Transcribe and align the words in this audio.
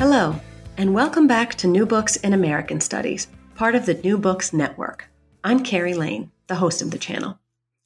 Hello, 0.00 0.34
and 0.78 0.94
welcome 0.94 1.26
back 1.26 1.54
to 1.56 1.66
New 1.66 1.84
Books 1.84 2.16
in 2.16 2.32
American 2.32 2.80
Studies, 2.80 3.26
part 3.54 3.74
of 3.74 3.84
the 3.84 3.92
New 3.92 4.16
Books 4.16 4.50
Network. 4.50 5.10
I'm 5.44 5.62
Carrie 5.62 5.92
Lane, 5.92 6.30
the 6.46 6.54
host 6.54 6.80
of 6.80 6.90
the 6.90 6.96
channel. 6.96 7.38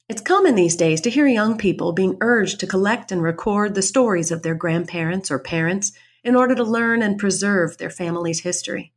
It's 0.07 0.21
common 0.21 0.55
these 0.55 0.77
days 0.77 1.01
to 1.01 1.09
hear 1.09 1.27
young 1.27 1.57
people 1.57 1.91
being 1.91 2.15
urged 2.21 2.61
to 2.61 2.67
collect 2.67 3.11
and 3.11 3.21
record 3.21 3.75
the 3.75 3.81
stories 3.81 4.31
of 4.31 4.43
their 4.43 4.55
grandparents 4.55 5.29
or 5.29 5.39
parents 5.39 5.91
in 6.23 6.37
order 6.37 6.55
to 6.55 6.63
learn 6.63 7.01
and 7.01 7.19
preserve 7.19 7.77
their 7.77 7.89
family's 7.89 8.39
history. 8.39 8.93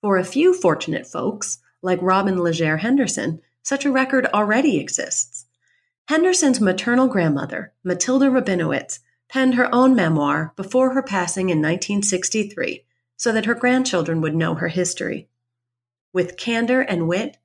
For 0.00 0.16
a 0.16 0.24
few 0.24 0.54
fortunate 0.54 1.06
folks, 1.06 1.58
like 1.82 2.00
Robbin 2.00 2.36
Légère 2.36 2.78
Henderson, 2.78 3.42
such 3.62 3.84
a 3.84 3.92
record 3.92 4.24
already 4.24 4.78
exists. 4.78 5.44
Henderson's 6.08 6.62
maternal 6.62 7.08
grandmother, 7.08 7.74
Matilda 7.84 8.30
Rabinowitz, 8.30 9.00
penned 9.28 9.54
her 9.54 9.72
own 9.74 9.94
memoir 9.94 10.52
before 10.56 10.94
her 10.94 11.02
passing 11.02 11.50
in 11.50 11.58
1963 11.58 12.84
so 13.16 13.32
that 13.32 13.44
her 13.44 13.54
grandchildren 13.54 14.20
would 14.20 14.34
know 14.34 14.54
her 14.54 14.68
history. 14.68 15.28
With 16.12 16.36
candor 16.36 16.80
and 16.80 17.08
wit, 17.08 17.36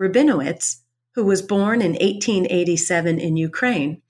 Rabinowitz, 0.00 0.78
who 1.14 1.24
was 1.24 1.42
born 1.42 1.82
in 1.82 1.92
1887 1.92 3.18
in 3.18 3.36
Ukraine, 3.36 4.02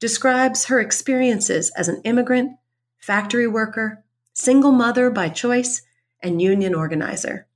describes 0.00 0.66
her 0.66 0.80
experiences 0.80 1.70
as 1.76 1.88
an 1.88 2.00
immigrant, 2.04 2.56
factory 2.98 3.46
worker, 3.46 4.04
single 4.32 4.72
mother 4.72 5.10
by 5.10 5.28
choice, 5.28 5.82
and 6.22 6.40
union 6.40 6.74
organizer. 6.74 7.46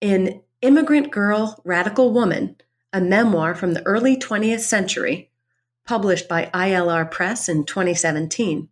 In 0.00 0.42
Immigrant 0.62 1.10
Girl, 1.10 1.60
Radical 1.64 2.12
Woman, 2.12 2.56
a 2.92 3.00
memoir 3.00 3.54
from 3.54 3.72
the 3.72 3.82
early 3.86 4.16
20th 4.16 4.60
century, 4.60 5.30
published 5.86 6.28
by 6.28 6.50
ILR 6.52 7.10
Press 7.10 7.48
in 7.48 7.64
2017. 7.64 8.68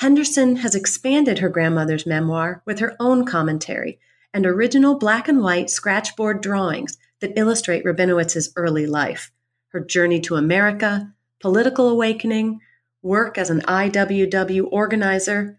Henderson 0.00 0.56
has 0.56 0.74
expanded 0.74 1.38
her 1.38 1.48
grandmother's 1.48 2.06
memoir 2.06 2.62
with 2.64 2.78
her 2.78 2.96
own 2.98 3.24
commentary 3.24 3.98
and 4.32 4.46
original 4.46 4.98
black 4.98 5.28
and 5.28 5.42
white 5.42 5.70
scratchboard 5.70 6.40
drawings 6.40 6.98
that 7.20 7.36
illustrate 7.36 7.84
Rabinowitz's 7.84 8.52
early 8.56 8.86
life, 8.86 9.32
her 9.68 9.80
journey 9.80 10.20
to 10.20 10.36
America, 10.36 11.12
political 11.40 11.88
awakening, 11.88 12.60
work 13.02 13.38
as 13.38 13.50
an 13.50 13.60
IWW 13.62 14.68
organizer, 14.70 15.58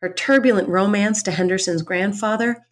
her 0.00 0.12
turbulent 0.12 0.68
romance 0.68 1.22
to 1.22 1.30
Henderson's 1.30 1.82
grandfather, 1.82 2.66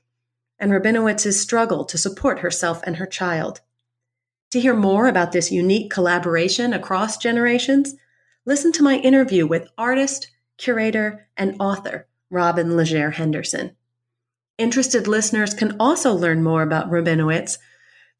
and 0.58 0.70
Rabinowitz's 0.70 1.40
struggle 1.40 1.84
to 1.84 1.98
support 1.98 2.40
herself 2.40 2.82
and 2.84 2.96
her 2.96 3.06
child. 3.06 3.60
To 4.54 4.60
hear 4.60 4.76
more 4.76 5.08
about 5.08 5.32
this 5.32 5.50
unique 5.50 5.90
collaboration 5.90 6.72
across 6.72 7.16
generations, 7.16 7.96
listen 8.46 8.70
to 8.74 8.84
my 8.84 8.98
interview 8.98 9.48
with 9.48 9.66
artist, 9.76 10.30
curator, 10.58 11.26
and 11.36 11.56
author 11.58 12.06
Robbin 12.30 12.68
Légère 12.68 13.14
Henderson. 13.14 13.74
Interested 14.56 15.08
listeners 15.08 15.54
can 15.54 15.74
also 15.80 16.14
learn 16.14 16.44
more 16.44 16.62
about 16.62 16.88
Rabinowitz 16.88 17.58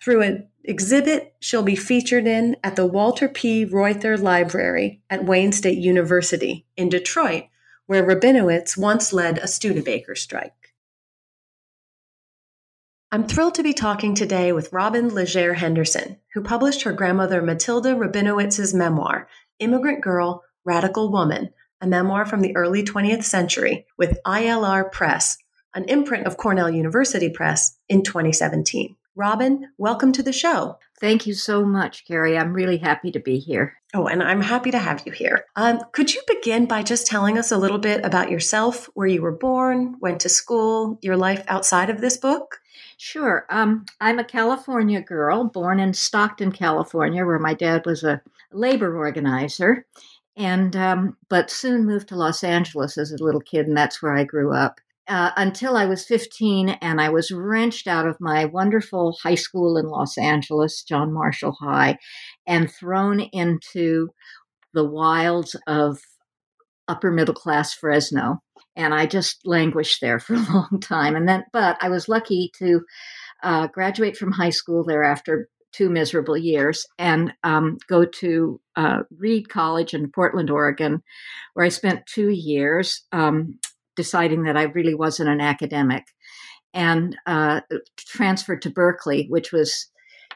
through 0.02 0.22
an 0.22 0.48
exhibit 0.64 1.36
she'll 1.38 1.62
be 1.62 1.77
featured 1.77 2.27
in 2.27 2.56
at 2.64 2.74
the 2.74 2.84
Walter 2.84 3.28
P. 3.28 3.64
Reuther 3.64 4.16
Library 4.16 5.02
at 5.08 5.24
Wayne 5.24 5.52
State 5.52 5.78
University 5.78 6.66
in 6.77 6.88
Detroit, 6.88 7.44
where 7.86 8.05
Rabinowitz 8.05 8.77
once 8.77 9.12
led 9.12 9.38
a 9.38 9.46
Studebaker 9.46 10.16
strike. 10.16 10.64
I'm 13.15 13.29
thrilled 13.29 13.55
to 13.55 13.62
be 13.62 13.75
talking 13.75 14.17
today 14.17 14.51
with 14.51 14.73
Robbin 14.73 15.09
Légère 15.09 15.55
Henderson, 15.55 16.19
who 16.34 16.43
published 16.43 16.83
her 16.83 16.93
grandmother 16.93 17.41
Matilda 17.41 17.95
Rabinowitz's 17.95 18.75
memoir, 18.75 19.29
Immigrant 19.61 20.03
Girl, 20.03 20.43
Radical 20.65 21.12
Woman, 21.12 21.51
a 21.81 21.87
memoir 21.87 22.27
from 22.27 22.41
the 22.41 22.57
early 22.57 22.83
20th 22.83 23.23
century 23.23 23.87
with 23.97 24.19
ILR 24.27 24.91
Press, 24.91 25.39
an 25.77 25.85
imprint 25.85 26.27
of 26.27 26.37
Cornell 26.37 26.69
University 26.69 27.30
Press, 27.30 27.79
in 27.89 28.03
2017. 28.03 28.97
Robin, 29.14 29.70
welcome 29.79 30.11
to 30.11 30.24
the 30.24 30.33
show. 30.33 30.80
Thank 30.98 31.24
you 31.24 31.35
so 31.35 31.64
much, 31.64 32.05
Carrie. 32.08 32.36
I'm 32.36 32.53
really 32.53 32.79
happy 32.79 33.13
to 33.13 33.20
be 33.20 33.39
here. 33.39 33.74
Oh, 33.95 34.08
and 34.08 34.24
I'm 34.24 34.41
happy 34.41 34.73
to 34.73 34.79
have 34.79 35.05
you 35.07 35.13
here. 35.13 35.45
Um, 35.55 35.79
could 35.92 36.13
you 36.13 36.20
begin 36.27 36.67
by 36.67 36.83
just 36.83 37.07
telling 37.07 37.39
us 37.39 37.53
a 37.53 37.58
little 37.58 37.79
bit 37.79 38.05
about 38.05 38.33
yourself, 38.33 38.91
where 38.95 39.07
you 39.07 39.23
were 39.23 39.30
born, 39.30 39.98
went 40.01 40.23
to 40.23 40.29
school, 40.29 40.98
your 41.01 41.17
life 41.17 41.45
outside 41.47 41.91
of 41.91 42.01
this 42.01 42.17
book? 42.17 42.58
Sure. 42.96 43.46
Um, 43.51 43.85
I'm 44.01 44.18
a 44.18 44.24
California 44.24 45.01
girl, 45.01 45.45
born 45.45 45.80
in 45.80 45.95
Stockton, 45.95 46.52
California, 46.52 47.24
where 47.24 47.39
my 47.39 47.55
dad 47.55 47.85
was 47.86 48.05
a 48.05 48.20
labor 48.52 48.96
organizer, 48.96 49.86
and 50.36 50.74
um, 50.77 51.17
but 51.29 51.51
soon 51.51 51.86
moved 51.86 52.08
to 52.08 52.17
Los 52.17 52.42
Angeles 52.45 52.98
as 52.98 53.12
a 53.12 53.23
little 53.23 53.40
kid, 53.40 53.67
and 53.67 53.77
that's 53.77 54.02
where 54.02 54.14
I 54.14 54.24
grew 54.24 54.52
up. 54.55 54.80
Uh, 55.07 55.33
until 55.36 55.77
I 55.77 55.85
was 55.85 56.07
15, 56.07 56.70
and 56.70 56.98
I 57.01 57.11
was 57.11 57.30
wrenched 57.30 57.86
out 57.86 58.07
of 58.07 58.20
my 58.20 58.46
wonderful 58.46 59.18
high 59.23 59.35
school 59.35 59.77
in 59.77 59.86
Los 59.86 60.17
Angeles, 60.17 60.83
John 60.83 61.12
Marshall 61.12 61.56
High, 61.61 61.98
and 62.46 62.70
thrown 62.70 63.20
into 63.20 64.08
the 64.73 64.85
wilds 64.85 65.55
of 65.67 66.01
upper 66.89 67.11
middle 67.11 67.35
class 67.35 67.74
Fresno 67.74 68.42
and 68.77 68.95
I 68.95 69.07
just 69.07 69.46
languished 69.46 70.01
there 70.01 70.18
for 70.18 70.35
a 70.35 70.52
long 70.52 70.80
time. 70.80 71.17
And 71.17 71.29
then, 71.29 71.45
but 71.52 71.77
I 71.80 71.89
was 71.89 72.08
lucky 72.08 72.51
to 72.58 72.83
uh, 73.42 73.67
graduate 73.68 74.17
from 74.17 74.33
high 74.33 74.51
school 74.51 74.85
there 74.85 75.05
after 75.05 75.48
two 75.73 75.90
miserable 75.90 76.36
years 76.36 76.86
and 76.98 77.33
um, 77.42 77.79
go 77.89 78.05
to 78.05 78.61
uh, 78.77 79.01
Reed 79.18 79.48
College 79.48 79.92
in 79.92 80.11
Portland, 80.11 80.51
Oregon, 80.51 81.02
where 81.55 81.67
I 81.67 81.68
spent 81.68 82.07
two 82.07 82.30
years 82.30 83.02
um, 83.11 83.58
deciding 83.96 84.45
that 84.45 84.57
I 84.57 84.64
really 84.64 84.95
wasn't 84.95 85.30
an 85.30 85.41
academic, 85.41 86.05
and 86.73 87.17
uh, 87.27 87.61
transferred 87.98 88.62
to 88.62 88.70
Berkeley, 88.70 89.27
which 89.29 89.52
was 89.52 89.89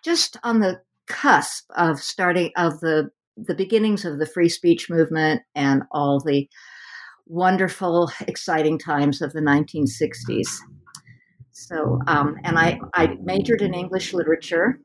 just 0.04 0.36
on 0.42 0.60
the 0.60 0.80
cusp 1.06 1.64
of 1.76 2.00
starting 2.00 2.50
of 2.56 2.80
the 2.80 3.10
the 3.36 3.54
beginnings 3.54 4.04
of 4.04 4.18
the 4.18 4.26
free 4.26 4.48
speech 4.48 4.90
movement 4.90 5.42
and 5.54 5.84
all 5.92 6.20
the 6.20 6.48
wonderful, 7.28 8.10
exciting 8.26 8.78
times 8.78 9.22
of 9.22 9.32
the 9.32 9.40
1960s. 9.40 10.48
So, 11.52 12.00
um, 12.06 12.36
and 12.44 12.58
I, 12.58 12.80
I 12.94 13.16
majored 13.22 13.62
in 13.62 13.74
English 13.74 14.12
literature 14.12 14.80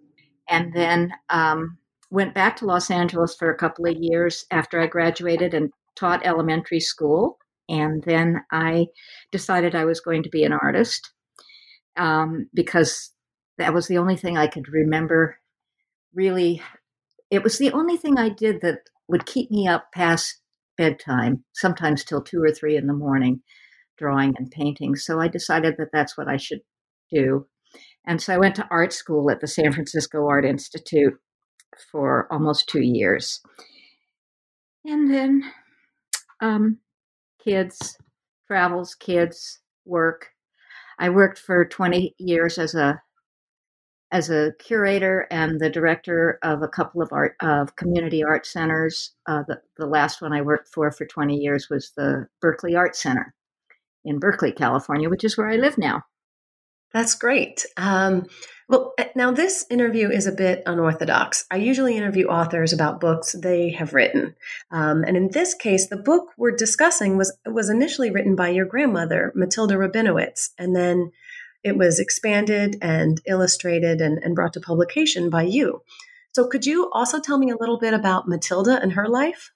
and 0.49 0.73
then 0.73 1.13
um, 1.29 1.77
went 2.09 2.33
back 2.33 2.57
to 2.57 2.65
Los 2.65 2.91
Angeles 2.91 3.35
for 3.35 3.51
a 3.51 3.57
couple 3.57 3.85
of 3.85 3.95
years 3.99 4.45
after 4.51 4.81
I 4.81 4.87
graduated 4.87 5.53
and 5.53 5.71
taught 5.95 6.25
elementary 6.25 6.79
school. 6.79 7.37
And 7.69 8.03
then 8.03 8.43
I 8.51 8.87
decided 9.31 9.73
I 9.73 9.85
was 9.85 10.01
going 10.01 10.23
to 10.23 10.29
be 10.29 10.43
an 10.43 10.53
artist 10.53 11.11
um, 11.95 12.49
because 12.53 13.11
that 13.57 13.73
was 13.73 13.87
the 13.87 13.97
only 13.97 14.17
thing 14.17 14.37
I 14.37 14.47
could 14.47 14.67
remember 14.67 15.37
really. 16.13 16.61
It 17.31 17.43
was 17.43 17.57
the 17.57 17.71
only 17.71 17.97
thing 17.97 18.17
I 18.17 18.29
did 18.29 18.61
that 18.61 18.79
would 19.07 19.25
keep 19.25 19.49
me 19.49 19.67
up 19.67 19.91
past 19.93 20.42
bedtime, 20.77 21.43
sometimes 21.53 22.03
till 22.03 22.21
two 22.21 22.41
or 22.41 22.51
three 22.51 22.75
in 22.77 22.87
the 22.87 22.93
morning, 22.93 23.41
drawing 23.97 24.33
and 24.37 24.51
painting. 24.51 24.95
So 24.95 25.19
I 25.19 25.27
decided 25.27 25.75
that 25.77 25.89
that's 25.93 26.17
what 26.17 26.27
I 26.27 26.37
should 26.37 26.61
do. 27.11 27.47
And 28.05 28.21
so 28.21 28.33
I 28.33 28.37
went 28.37 28.55
to 28.55 28.67
art 28.69 28.93
school 28.93 29.31
at 29.31 29.39
the 29.39 29.47
San 29.47 29.71
Francisco 29.71 30.27
Art 30.27 30.45
Institute 30.45 31.13
for 31.91 32.27
almost 32.31 32.67
two 32.67 32.81
years. 32.81 33.41
And 34.85 35.13
then 35.13 35.43
um, 36.41 36.79
kids, 37.43 37.97
travels, 38.47 38.95
kids, 38.95 39.59
work. 39.85 40.29
I 40.99 41.09
worked 41.09 41.39
for 41.39 41.65
20 41.65 42.15
years 42.19 42.57
as 42.57 42.75
a 42.75 43.01
as 44.13 44.29
a 44.29 44.53
curator 44.59 45.27
and 45.31 45.59
the 45.59 45.71
director 45.71 46.37
of 46.43 46.61
a 46.61 46.67
couple 46.67 47.01
of 47.01 47.11
art 47.11 47.35
of 47.41 47.75
community 47.75 48.23
art 48.23 48.45
centers. 48.45 49.11
Uh, 49.25 49.41
the, 49.47 49.59
the 49.77 49.87
last 49.87 50.21
one 50.21 50.31
I 50.31 50.41
worked 50.41 50.69
for 50.69 50.91
for 50.91 51.05
20 51.05 51.35
years 51.35 51.67
was 51.69 51.91
the 51.97 52.27
Berkeley 52.39 52.75
Art 52.75 52.95
Center 52.95 53.33
in 54.05 54.19
Berkeley, 54.19 54.51
California, 54.51 55.09
which 55.09 55.23
is 55.23 55.35
where 55.35 55.49
I 55.49 55.55
live 55.55 55.79
now. 55.79 56.03
That's 56.93 57.15
great. 57.15 57.65
Um, 57.75 58.27
well, 58.69 58.93
eh, 58.99 59.07
now 59.15 59.31
this 59.31 59.65
interview 59.71 60.09
is 60.09 60.27
a 60.27 60.31
bit 60.31 60.61
unorthodox. 60.67 61.45
I 61.49 61.55
usually 61.55 61.97
interview 61.97 62.27
authors 62.27 62.71
about 62.71 63.01
books 63.01 63.35
they 63.41 63.71
have 63.71 63.93
written, 63.93 64.35
um, 64.69 65.03
and 65.03 65.17
in 65.17 65.31
this 65.31 65.55
case, 65.55 65.87
the 65.87 65.97
book 65.97 66.29
we're 66.37 66.55
discussing 66.55 67.17
was 67.17 67.35
was 67.47 67.69
initially 67.69 68.11
written 68.11 68.35
by 68.35 68.49
your 68.49 68.65
grandmother, 68.65 69.33
Matilda 69.35 69.73
Rabinowitz, 69.73 70.49
and 70.59 70.75
then 70.75 71.11
it 71.63 71.77
was 71.77 71.99
expanded 71.99 72.77
and 72.81 73.21
illustrated 73.25 74.01
and, 74.01 74.19
and 74.23 74.35
brought 74.35 74.53
to 74.53 74.59
publication 74.59 75.29
by 75.29 75.43
you. 75.43 75.81
So, 76.33 76.47
could 76.47 76.65
you 76.65 76.89
also 76.91 77.19
tell 77.19 77.37
me 77.37 77.51
a 77.51 77.57
little 77.57 77.77
bit 77.77 77.93
about 77.93 78.27
Matilda 78.27 78.81
and 78.81 78.93
her 78.93 79.07
life? 79.07 79.51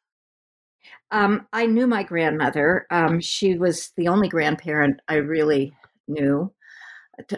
Um, 1.11 1.47
I 1.53 1.65
knew 1.65 1.87
my 1.87 2.03
grandmother. 2.03 2.85
Um, 2.91 3.19
she 3.19 3.57
was 3.57 3.91
the 3.97 4.07
only 4.09 4.27
grandparent 4.27 4.99
I 5.07 5.15
really 5.15 5.73
knew. 6.07 6.53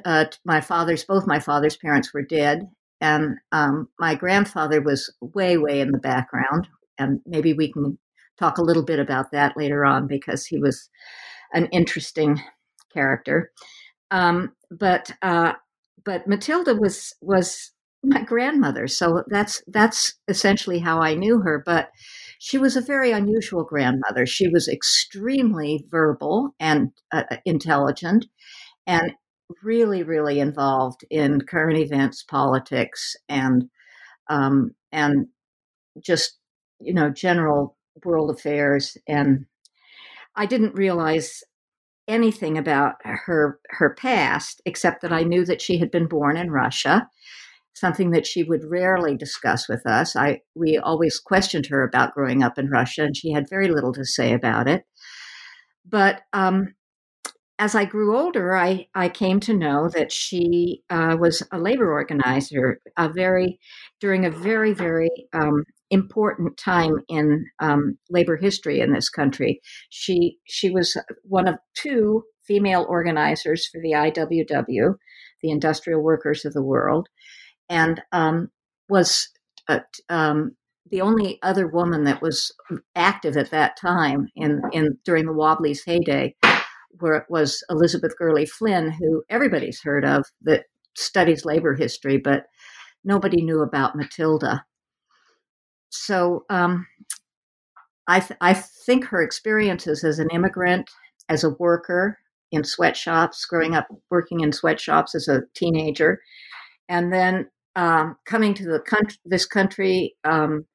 Uh, 0.04 0.26
my 0.44 0.60
father's, 0.60 1.06
both 1.06 1.28
my 1.28 1.40
father's 1.40 1.78
parents 1.78 2.14
were 2.14 2.24
dead, 2.24 2.68
and 3.00 3.38
um, 3.52 3.88
my 3.98 4.16
grandfather 4.16 4.82
was 4.82 5.14
way, 5.22 5.58
way 5.58 5.80
in 5.80 5.92
the 5.92 6.00
background. 6.00 6.68
And 6.98 7.22
maybe 7.26 7.54
we 7.54 7.72
can 7.72 7.98
talk 8.38 8.58
a 8.58 8.64
little 8.64 8.84
bit 8.84 9.00
about 9.00 9.32
that 9.32 9.56
later 9.56 9.86
on 9.86 10.08
because 10.08 10.46
he 10.46 10.60
was 10.60 10.90
an 11.54 11.68
interesting 11.68 12.42
character. 12.92 13.52
Um, 14.12 14.54
but 14.72 15.12
uh, 15.22 15.54
but 16.04 16.28
Matilda 16.28 16.76
was 16.76 17.14
was 17.22 17.72
my 18.04 18.24
grandmother, 18.24 18.88
so 18.88 19.24
that's 19.28 19.62
that's 19.68 20.14
essentially 20.28 20.80
how 20.80 21.02
I 21.02 21.16
knew 21.16 21.40
her. 21.42 21.62
But 21.66 21.90
she 22.40 22.58
was 22.58 22.76
a 22.76 22.82
very 22.82 23.12
unusual 23.12 23.64
grandmother. 23.64 24.26
She 24.26 24.48
was 24.48 24.68
extremely 24.68 25.86
verbal 25.90 26.56
and 26.60 26.92
uh, 27.12 27.24
intelligent, 27.46 28.26
and 28.88 29.14
really, 29.64 30.04
really 30.04 30.40
involved 30.40 31.02
in 31.10 31.42
current 31.42 31.78
events, 31.78 32.24
politics, 32.24 33.16
and 33.28 33.70
um, 34.30 34.72
and 34.92 35.28
just 36.02 36.38
you 36.80 36.94
know 36.94 37.10
general 37.10 37.78
world 38.06 38.32
affairs. 38.32 38.98
And 39.08 39.46
I 40.36 40.46
didn't 40.46 40.76
realize 40.76 41.44
anything 42.10 42.58
about 42.58 42.96
her 43.04 43.60
her 43.70 43.94
past 43.94 44.62
except 44.66 45.02
that 45.02 45.14
I 45.14 45.24
knew 45.24 45.46
that 45.46 45.62
she 45.62 45.78
had 45.78 45.92
been 45.92 46.08
born 46.08 46.36
in 46.36 46.52
Russia, 46.52 47.08
something 47.74 48.12
that 48.12 48.28
she 48.28 48.44
would 48.44 48.66
rarely 48.66 49.16
discuss 49.16 49.70
with 49.70 49.86
us. 49.86 50.16
I 50.16 50.42
we 50.56 50.78
always 50.78 51.20
questioned 51.20 51.68
her 51.68 51.84
about 51.84 52.14
growing 52.14 52.44
up 52.44 52.58
in 52.58 52.70
Russia, 52.70 53.04
and 53.04 53.16
she 53.16 53.32
had 53.32 53.50
very 53.50 53.70
little 53.70 53.94
to 53.94 54.04
say 54.04 54.34
about 54.34 54.68
it. 54.68 54.84
But 55.86 56.22
um, 56.34 56.76
as 57.60 57.76
I 57.76 57.86
grew 57.86 58.18
older, 58.18 58.56
I, 58.56 58.88
I 58.96 59.10
came 59.10 59.40
to 59.42 59.54
know 59.54 59.90
that 59.90 60.12
she 60.12 60.84
uh, 60.90 61.18
was 61.20 61.44
a 61.52 61.60
labor 61.60 61.92
organizer, 61.92 62.80
a 62.98 63.10
very 63.10 63.60
during 64.00 64.26
a 64.26 64.32
very 64.32 64.74
very 64.74 65.10
um, 65.34 65.64
important 65.92 66.58
time 66.58 66.96
in 67.08 67.46
um, 67.60 67.98
labor 68.10 68.38
history 68.38 68.80
in 68.80 68.94
this 68.94 69.10
country. 69.10 69.60
She 69.90 70.38
she 70.46 70.70
was 70.70 70.98
one 71.24 71.48
of 71.48 71.58
two 71.76 72.24
female 72.48 72.86
organizers 72.90 73.68
for 73.68 73.80
the 73.82 73.92
IWW, 73.92 74.96
the 75.42 75.52
Industrial 75.52 76.02
Workers 76.02 76.46
of 76.46 76.54
the 76.54 76.64
World, 76.64 77.08
and 77.70 78.02
um, 78.12 78.50
was 78.90 79.30
uh, 79.68 79.80
um, 80.10 80.52
the 80.90 81.02
only 81.02 81.40
other 81.44 81.68
woman 81.68 82.04
that 82.06 82.22
was 82.22 82.52
active 82.96 83.38
at 83.38 83.52
that 83.52 83.78
time 83.80 84.28
in, 84.36 84.62
in 84.72 84.98
during 85.06 85.26
the 85.26 85.34
Wobblies' 85.34 85.84
heyday. 85.86 86.36
Where 87.02 87.14
it 87.14 87.26
was 87.30 87.64
Elizabeth 87.70 88.14
Gurley 88.18 88.48
Flynn, 88.48 88.92
who 88.92 89.24
everybody's 89.30 89.80
heard 89.82 90.04
of, 90.04 90.26
that 90.42 90.64
studies 90.98 91.46
labor 91.46 91.76
history, 91.76 92.18
but 92.18 92.46
nobody 93.06 93.42
knew 93.42 93.62
about 93.62 93.96
Matilda 93.96 94.66
so 95.90 96.46
um, 96.50 96.88
I, 98.08 98.20
th- 98.20 98.38
I 98.42 98.54
think 98.54 99.06
her 99.06 99.22
experiences 99.22 100.04
as 100.04 100.20
an 100.20 100.30
immigrant, 100.32 100.90
as 101.30 101.44
a 101.44 101.52
worker 101.52 102.18
in 102.52 102.64
sweatshops, 102.64 103.46
growing 103.46 103.76
up 103.76 103.88
working 104.10 104.40
in 104.40 104.52
sweatshops 104.52 105.14
as 105.14 105.28
a 105.28 105.44
teenager, 105.54 106.22
and 106.88 107.14
then 107.14 107.50
um, 107.76 108.18
coming 108.26 108.54
to 108.56 108.66
the 108.66 108.80
country, 108.80 109.18
this 109.26 109.46
country 109.46 110.16
um, 110.24 110.66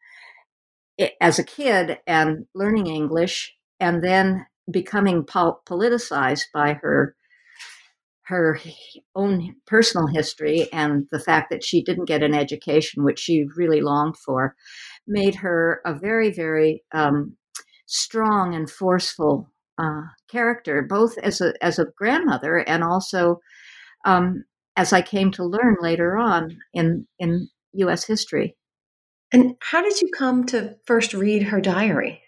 it, 0.96 1.14
as 1.20 1.38
a 1.38 1.44
kid 1.44 1.98
and 2.06 2.46
learning 2.54 2.86
English, 2.86 3.52
and 3.80 4.02
then 4.02 4.46
becoming 4.70 5.24
pol- 5.24 5.60
politicized 5.66 6.44
by 6.52 6.74
her 6.74 7.16
her 8.26 8.58
own 9.14 9.54
personal 9.66 10.06
history 10.06 10.66
and 10.72 11.06
the 11.12 11.18
fact 11.18 11.50
that 11.50 11.62
she 11.62 11.82
didn't 11.82 12.06
get 12.06 12.22
an 12.22 12.34
education, 12.34 13.04
which 13.04 13.18
she 13.18 13.46
really 13.54 13.82
longed 13.82 14.16
for, 14.16 14.56
made 15.06 15.36
her 15.36 15.80
a 15.84 15.94
very, 15.94 16.32
very 16.32 16.82
um, 16.92 17.36
strong 17.86 18.54
and 18.54 18.70
forceful 18.70 19.50
uh, 19.78 20.02
character, 20.30 20.82
both 20.82 21.18
as 21.18 21.40
a 21.40 21.52
as 21.62 21.78
a 21.78 21.86
grandmother 21.96 22.58
and 22.58 22.84
also 22.84 23.40
um, 24.04 24.44
as 24.76 24.92
I 24.92 25.02
came 25.02 25.30
to 25.32 25.44
learn 25.44 25.76
later 25.80 26.16
on 26.16 26.56
in 26.72 27.06
in 27.18 27.48
U.S. 27.74 28.04
history. 28.04 28.56
And 29.32 29.56
how 29.60 29.82
did 29.82 30.00
you 30.00 30.08
come 30.16 30.44
to 30.46 30.76
first 30.86 31.12
read 31.12 31.44
her 31.44 31.60
diary? 31.60 32.22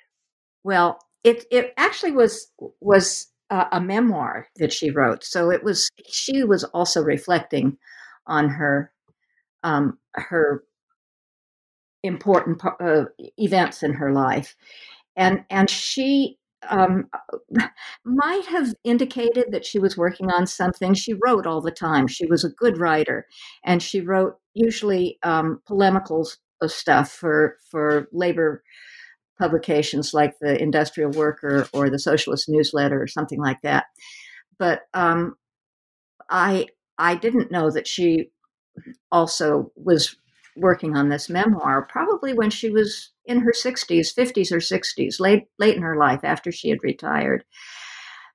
Well, 0.65 0.99
it 1.23 1.45
it 1.51 1.73
actually 1.77 2.13
was 2.13 2.51
was 2.81 3.29
uh, 3.51 3.67
a 3.73 3.81
memoir 3.81 4.49
that 4.57 4.73
she 4.73 4.91
wrote. 4.91 5.25
So 5.25 5.51
it 5.51 5.63
was 5.63 5.89
she 6.09 6.43
was 6.43 6.65
also 6.65 7.03
reflecting 7.03 7.79
on 8.27 8.49
her 8.49 8.93
um, 9.63 9.99
her 10.15 10.65
important 12.03 12.63
uh, 12.81 13.05
events 13.39 13.83
in 13.83 13.95
her 13.95 14.13
life, 14.13 14.57
and 15.17 15.45
and 15.51 15.69
she 15.71 16.39
um, 16.69 17.09
might 18.05 18.45
have 18.47 18.75
indicated 18.85 19.47
that 19.51 19.65
she 19.65 19.79
was 19.79 19.97
working 19.97 20.31
on 20.31 20.47
something. 20.47 20.95
She 20.95 21.15
wrote 21.25 21.47
all 21.47 21.61
the 21.61 21.71
time. 21.71 22.07
She 22.07 22.27
was 22.27 22.45
a 22.45 22.51
good 22.51 22.79
writer, 22.79 23.27
and 23.65 23.83
she 23.83 24.01
wrote 24.01 24.37
usually 24.55 25.19
um, 25.23 25.61
polemical 25.67 26.29
stuff 26.67 27.13
for 27.13 27.59
for 27.71 28.09
labor 28.13 28.63
publications 29.39 30.15
like 30.15 30.35
the 30.41 30.61
Industrial 30.61 31.11
Worker 31.11 31.69
or 31.73 31.91
the 31.91 31.99
Socialist 31.99 32.49
Newsletter 32.49 33.01
or 33.01 33.07
something 33.07 33.41
like 33.41 33.61
that. 33.63 33.85
But 34.59 34.83
um, 34.95 35.35
I 36.31 36.67
I 36.99 37.15
didn't 37.15 37.51
know 37.51 37.71
that 37.71 37.87
she 37.87 38.31
also 39.11 39.71
was 39.77 40.17
working 40.57 40.97
on 40.97 41.09
this 41.09 41.29
memoir 41.29 41.83
probably 41.83 42.33
when 42.33 42.51
she 42.51 42.71
was 42.71 43.11
in 43.25 43.41
her 43.41 43.53
60s 43.53 44.15
50s 44.15 44.51
or 44.51 44.59
60s 44.59 45.21
late 45.21 45.45
late 45.59 45.77
in 45.77 45.83
her 45.83 45.97
life 45.97 46.21
after 46.25 46.51
she 46.51 46.71
had 46.71 46.79
retired. 46.83 47.45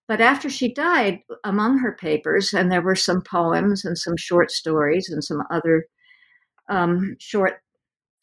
But 0.07 0.21
after 0.21 0.49
she 0.49 0.73
died 0.73 1.19
among 1.43 1.79
her 1.79 1.93
papers 1.93 2.53
and 2.53 2.71
there 2.71 2.81
were 2.81 2.95
some 2.95 3.21
poems 3.21 3.85
and 3.85 3.97
some 3.97 4.17
short 4.17 4.51
stories 4.51 5.09
and 5.09 5.23
some 5.23 5.43
other 5.49 5.85
um, 6.69 7.15
short 7.19 7.61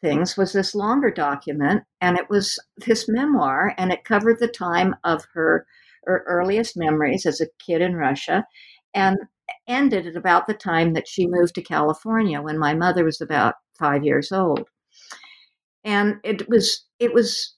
things 0.00 0.36
was 0.36 0.52
this 0.52 0.74
longer 0.74 1.10
document, 1.10 1.82
and 2.00 2.16
it 2.16 2.28
was 2.30 2.58
this 2.86 3.08
memoir, 3.08 3.74
and 3.76 3.92
it 3.92 4.04
covered 4.04 4.38
the 4.38 4.48
time 4.48 4.94
of 5.04 5.24
her, 5.34 5.66
her 6.04 6.24
earliest 6.26 6.76
memories 6.76 7.26
as 7.26 7.40
a 7.40 7.48
kid 7.64 7.82
in 7.82 7.96
Russia, 7.96 8.46
and 8.94 9.18
ended 9.66 10.06
at 10.06 10.16
about 10.16 10.46
the 10.46 10.54
time 10.54 10.92
that 10.92 11.08
she 11.08 11.26
moved 11.26 11.54
to 11.54 11.62
California 11.62 12.40
when 12.40 12.58
my 12.58 12.74
mother 12.74 13.04
was 13.04 13.20
about 13.20 13.54
five 13.78 14.04
years 14.04 14.32
old. 14.32 14.68
And 15.84 16.16
it 16.24 16.48
was 16.48 16.84
it 16.98 17.14
was 17.14 17.54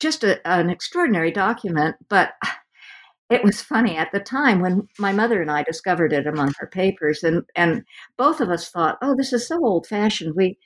just 0.00 0.24
a, 0.24 0.46
an 0.48 0.70
extraordinary 0.70 1.30
document, 1.30 1.96
but 2.08 2.32
it 3.30 3.44
was 3.44 3.62
funny 3.62 3.96
at 3.96 4.10
the 4.12 4.20
time 4.20 4.60
when 4.60 4.88
my 4.98 5.12
mother 5.12 5.40
and 5.40 5.50
I 5.50 5.62
discovered 5.62 6.12
it 6.12 6.26
among 6.26 6.52
her 6.58 6.66
papers, 6.66 7.22
and 7.22 7.44
and 7.54 7.84
both 8.16 8.40
of 8.40 8.50
us 8.50 8.68
thought, 8.70 8.98
"Oh, 9.02 9.14
this 9.16 9.32
is 9.32 9.46
so 9.46 9.64
old 9.64 9.86
fashioned. 9.86 10.34
We 10.36 10.58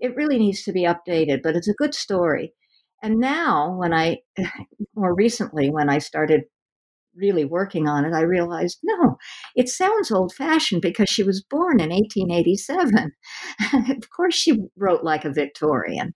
it 0.00 0.16
really 0.16 0.38
needs 0.38 0.62
to 0.64 0.72
be 0.72 0.84
updated, 0.84 1.42
but 1.42 1.56
it's 1.56 1.68
a 1.68 1.74
good 1.74 1.94
story. 1.94 2.54
And 3.02 3.18
now, 3.18 3.74
when 3.76 3.92
I, 3.92 4.18
more 4.94 5.14
recently, 5.14 5.70
when 5.70 5.88
I 5.88 5.98
started 5.98 6.44
really 7.14 7.44
working 7.44 7.88
on 7.88 8.04
it, 8.04 8.14
I 8.14 8.22
realized 8.22 8.78
no, 8.82 9.16
it 9.56 9.68
sounds 9.68 10.10
old 10.10 10.34
fashioned 10.34 10.82
because 10.82 11.08
she 11.08 11.22
was 11.22 11.42
born 11.42 11.80
in 11.80 11.90
1887. 11.90 13.12
of 13.96 14.10
course, 14.10 14.34
she 14.34 14.58
wrote 14.76 15.04
like 15.04 15.24
a 15.24 15.32
Victorian. 15.32 16.14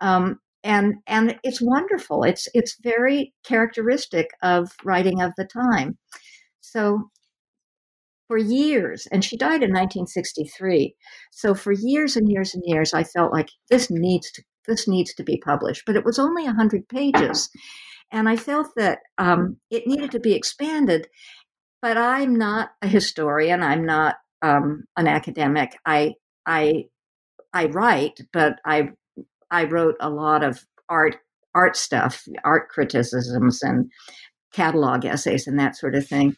Um, 0.00 0.38
and 0.64 0.96
and 1.06 1.38
it's 1.44 1.62
wonderful. 1.62 2.24
It's 2.24 2.48
it's 2.54 2.76
very 2.82 3.32
characteristic 3.44 4.30
of 4.42 4.72
writing 4.84 5.20
of 5.22 5.32
the 5.36 5.44
time. 5.44 5.98
So 6.60 7.10
for 8.28 8.36
years 8.36 9.08
and 9.10 9.24
she 9.24 9.36
died 9.36 9.62
in 9.62 9.70
1963 9.70 10.94
so 11.32 11.54
for 11.54 11.72
years 11.72 12.14
and 12.14 12.30
years 12.30 12.54
and 12.54 12.62
years 12.66 12.92
i 12.92 13.02
felt 13.02 13.32
like 13.32 13.48
this 13.70 13.90
needs 13.90 14.30
to 14.30 14.42
this 14.66 14.86
needs 14.86 15.14
to 15.14 15.24
be 15.24 15.40
published 15.42 15.84
but 15.86 15.96
it 15.96 16.04
was 16.04 16.18
only 16.18 16.44
100 16.44 16.86
pages 16.88 17.48
and 18.12 18.28
i 18.28 18.36
felt 18.36 18.68
that 18.76 19.00
um, 19.18 19.56
it 19.70 19.86
needed 19.86 20.10
to 20.10 20.20
be 20.20 20.34
expanded 20.34 21.08
but 21.82 21.96
i'm 21.96 22.36
not 22.36 22.70
a 22.82 22.88
historian 22.88 23.62
i'm 23.62 23.84
not 23.84 24.16
um, 24.42 24.84
an 24.96 25.06
academic 25.06 25.76
i 25.86 26.14
i 26.46 26.84
i 27.52 27.66
write 27.66 28.20
but 28.32 28.56
i 28.64 28.88
i 29.50 29.64
wrote 29.64 29.96
a 30.00 30.10
lot 30.10 30.42
of 30.44 30.64
art 30.88 31.16
art 31.54 31.76
stuff 31.76 32.24
art 32.44 32.68
criticisms 32.68 33.62
and 33.62 33.90
catalog 34.52 35.04
essays 35.04 35.46
and 35.46 35.58
that 35.58 35.76
sort 35.76 35.94
of 35.94 36.06
thing 36.06 36.34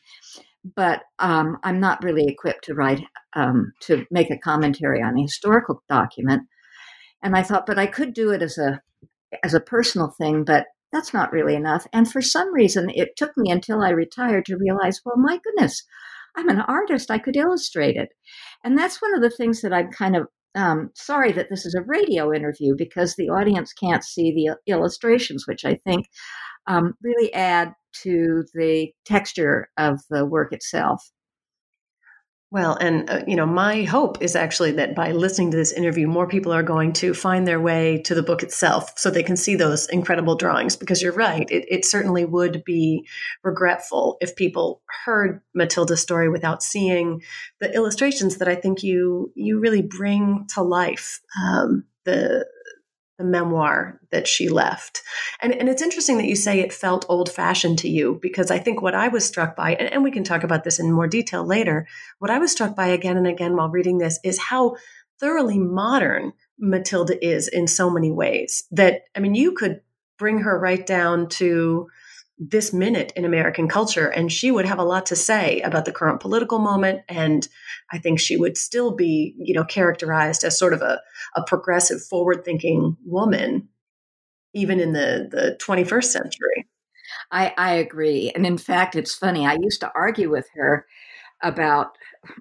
but 0.77 1.03
um, 1.19 1.59
I'm 1.63 1.81
not 1.81 2.03
really 2.03 2.27
equipped 2.27 2.65
to 2.65 2.75
write 2.75 3.03
um, 3.35 3.73
to 3.83 4.05
make 4.11 4.31
a 4.31 4.39
commentary 4.39 5.03
on 5.03 5.19
a 5.19 5.23
historical 5.23 5.83
document. 5.89 6.43
And 7.23 7.37
I 7.37 7.43
thought, 7.43 7.67
but 7.67 7.79
I 7.79 7.87
could 7.87 8.15
do 8.15 8.31
it 8.31 8.43
as 8.43 8.59
a 8.59 8.81
as 9.45 9.55
a 9.55 9.61
personal 9.61 10.13
thing, 10.19 10.45
but 10.45 10.67
that's 10.93 11.15
not 11.15 11.33
really 11.33 11.55
enough. 11.55 11.87
And 11.93 12.11
for 12.11 12.21
some 12.23 12.53
reason, 12.53 12.91
it 12.91 13.17
took 13.17 13.37
me 13.37 13.51
until 13.51 13.83
I 13.83 13.91
retired 13.91 14.45
to 14.47 14.57
realize, 14.57 15.01
well, 15.05 15.17
my 15.17 15.39
goodness, 15.43 15.85
I'm 16.37 16.49
an 16.49 16.61
artist. 16.61 17.11
I 17.11 17.19
could 17.19 17.37
illustrate 17.37 17.97
it, 17.97 18.11
and 18.65 18.79
that's 18.79 19.03
one 19.03 19.15
of 19.15 19.23
the 19.23 19.31
things 19.31 19.63
that 19.63 19.73
I'm 19.73 19.91
kind 19.91 20.17
of 20.17 20.27
um, 20.55 20.91
sorry 20.95 21.33
that 21.33 21.49
this 21.49 21.65
is 21.65 21.75
a 21.75 21.83
radio 21.83 22.33
interview 22.33 22.75
because 22.77 23.15
the 23.15 23.29
audience 23.29 23.73
can't 23.73 24.05
see 24.05 24.33
the 24.33 24.57
illustrations, 24.73 25.47
which 25.47 25.65
I 25.65 25.77
think 25.87 26.07
um, 26.67 26.95
really 27.03 27.33
add 27.35 27.73
to 28.03 28.45
the 28.55 28.93
texture 29.05 29.69
of 29.77 30.01
the 30.11 30.25
work 30.25 30.53
itself. 30.53 31.11
Well, 32.53 32.77
and 32.81 33.09
uh, 33.09 33.23
you 33.29 33.37
know, 33.37 33.47
my 33.47 33.85
hope 33.85 34.21
is 34.21 34.35
actually 34.35 34.73
that 34.73 34.97
by 34.97 35.13
listening 35.13 35.53
to 35.53 35.57
this 35.57 35.73
interview, 35.73 36.09
more 36.09 36.27
people 36.27 36.53
are 36.53 36.65
going 36.65 36.93
to 36.95 37.15
find 37.15 37.47
their 37.47 37.61
way 37.61 38.03
to 38.03 38.15
the 38.15 38.25
book 38.25 38.43
itself, 38.43 38.93
so 38.99 39.09
they 39.09 39.23
can 39.23 39.37
see 39.37 39.55
those 39.55 39.89
incredible 39.89 40.35
drawings. 40.35 40.75
Because 40.75 41.01
you're 41.01 41.13
right, 41.13 41.49
it, 41.49 41.65
it 41.69 41.85
certainly 41.85 42.25
would 42.25 42.65
be 42.65 43.07
regretful 43.45 44.17
if 44.21 44.35
people 44.35 44.83
heard 45.05 45.41
Matilda's 45.55 46.03
story 46.03 46.29
without 46.29 46.61
seeing 46.61 47.23
the 47.61 47.73
illustrations 47.73 48.39
that 48.39 48.49
I 48.49 48.57
think 48.57 48.83
you 48.83 49.31
you 49.37 49.61
really 49.61 49.83
bring 49.83 50.47
to 50.55 50.63
life. 50.63 51.21
Um, 51.41 51.85
the 52.05 52.47
the 53.21 53.27
memoir 53.27 54.01
that 54.11 54.27
she 54.27 54.49
left. 54.49 55.03
And, 55.43 55.55
and 55.55 55.69
it's 55.69 55.83
interesting 55.83 56.17
that 56.17 56.27
you 56.27 56.35
say 56.35 56.59
it 56.59 56.73
felt 56.73 57.05
old 57.11 57.31
fashioned 57.31 57.79
to 57.81 57.89
you 57.89 58.19
because 58.23 58.51
I 58.51 58.59
think 58.59 58.81
what 58.81 58.95
I 58.95 59.09
was 59.09 59.27
struck 59.27 59.55
by, 59.55 59.75
and, 59.75 59.93
and 59.93 60.03
we 60.03 60.11
can 60.11 60.25
talk 60.25 60.43
about 60.43 60.65
this 60.65 60.81
in 60.81 60.91
more 60.91 61.07
detail 61.07 61.45
later, 61.45 61.87
what 62.19 62.31
I 62.31 62.39
was 62.39 62.51
struck 62.51 62.75
by 62.75 62.87
again 62.89 63.19
and 63.19 63.27
again 63.27 63.57
while 63.57 63.69
reading 63.69 63.99
this 63.99 64.19
is 64.25 64.39
how 64.39 64.77
thoroughly 65.21 65.59
modern 65.59 66.33
Matilda 66.59 67.23
is 67.23 67.47
in 67.47 67.67
so 67.67 67.91
many 67.91 68.11
ways 68.11 68.65
that, 68.71 69.03
I 69.15 69.21
mean, 69.21 69.35
you 69.35 69.53
could 69.53 69.83
bring 70.19 70.39
her 70.39 70.59
right 70.59 70.87
down 70.87 71.29
to 71.29 71.89
this 72.41 72.73
minute 72.73 73.13
in 73.15 73.27
American 73.27 73.69
culture, 73.69 74.09
and 74.09 74.33
she 74.33 74.51
would 74.51 74.65
have 74.65 74.79
a 74.79 74.85
lot 74.85 75.05
to 75.07 75.17
say 75.17 75.61
about 75.61 75.85
the 75.85 75.93
current 75.93 76.21
political 76.21 76.59
moment. 76.59 77.03
And 77.07 77.47
I 77.93 77.99
think 77.99 78.19
she 78.19 78.39
would 78.39 78.57
still 78.57 78.93
be, 78.93 79.35
you 79.37 79.55
know, 79.55 79.65
characterized 79.65 80.43
as 80.43 80.59
sort 80.59 80.73
of 80.73 80.81
a, 80.81 81.01
a 81.37 81.43
progressive, 81.45 82.03
forward-thinking 82.03 82.97
woman, 83.05 83.69
even 84.55 84.81
in 84.81 84.95
the 84.95 85.29
the 85.31 85.59
21st 85.63 86.05
century. 86.05 86.67
I, 87.31 87.53
I 87.59 87.75
agree, 87.75 88.33
and 88.35 88.47
in 88.47 88.57
fact, 88.57 88.97
it's 88.97 89.15
funny. 89.15 89.47
I 89.47 89.59
used 89.61 89.81
to 89.81 89.93
argue 89.95 90.31
with 90.31 90.49
her 90.55 90.87
about 91.43 91.97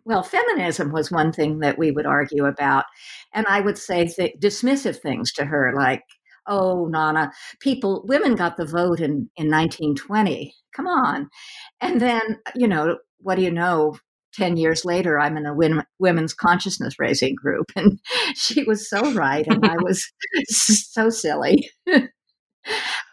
well, 0.06 0.24
feminism 0.24 0.91
was 0.91 1.12
one 1.12 1.32
thing 1.32 1.60
that 1.60 1.77
we 1.77 1.91
would 1.91 2.06
argue 2.06 2.46
about, 2.46 2.86
and 3.34 3.46
I 3.48 3.62
would 3.62 3.77
say 3.77 4.08
th- 4.08 4.36
dismissive 4.39 4.98
things 4.98 5.32
to 5.34 5.46
her, 5.46 5.74
like 5.75 6.03
oh, 6.50 6.88
Nana, 6.88 7.32
people, 7.60 8.03
women 8.08 8.36
got 8.36 8.58
the 8.58 8.65
vote 8.65 9.00
in, 9.00 9.29
in 9.38 9.50
1920. 9.50 10.53
Come 10.75 10.88
on. 10.88 11.29
And 11.79 12.01
then, 12.01 12.39
you 12.56 12.68
know, 12.68 12.98
what 13.20 13.36
do 13.36 13.41
you 13.41 13.51
know? 13.51 13.96
10 14.34 14.58
years 14.58 14.86
later, 14.86 15.20
I'm 15.20 15.38
in 15.38 15.48
a 15.48 15.84
women's 15.98 16.34
consciousness 16.34 16.96
raising 17.00 17.36
group. 17.36 17.72
And 17.75 18.00
she 18.36 18.63
was 18.63 18.89
so 18.89 19.12
right. 19.13 19.46
And 19.48 19.65
I 19.65 19.75
was 19.82 20.08
so 20.48 21.10
silly. 21.10 21.70
but 21.86 22.08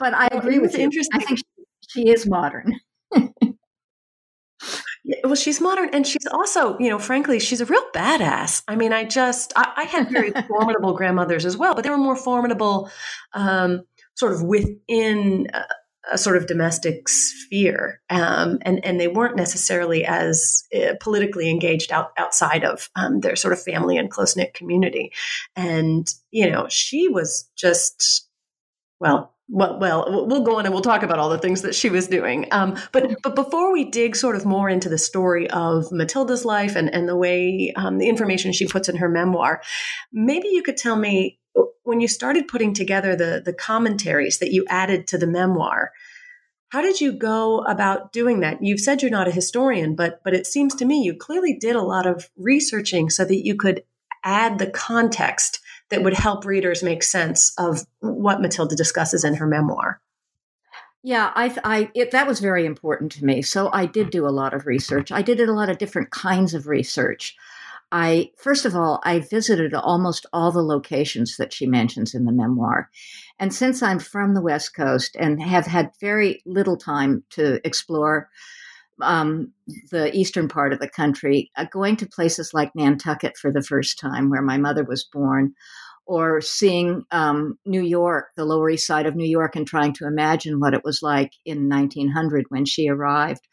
I 0.01 0.29
agree 0.31 0.59
with 0.59 0.77
you. 0.77 0.91
I 1.15 1.25
think 1.25 1.39
she, 1.39 1.45
she 1.89 2.09
is 2.11 2.29
modern. 2.29 2.75
Well, 5.25 5.35
she's 5.35 5.61
modern 5.61 5.91
and 5.93 6.07
she's 6.07 6.27
also, 6.31 6.79
you 6.79 6.89
know, 6.89 6.99
frankly, 6.99 7.39
she's 7.39 7.61
a 7.61 7.67
real 7.67 7.85
badass. 7.95 8.63
I 8.67 8.77
mean, 8.77 8.93
I 8.93 9.05
just, 9.05 9.53
I, 9.57 9.73
I 9.77 9.85
had 9.85 10.11
very 10.11 10.31
formidable 10.49 10.95
grandmothers 10.95 11.45
as 11.45 11.57
well, 11.57 11.75
but 11.75 11.85
they 11.85 11.91
were 11.91 11.99
more 11.99 12.17
formidable 12.17 12.91
um, 13.33 13.83
sort 14.15 14.33
of 14.33 14.43
within 14.43 15.49
a, 15.53 15.65
a, 16.13 16.19
sort 16.19 16.37
of 16.37 16.47
domestic 16.47 17.09
sphere. 17.09 18.01
Um, 18.11 18.59
and, 18.63 18.85
and 18.85 18.99
they 18.99 19.09
weren't 19.09 19.37
necessarily 19.37 20.05
as 20.05 20.65
uh, 20.75 20.95
politically 21.01 21.51
engaged 21.51 21.93
out, 21.93 22.11
outside 22.19 22.65
of 22.65 22.89
um, 22.97 23.21
their 23.21 23.37
sort 23.37 23.53
of 23.53 23.63
family 23.63 23.97
and 23.97 24.11
close 24.11 24.37
knit 24.37 24.55
community. 24.55 25.13
And, 25.55 26.09
you 26.31 26.51
know, 26.51 26.67
she 26.69 27.09
was 27.09 27.49
just, 27.57 28.29
well, 28.99 29.36
well, 29.49 29.79
well, 29.79 30.27
we'll 30.27 30.43
go 30.43 30.59
on 30.59 30.65
and 30.65 30.75
we'll 30.75 30.83
talk 30.83 31.03
about 31.03 31.19
all 31.19 31.29
the 31.29 31.39
things 31.39 31.63
that 31.63 31.75
she 31.75 31.89
was 31.89 32.09
doing. 32.09 32.49
Um, 32.51 32.77
but 32.93 33.17
but 33.23 33.37
before 33.37 33.73
we 33.73 33.85
dig 33.85 34.17
sort 34.17 34.35
of 34.35 34.45
more 34.45 34.69
into 34.69 34.89
the 34.89 34.99
story 34.99 35.49
of 35.51 35.91
Matilda's 35.93 36.45
life 36.45 36.75
and 36.75 36.93
and 36.93 37.09
the 37.09 37.17
way 37.17 37.73
um, 37.77 37.99
the 37.99 38.09
information 38.09 38.53
she 38.53 38.67
puts 38.67 38.89
in 38.89 38.97
her 38.97 39.09
memoir, 39.09 39.63
maybe 40.13 40.49
you 40.49 40.63
could 40.63 40.77
tell 40.77 40.97
me 40.97 41.39
when 41.85 42.01
you 42.01 42.09
started 42.09 42.49
putting 42.49 42.75
together 42.75 43.15
the 43.15 43.41
the 43.45 43.53
commentaries 43.53 44.39
that 44.39 44.53
you 44.53 44.65
added 44.69 45.07
to 45.09 45.19
the 45.19 45.29
memoir. 45.29 45.93
How 46.71 46.83
did 46.83 47.01
you 47.01 47.13
go 47.13 47.61
about 47.61 48.13
doing 48.13 48.41
that? 48.41 48.59
You've 48.61 48.81
said 48.81 49.01
you're 49.01 49.13
not 49.13 49.29
a 49.29 49.33
historian, 49.33 49.95
but 49.95 50.23
but 50.25 50.35
it 50.35 50.49
seems 50.49 50.75
to 50.77 50.85
me 50.85 51.03
you 51.03 51.15
clearly 51.15 51.57
did 51.57 51.77
a 51.77 51.83
lot 51.83 52.07
of 52.07 52.29
researching 52.37 53.11
so 53.11 53.25
that 53.25 53.47
you 53.47 53.55
could 53.55 53.85
add 54.25 54.59
the 54.59 54.69
context 54.69 55.61
that 55.91 56.03
would 56.03 56.15
help 56.15 56.45
readers 56.45 56.83
make 56.83 57.03
sense 57.03 57.53
of 57.59 57.87
what 58.01 58.41
Matilda 58.41 58.75
discusses 58.75 59.25
in 59.25 59.35
her 59.35 59.47
memoir. 59.47 60.01
Yeah, 61.03 61.31
I, 61.37 61.57
I 61.63 61.91
it, 61.95 62.11
that 62.11 62.27
was 62.27 62.41
very 62.41 62.67
important 62.67 63.13
to 63.13 63.25
me. 63.25 63.41
So 63.43 63.71
I 63.73 63.87
did 63.87 64.11
do 64.11 64.27
a 64.27 64.31
lot 64.31 64.55
of 64.55 64.67
research. 64.67 65.13
I 65.13 65.23
did 65.23 65.41
a 65.41 65.53
lot 65.53 65.69
of 65.69 65.79
different 65.79 66.11
kinds 66.11 66.53
of 66.53 66.67
research. 66.67 67.37
I 67.93 68.33
first 68.37 68.65
of 68.65 68.75
all, 68.75 69.01
I 69.05 69.21
visited 69.21 69.73
almost 69.73 70.27
all 70.33 70.51
the 70.51 70.65
locations 70.65 71.37
that 71.37 71.53
she 71.53 71.67
mentions 71.67 72.15
in 72.15 72.25
the 72.25 72.33
memoir. 72.33 72.91
And 73.39 73.55
since 73.55 73.83
I'm 73.83 74.01
from 74.01 74.35
the 74.35 74.43
West 74.43 74.75
Coast 74.75 75.15
and 75.17 75.41
have 75.41 75.67
had 75.67 75.93
very 76.01 76.43
little 76.45 76.77
time 76.77 77.23
to 77.31 77.65
explore 77.65 78.29
um, 79.03 79.53
the 79.91 80.15
eastern 80.17 80.49
part 80.49 80.73
of 80.73 80.79
the 80.79 80.89
country, 80.89 81.51
uh, 81.57 81.67
going 81.71 81.97
to 81.97 82.07
places 82.07 82.53
like 82.55 82.75
Nantucket 82.75 83.37
for 83.37 83.53
the 83.53 83.63
first 83.63 83.99
time, 83.99 84.31
where 84.31 84.43
my 84.43 84.57
mother 84.57 84.85
was 84.85 85.05
born, 85.13 85.55
or 86.07 86.41
seeing 86.41 87.05
um, 87.11 87.59
New 87.67 87.83
York, 87.83 88.27
the 88.37 88.45
Lower 88.45 88.71
East 88.71 88.87
Side 88.87 89.07
of 89.07 89.17
New 89.17 89.29
York, 89.29 89.57
and 89.57 89.67
trying 89.67 89.93
to 89.95 90.07
imagine 90.07 90.61
what 90.61 90.75
it 90.75 90.85
was 90.85 91.03
like 91.03 91.33
in 91.45 91.69
1900 91.69 92.47
when 92.49 92.65
she 92.65 92.89
arrived. 92.89 93.47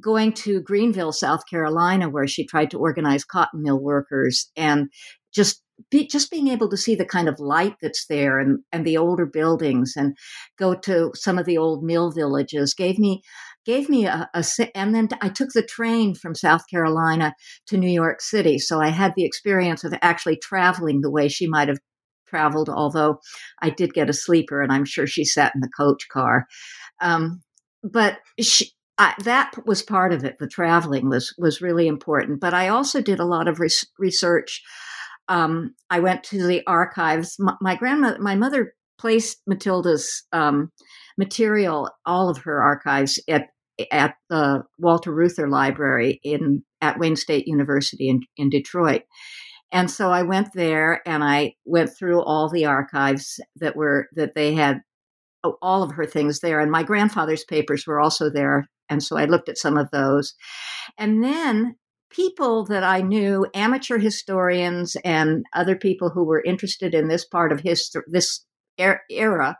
Going 0.00 0.32
to 0.34 0.60
Greenville, 0.60 1.12
South 1.12 1.42
Carolina, 1.48 2.08
where 2.08 2.26
she 2.26 2.44
tried 2.44 2.70
to 2.72 2.78
organize 2.78 3.24
cotton 3.24 3.62
mill 3.62 3.80
workers, 3.80 4.50
and 4.56 4.88
just 5.32 5.62
be, 5.90 6.06
just 6.06 6.30
being 6.30 6.48
able 6.48 6.68
to 6.68 6.76
see 6.76 6.94
the 6.94 7.04
kind 7.04 7.28
of 7.28 7.40
light 7.40 7.76
that's 7.80 8.06
there 8.06 8.38
and, 8.38 8.60
and 8.72 8.86
the 8.86 8.96
older 8.96 9.26
buildings 9.26 9.94
and 9.96 10.16
go 10.58 10.74
to 10.74 11.10
some 11.14 11.38
of 11.38 11.46
the 11.46 11.58
old 11.58 11.82
mill 11.82 12.10
villages 12.10 12.74
gave 12.74 12.98
me 12.98 13.22
gave 13.64 13.88
me 13.88 14.06
a, 14.06 14.28
a, 14.34 14.44
and 14.74 14.94
then 14.94 15.08
I 15.20 15.28
took 15.28 15.50
the 15.50 15.62
train 15.62 16.14
from 16.14 16.34
South 16.34 16.62
Carolina 16.68 17.34
to 17.68 17.76
New 17.76 17.90
York 17.90 18.20
City. 18.20 18.58
So 18.58 18.80
I 18.80 18.88
had 18.88 19.12
the 19.14 19.24
experience 19.24 19.84
of 19.84 19.94
actually 20.02 20.36
traveling 20.36 21.00
the 21.00 21.10
way 21.10 21.28
she 21.28 21.46
might 21.46 21.68
have 21.68 21.78
traveled, 22.26 22.68
although 22.68 23.20
I 23.60 23.70
did 23.70 23.94
get 23.94 24.10
a 24.10 24.14
sleeper 24.14 24.62
and 24.62 24.72
I'm 24.72 24.84
sure 24.84 25.06
she 25.06 25.24
sat 25.24 25.54
in 25.54 25.60
the 25.60 25.70
coach 25.76 26.08
car. 26.10 26.46
Um, 27.00 27.42
but 27.82 28.18
she, 28.40 28.70
I, 28.98 29.14
that 29.24 29.52
was 29.66 29.82
part 29.82 30.12
of 30.12 30.24
it. 30.24 30.36
The 30.38 30.48
traveling 30.48 31.08
was 31.08 31.34
was 31.38 31.60
really 31.60 31.86
important. 31.86 32.40
But 32.40 32.54
I 32.54 32.68
also 32.68 33.00
did 33.00 33.20
a 33.20 33.24
lot 33.24 33.48
of 33.48 33.60
res- 33.60 33.86
research. 33.98 34.62
Um, 35.28 35.74
I 35.90 36.00
went 36.00 36.24
to 36.24 36.46
the 36.46 36.62
archives. 36.66 37.36
My, 37.38 37.54
my 37.60 37.74
grandmother, 37.74 38.18
my 38.20 38.34
mother 38.34 38.74
placed 38.98 39.42
Matilda's 39.46 40.24
um, 40.32 40.70
material, 41.18 41.90
all 42.06 42.28
of 42.28 42.38
her 42.38 42.62
archives 42.62 43.18
at 43.28 43.48
at 43.90 44.16
the 44.28 44.64
Walter 44.78 45.12
Reuther 45.12 45.48
Library 45.48 46.20
in 46.22 46.62
at 46.80 46.98
Wayne 46.98 47.16
State 47.16 47.46
University 47.46 48.08
in, 48.08 48.20
in 48.36 48.50
Detroit. 48.50 49.02
And 49.70 49.90
so 49.90 50.10
I 50.10 50.22
went 50.22 50.52
there 50.52 51.00
and 51.06 51.24
I 51.24 51.54
went 51.64 51.90
through 51.96 52.22
all 52.22 52.50
the 52.50 52.66
archives 52.66 53.40
that 53.56 53.76
were 53.76 54.08
that 54.14 54.34
they 54.34 54.54
had 54.54 54.80
all 55.60 55.82
of 55.82 55.92
her 55.92 56.06
things 56.06 56.40
there 56.40 56.60
and 56.60 56.70
my 56.70 56.84
grandfather's 56.84 57.44
papers 57.44 57.84
were 57.86 58.00
also 58.00 58.30
there 58.30 58.68
and 58.88 59.02
so 59.02 59.16
I 59.16 59.24
looked 59.24 59.48
at 59.48 59.58
some 59.58 59.78
of 59.78 59.90
those. 59.90 60.34
And 60.98 61.24
then 61.24 61.76
people 62.10 62.66
that 62.66 62.84
I 62.84 63.00
knew, 63.00 63.46
amateur 63.54 63.98
historians 63.98 64.96
and 65.04 65.44
other 65.54 65.76
people 65.76 66.10
who 66.10 66.24
were 66.24 66.42
interested 66.44 66.94
in 66.94 67.08
this 67.08 67.24
part 67.24 67.52
of 67.52 67.60
history 67.60 68.02
this 68.06 68.44
er, 68.78 69.00
era 69.10 69.56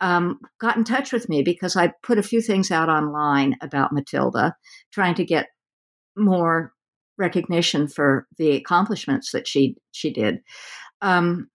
um, 0.00 0.40
got 0.58 0.76
in 0.76 0.84
touch 0.84 1.12
with 1.12 1.28
me 1.28 1.42
because 1.42 1.76
I 1.76 1.92
put 2.02 2.18
a 2.18 2.22
few 2.22 2.40
things 2.40 2.70
out 2.70 2.88
online 2.88 3.56
about 3.60 3.92
Matilda, 3.92 4.54
trying 4.92 5.14
to 5.16 5.24
get 5.24 5.48
more 6.16 6.72
recognition 7.18 7.86
for 7.86 8.26
the 8.38 8.52
accomplishments 8.52 9.32
that 9.32 9.46
she 9.46 9.76
she 9.92 10.12
did. 10.12 10.38
Um, 11.02 11.48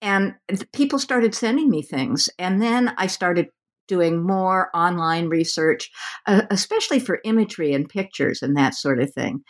and 0.00 0.34
people 0.72 0.98
started 0.98 1.34
sending 1.34 1.70
me 1.70 1.82
things, 1.82 2.28
and 2.38 2.60
then 2.60 2.92
I 2.96 3.06
started 3.06 3.48
doing 3.88 4.26
more 4.26 4.70
online 4.74 5.28
research, 5.28 5.90
uh, 6.26 6.42
especially 6.50 6.98
for 6.98 7.20
imagery 7.24 7.74
and 7.74 7.88
pictures 7.88 8.42
and 8.42 8.56
that 8.56 8.74
sort 8.74 9.00
of 9.00 9.12
thing. 9.12 9.42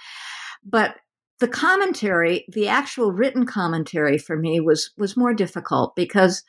But 0.64 0.96
the 1.38 1.48
commentary, 1.48 2.44
the 2.48 2.68
actual 2.68 3.12
written 3.12 3.46
commentary 3.46 4.18
for 4.18 4.36
me 4.36 4.60
was 4.60 4.90
was 4.96 5.16
more 5.16 5.34
difficult 5.34 5.94
because 5.96 6.42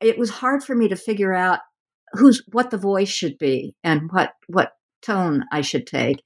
it 0.00 0.18
was 0.18 0.30
hard 0.30 0.62
for 0.62 0.74
me 0.74 0.88
to 0.88 0.96
figure 0.96 1.34
out 1.34 1.60
who's 2.12 2.42
what 2.52 2.70
the 2.70 2.78
voice 2.78 3.08
should 3.08 3.38
be 3.38 3.74
and 3.84 4.10
what 4.12 4.32
what 4.46 4.72
tone 5.02 5.44
I 5.52 5.60
should 5.60 5.86
take. 5.86 6.22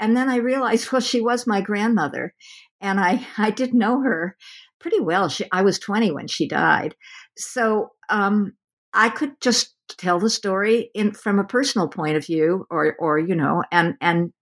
And 0.00 0.16
then 0.16 0.28
I 0.28 0.36
realized, 0.36 0.90
well, 0.92 1.00
she 1.00 1.20
was 1.20 1.46
my 1.46 1.60
grandmother, 1.60 2.34
and 2.80 3.00
I 3.00 3.26
I 3.38 3.50
did 3.50 3.74
know 3.74 4.02
her 4.02 4.36
pretty 4.80 5.00
well. 5.00 5.28
She 5.28 5.44
I 5.52 5.62
was 5.62 5.78
twenty 5.78 6.10
when 6.10 6.28
she 6.28 6.48
died, 6.48 6.94
so 7.36 7.90
um, 8.08 8.52
I 8.92 9.08
could 9.08 9.40
just 9.40 9.74
tell 9.88 10.18
the 10.18 10.30
story 10.30 10.90
in 10.94 11.12
from 11.12 11.38
a 11.38 11.44
personal 11.44 11.88
point 11.88 12.16
of 12.16 12.26
view 12.26 12.66
or 12.70 12.96
or 12.98 13.18
you 13.18 13.34
know 13.34 13.62
and 13.70 13.94
and 14.00 14.32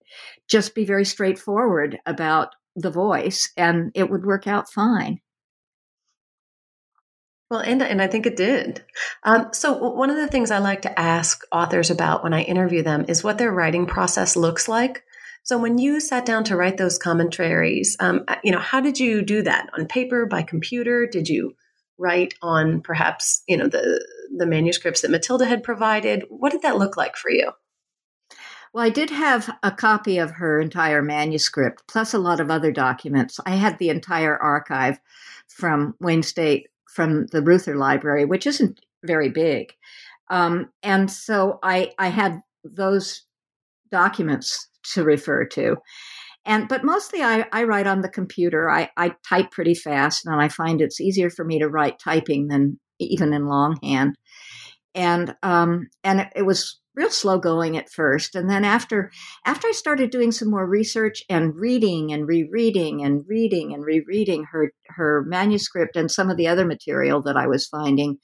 just 0.48 0.74
be 0.74 0.84
very 0.84 1.04
straightforward 1.04 1.98
about 2.06 2.54
the 2.76 2.90
voice 2.90 3.50
and 3.56 3.90
it 3.94 4.10
would 4.10 4.24
work 4.24 4.46
out 4.46 4.70
fine 4.70 5.20
well, 7.54 7.62
and, 7.62 7.82
and 7.82 8.02
I 8.02 8.08
think 8.08 8.26
it 8.26 8.36
did. 8.36 8.84
Um, 9.22 9.50
so, 9.52 9.74
one 9.90 10.10
of 10.10 10.16
the 10.16 10.26
things 10.26 10.50
I 10.50 10.58
like 10.58 10.82
to 10.82 10.98
ask 10.98 11.44
authors 11.52 11.88
about 11.88 12.24
when 12.24 12.34
I 12.34 12.42
interview 12.42 12.82
them 12.82 13.04
is 13.06 13.22
what 13.22 13.38
their 13.38 13.52
writing 13.52 13.86
process 13.86 14.34
looks 14.34 14.66
like. 14.66 15.04
So, 15.44 15.56
when 15.56 15.78
you 15.78 16.00
sat 16.00 16.26
down 16.26 16.42
to 16.44 16.56
write 16.56 16.78
those 16.78 16.98
commentaries, 16.98 17.96
um, 18.00 18.24
you 18.42 18.50
know, 18.50 18.58
how 18.58 18.80
did 18.80 18.98
you 18.98 19.22
do 19.22 19.42
that? 19.42 19.70
On 19.78 19.86
paper, 19.86 20.26
by 20.26 20.42
computer? 20.42 21.06
Did 21.06 21.28
you 21.28 21.54
write 21.96 22.34
on 22.42 22.80
perhaps, 22.80 23.44
you 23.46 23.56
know, 23.56 23.68
the 23.68 24.04
the 24.36 24.46
manuscripts 24.46 25.02
that 25.02 25.12
Matilda 25.12 25.44
had 25.44 25.62
provided? 25.62 26.24
What 26.28 26.50
did 26.50 26.62
that 26.62 26.76
look 26.76 26.96
like 26.96 27.16
for 27.16 27.30
you? 27.30 27.52
Well, 28.72 28.84
I 28.84 28.90
did 28.90 29.10
have 29.10 29.48
a 29.62 29.70
copy 29.70 30.18
of 30.18 30.32
her 30.32 30.60
entire 30.60 31.02
manuscript, 31.02 31.84
plus 31.86 32.14
a 32.14 32.18
lot 32.18 32.40
of 32.40 32.50
other 32.50 32.72
documents. 32.72 33.38
I 33.46 33.52
had 33.52 33.78
the 33.78 33.90
entire 33.90 34.36
archive 34.36 34.98
from 35.46 35.94
Wayne 36.00 36.24
State 36.24 36.66
from 36.94 37.26
the 37.32 37.42
Reuther 37.42 37.76
Library, 37.76 38.24
which 38.24 38.46
isn't 38.46 38.80
very 39.04 39.28
big. 39.28 39.72
Um, 40.30 40.70
and 40.82 41.10
so 41.10 41.58
I, 41.62 41.92
I 41.98 42.08
had 42.08 42.40
those 42.64 43.24
documents 43.90 44.68
to 44.94 45.04
refer 45.04 45.44
to. 45.44 45.76
And 46.46 46.68
but 46.68 46.84
mostly 46.84 47.22
I, 47.22 47.46
I 47.52 47.64
write 47.64 47.86
on 47.86 48.02
the 48.02 48.08
computer. 48.08 48.70
I, 48.70 48.90
I 48.96 49.14
type 49.28 49.50
pretty 49.50 49.74
fast 49.74 50.26
and 50.26 50.40
I 50.40 50.48
find 50.48 50.80
it's 50.80 51.00
easier 51.00 51.30
for 51.30 51.44
me 51.44 51.58
to 51.58 51.68
write 51.68 51.98
typing 51.98 52.48
than 52.48 52.78
even 52.98 53.32
in 53.32 53.46
longhand. 53.46 54.16
And 54.94 55.34
um, 55.42 55.88
and 56.04 56.20
it, 56.20 56.28
it 56.36 56.42
was 56.42 56.78
real 56.96 57.10
slow 57.10 57.38
going 57.38 57.76
at 57.76 57.90
first. 57.90 58.34
And 58.34 58.48
then 58.48 58.64
after 58.64 59.10
after 59.44 59.68
i 59.68 59.72
started 59.72 60.10
doing 60.10 60.32
some 60.32 60.50
more 60.50 60.66
research 60.66 61.22
and 61.28 61.54
reading 61.56 62.12
and 62.12 62.26
rereading 62.26 63.02
and 63.04 63.24
reading 63.28 63.72
and 63.74 63.84
rereading 63.84 64.44
her 64.44 64.72
her 64.88 65.24
manuscript 65.26 65.96
and 65.96 66.10
some 66.10 66.30
of 66.30 66.36
the 66.36 66.46
other 66.48 66.64
material 66.64 67.22
that 67.22 67.36
i 67.36 67.46
was 67.46 67.66
finding 67.66 68.18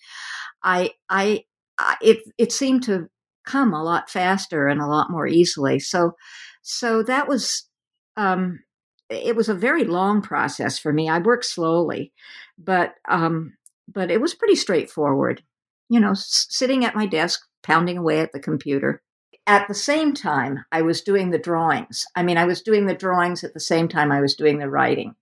i 0.62 0.91
i, 1.09 1.43
I 1.79 1.97
it 2.03 2.19
it 2.39 2.53
seemed 2.53 2.83
to 2.85 3.09
come 3.47 3.73
a 3.73 3.83
lot 3.83 4.11
faster 4.11 4.69
and 4.69 4.81
a 4.81 4.87
lot 4.87 5.11
more 5.11 5.27
easily. 5.27 5.81
So 5.81 6.12
so 6.62 7.03
that 7.05 7.27
was 7.29 7.65
um 8.17 8.61
it 9.09 9.35
was 9.35 9.49
a 9.49 9.55
very 9.55 9.85
long 9.85 10.23
process 10.23 10.79
for 10.79 10.93
me. 10.93 11.09
I 11.09 11.19
worked 11.19 11.47
slowly 11.47 12.12
but 12.59 12.95
um 13.09 13.55
but 13.93 14.11
it 14.11 14.21
was 14.21 14.35
pretty 14.35 14.57
straightforward. 14.57 15.43
You 15.89 16.00
know 16.00 16.11
s- 16.12 16.47
sitting 16.50 16.85
at 16.85 16.95
my 16.95 17.07
desk 17.07 17.41
pounding 17.62 17.99
away 17.99 18.21
at 18.21 18.33
the 18.33 18.40
computer. 18.40 19.02
At 19.47 19.69
the 19.69 19.75
same 19.75 20.14
time, 20.14 20.64
I 20.71 20.83
was 20.83 21.00
doing 21.00 21.31
the 21.31 21.38
drawings. 21.38 22.05
I 22.14 22.23
mean, 22.23 22.37
I 22.37 22.45
was 22.45 22.62
doing 22.62 22.87
the 22.87 22.95
drawings 22.95 23.43
at 23.43 23.55
the 23.55 23.61
same 23.61 23.88
time 23.88 24.12
I 24.12 24.21
was 24.21 24.35
doing 24.35 24.59
the 24.59 24.71
writing. 24.71 25.14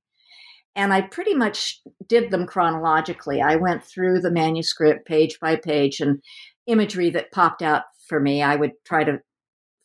And 0.77 0.93
I 0.93 1.01
pretty 1.01 1.35
much 1.35 1.81
did 2.07 2.31
them 2.31 2.47
chronologically. 2.47 3.41
I 3.41 3.57
went 3.57 3.85
through 3.85 4.21
the 4.21 4.31
manuscript 4.31 5.07
page 5.07 5.39
by 5.41 5.57
page 5.57 6.01
and 6.01 6.23
imagery 6.67 7.11
that 7.11 7.33
popped 7.33 7.63
out 7.63 7.85
for 8.07 8.21
me. 8.21 8.43
I 8.43 8.57
would 8.57 8.73
try 8.85 9.05
to 9.05 9.21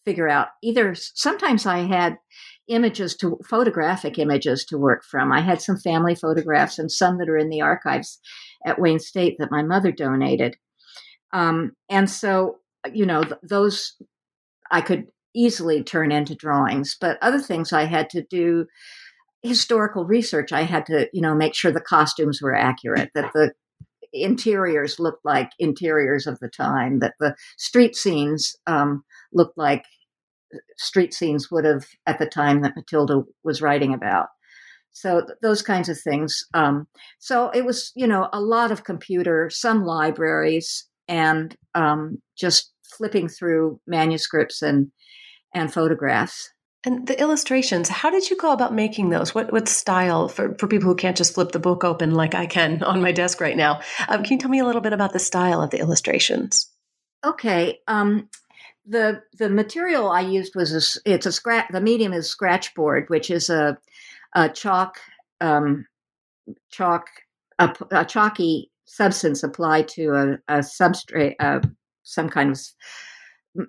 figure 0.05 0.29
out 0.29 0.49
either 0.61 0.93
sometimes 0.95 1.65
I 1.65 1.79
had 1.79 2.17
images 2.67 3.15
to 3.17 3.39
photographic 3.47 4.19
images 4.19 4.65
to 4.65 4.77
work 4.77 5.03
from. 5.03 5.31
I 5.31 5.41
had 5.41 5.61
some 5.61 5.77
family 5.77 6.15
photographs 6.15 6.79
and 6.79 6.91
some 6.91 7.17
that 7.17 7.29
are 7.29 7.37
in 7.37 7.49
the 7.49 7.61
archives 7.61 8.19
at 8.65 8.79
Wayne 8.79 8.99
State 8.99 9.37
that 9.39 9.51
my 9.51 9.63
mother 9.63 9.91
donated. 9.91 10.57
Um, 11.33 11.73
and 11.89 12.09
so, 12.09 12.59
you 12.93 13.05
know, 13.05 13.23
th- 13.23 13.35
those 13.43 13.93
I 14.71 14.81
could 14.81 15.07
easily 15.35 15.83
turn 15.83 16.11
into 16.11 16.35
drawings, 16.35 16.95
but 16.99 17.17
other 17.21 17.39
things 17.39 17.73
I 17.73 17.85
had 17.85 18.09
to 18.11 18.23
do 18.23 18.67
historical 19.41 20.05
research. 20.05 20.51
I 20.53 20.61
had 20.61 20.85
to, 20.85 21.09
you 21.11 21.21
know, 21.21 21.35
make 21.35 21.53
sure 21.53 21.71
the 21.71 21.81
costumes 21.81 22.41
were 22.41 22.55
accurate, 22.55 23.11
that 23.13 23.33
the 23.33 23.51
interiors 24.13 24.99
looked 24.99 25.25
like 25.25 25.49
interiors 25.59 26.27
of 26.27 26.39
the 26.39 26.47
time, 26.47 26.99
that 26.99 27.15
the 27.19 27.35
street 27.57 27.95
scenes 27.95 28.55
um, 28.67 29.03
looked 29.33 29.57
like 29.57 29.83
street 30.77 31.13
scenes 31.13 31.51
would 31.51 31.65
have 31.65 31.87
at 32.05 32.19
the 32.19 32.25
time 32.25 32.61
that 32.61 32.75
Matilda 32.75 33.23
was 33.43 33.61
writing 33.61 33.93
about. 33.93 34.27
So 34.91 35.21
th- 35.21 35.37
those 35.41 35.61
kinds 35.61 35.89
of 35.89 35.99
things. 35.99 36.45
Um, 36.53 36.87
so 37.19 37.49
it 37.49 37.65
was, 37.65 37.91
you 37.95 38.07
know, 38.07 38.29
a 38.31 38.39
lot 38.39 38.71
of 38.71 38.83
computer, 38.83 39.49
some 39.49 39.83
libraries, 39.83 40.85
and 41.07 41.55
um, 41.75 42.21
just 42.37 42.71
flipping 42.83 43.27
through 43.27 43.79
manuscripts 43.87 44.61
and 44.61 44.91
and 45.53 45.71
photographs. 45.71 46.49
And 46.85 47.07
the 47.07 47.17
illustrations, 47.19 47.87
how 47.87 48.09
did 48.09 48.29
you 48.29 48.35
go 48.35 48.51
about 48.51 48.73
making 48.73 49.09
those? 49.09 49.33
What 49.33 49.53
what 49.53 49.69
style 49.69 50.27
for, 50.27 50.55
for 50.55 50.67
people 50.67 50.89
who 50.89 50.95
can't 50.95 51.15
just 51.15 51.33
flip 51.33 51.51
the 51.51 51.59
book 51.59 51.83
open 51.83 52.13
like 52.13 52.35
I 52.35 52.45
can 52.45 52.83
on 52.83 53.01
my 53.01 53.11
desk 53.11 53.39
right 53.39 53.57
now? 53.57 53.81
Um, 54.07 54.23
can 54.23 54.33
you 54.33 54.39
tell 54.39 54.49
me 54.49 54.59
a 54.59 54.65
little 54.65 54.81
bit 54.81 54.93
about 54.93 55.13
the 55.13 55.19
style 55.19 55.61
of 55.61 55.69
the 55.69 55.79
illustrations? 55.79 56.69
Okay, 57.25 57.79
um, 57.87 58.27
the 58.85 59.21
the 59.39 59.49
material 59.49 60.09
I 60.09 60.21
used 60.21 60.55
was 60.55 60.73
a, 60.73 61.09
it's 61.09 61.25
a 61.25 61.31
scratch. 61.31 61.67
The 61.71 61.79
medium 61.79 62.11
is 62.11 62.29
scratchboard, 62.29 63.09
which 63.09 63.31
is 63.31 63.49
a 63.49 63.77
a 64.35 64.49
chalk 64.49 64.97
um, 65.39 65.85
chalk 66.69 67.07
a, 67.59 67.73
a 67.91 68.03
chalky 68.03 68.71
substance 68.85 69.43
applied 69.43 69.87
to 69.89 70.37
a, 70.47 70.55
a 70.55 70.59
substrate, 70.59 71.35
uh, 71.39 71.59
some 72.03 72.29
kind 72.29 72.51
of 72.51 72.59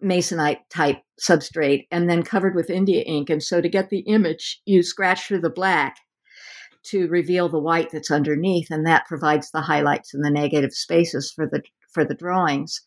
masonite 0.02 0.58
type 0.70 0.98
substrate, 1.20 1.86
and 1.90 2.08
then 2.08 2.22
covered 2.22 2.54
with 2.54 2.70
India 2.70 3.02
ink. 3.02 3.30
And 3.30 3.42
so 3.42 3.60
to 3.60 3.68
get 3.68 3.90
the 3.90 4.00
image, 4.00 4.60
you 4.64 4.82
scratch 4.82 5.26
through 5.26 5.40
the 5.40 5.50
black 5.50 5.96
to 6.86 7.08
reveal 7.08 7.48
the 7.48 7.58
white 7.58 7.90
that's 7.92 8.10
underneath, 8.10 8.70
and 8.70 8.86
that 8.86 9.06
provides 9.06 9.50
the 9.50 9.62
highlights 9.62 10.12
and 10.14 10.24
the 10.24 10.30
negative 10.30 10.72
spaces 10.72 11.32
for 11.34 11.46
the 11.46 11.62
for 11.92 12.04
the 12.04 12.14
drawings. 12.14 12.80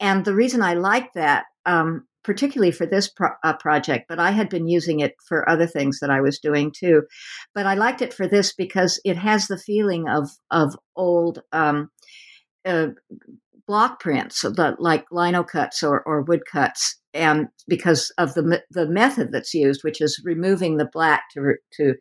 And 0.00 0.24
the 0.24 0.34
reason 0.34 0.62
I 0.62 0.74
like 0.74 1.12
that 1.14 1.44
um, 1.66 2.06
particularly 2.22 2.72
for 2.72 2.86
this 2.86 3.08
pro- 3.08 3.30
uh, 3.44 3.56
project, 3.56 4.06
but 4.08 4.18
I 4.18 4.30
had 4.30 4.48
been 4.48 4.68
using 4.68 5.00
it 5.00 5.14
for 5.26 5.48
other 5.48 5.66
things 5.66 6.00
that 6.00 6.10
I 6.10 6.20
was 6.20 6.38
doing 6.38 6.72
too. 6.72 7.02
But 7.54 7.66
I 7.66 7.74
liked 7.74 8.02
it 8.02 8.14
for 8.14 8.26
this 8.26 8.54
because 8.54 9.00
it 9.04 9.16
has 9.16 9.46
the 9.46 9.58
feeling 9.58 10.08
of 10.08 10.30
of 10.50 10.76
old 10.96 11.42
um, 11.52 11.90
uh, 12.64 12.88
block 13.66 14.00
prints, 14.00 14.42
the, 14.42 14.76
like 14.78 15.04
lino 15.12 15.44
cuts 15.44 15.82
or, 15.82 16.02
or 16.02 16.22
wood 16.22 16.42
cuts, 16.50 16.98
and 17.14 17.48
because 17.68 18.12
of 18.18 18.34
the 18.34 18.62
the 18.70 18.86
method 18.86 19.32
that's 19.32 19.54
used, 19.54 19.84
which 19.84 20.00
is 20.00 20.20
removing 20.24 20.76
the 20.76 20.88
black 20.92 21.22
to 21.34 21.54
to 21.76 21.94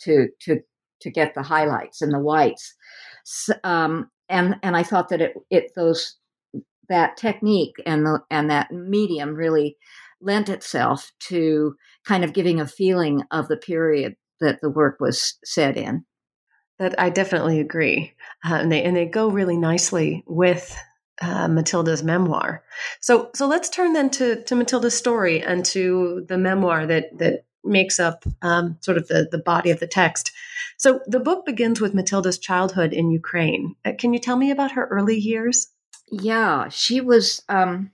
to 0.00 0.28
to 0.40 0.60
to 1.00 1.10
get 1.10 1.34
the 1.34 1.42
highlights 1.42 2.02
and 2.02 2.12
the 2.12 2.18
whites. 2.18 2.74
So, 3.24 3.54
um, 3.64 4.10
and 4.28 4.56
and 4.62 4.76
I 4.76 4.82
thought 4.82 5.08
that 5.08 5.20
it 5.20 5.34
it 5.50 5.72
those 5.76 6.16
that 6.88 7.16
technique 7.16 7.76
and 7.86 8.04
the 8.04 8.20
and 8.30 8.50
that 8.50 8.70
medium 8.70 9.34
really 9.34 9.76
lent 10.20 10.48
itself 10.48 11.10
to 11.18 11.74
kind 12.06 12.24
of 12.24 12.32
giving 12.32 12.60
a 12.60 12.66
feeling 12.66 13.22
of 13.30 13.48
the 13.48 13.56
period 13.56 14.14
that 14.40 14.60
the 14.60 14.70
work 14.70 14.98
was 15.00 15.38
set 15.44 15.76
in. 15.76 16.04
That 16.78 16.98
I 16.98 17.10
definitely 17.10 17.60
agree, 17.60 18.12
uh, 18.44 18.54
and 18.54 18.72
they 18.72 18.82
and 18.82 18.96
they 18.96 19.06
go 19.06 19.28
really 19.28 19.56
nicely 19.56 20.24
with 20.26 20.76
uh, 21.20 21.48
Matilda's 21.48 22.02
memoir. 22.02 22.64
So 23.00 23.30
so 23.34 23.46
let's 23.46 23.68
turn 23.68 23.92
then 23.92 24.10
to 24.10 24.42
to 24.44 24.56
Matilda's 24.56 24.96
story 24.96 25.42
and 25.42 25.64
to 25.66 26.24
the 26.28 26.38
memoir 26.38 26.86
that 26.86 27.16
that 27.18 27.44
makes 27.64 28.00
up 28.00 28.24
um, 28.42 28.78
sort 28.80 28.96
of 28.96 29.06
the 29.08 29.28
the 29.30 29.38
body 29.38 29.70
of 29.70 29.80
the 29.80 29.86
text. 29.86 30.32
So 30.78 31.00
the 31.06 31.20
book 31.20 31.46
begins 31.46 31.80
with 31.80 31.94
Matilda's 31.94 32.38
childhood 32.38 32.92
in 32.92 33.10
Ukraine. 33.10 33.76
Uh, 33.84 33.92
can 33.96 34.12
you 34.12 34.18
tell 34.18 34.36
me 34.36 34.50
about 34.50 34.72
her 34.72 34.86
early 34.86 35.16
years? 35.16 35.68
Yeah, 36.12 36.68
she 36.68 37.00
was 37.00 37.42
um, 37.48 37.90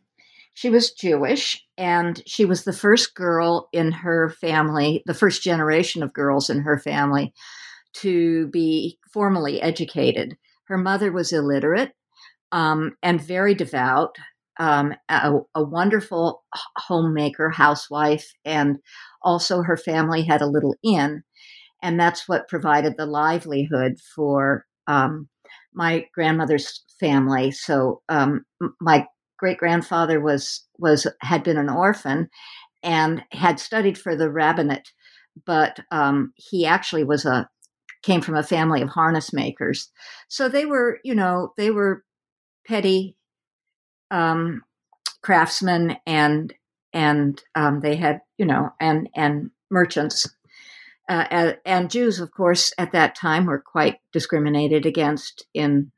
she 0.52 0.70
was 0.70 0.90
Jewish, 0.90 1.64
and 1.78 2.20
she 2.26 2.44
was 2.44 2.64
the 2.64 2.72
first 2.72 3.14
girl 3.14 3.68
in 3.72 3.92
her 3.92 4.30
family, 4.30 5.04
the 5.06 5.14
first 5.14 5.40
generation 5.40 6.02
of 6.02 6.12
girls 6.12 6.50
in 6.50 6.60
her 6.62 6.80
family, 6.80 7.32
to 7.94 8.48
be 8.48 8.98
formally 9.12 9.62
educated. 9.62 10.36
Her 10.64 10.76
mother 10.76 11.12
was 11.12 11.32
illiterate 11.32 11.92
um, 12.50 12.96
and 13.04 13.20
very 13.20 13.54
devout, 13.54 14.16
um, 14.58 14.94
a, 15.08 15.38
a, 15.54 15.62
wonderful 15.62 16.42
homemaker, 16.76 17.50
housewife, 17.50 18.32
and 18.44 18.78
also 19.22 19.62
her 19.62 19.76
family 19.76 20.24
had 20.24 20.42
a 20.42 20.46
little 20.46 20.74
inn, 20.82 21.22
and 21.84 22.00
that's 22.00 22.28
what 22.28 22.48
provided 22.48 22.96
the 22.96 23.06
livelihood 23.06 24.00
for 24.16 24.66
um, 24.88 25.28
my 25.74 26.06
grandmother's 26.14 26.82
family. 27.00 27.50
So 27.50 28.02
um, 28.08 28.44
my 28.80 29.06
great 29.38 29.58
grandfather 29.58 30.20
was 30.20 30.64
was 30.78 31.06
had 31.20 31.42
been 31.42 31.56
an 31.56 31.68
orphan 31.68 32.28
and 32.82 33.22
had 33.32 33.60
studied 33.60 33.98
for 33.98 34.16
the 34.16 34.30
rabbinate, 34.30 34.92
but 35.46 35.80
um, 35.90 36.32
he 36.36 36.66
actually 36.66 37.04
was 37.04 37.24
a 37.24 37.48
came 38.02 38.20
from 38.20 38.36
a 38.36 38.42
family 38.42 38.80
of 38.80 38.88
harness 38.88 39.32
makers. 39.32 39.90
So 40.28 40.48
they 40.48 40.64
were, 40.64 40.98
you 41.02 41.14
know, 41.14 41.52
they 41.56 41.70
were 41.70 42.04
petty 42.66 43.16
um, 44.10 44.62
craftsmen 45.22 45.96
and 46.06 46.54
and 46.92 47.42
um, 47.54 47.80
they 47.80 47.96
had 47.96 48.20
you 48.38 48.46
know 48.46 48.70
and 48.80 49.08
and 49.14 49.50
merchants 49.70 50.28
uh, 51.08 51.52
and, 51.64 51.90
Jews, 51.90 52.20
of 52.20 52.30
course, 52.32 52.72
at 52.76 52.92
that 52.92 53.14
time 53.14 53.46
were 53.46 53.62
quite 53.64 53.96
discriminated 54.12 54.84
against 54.84 55.46
in 55.54 55.90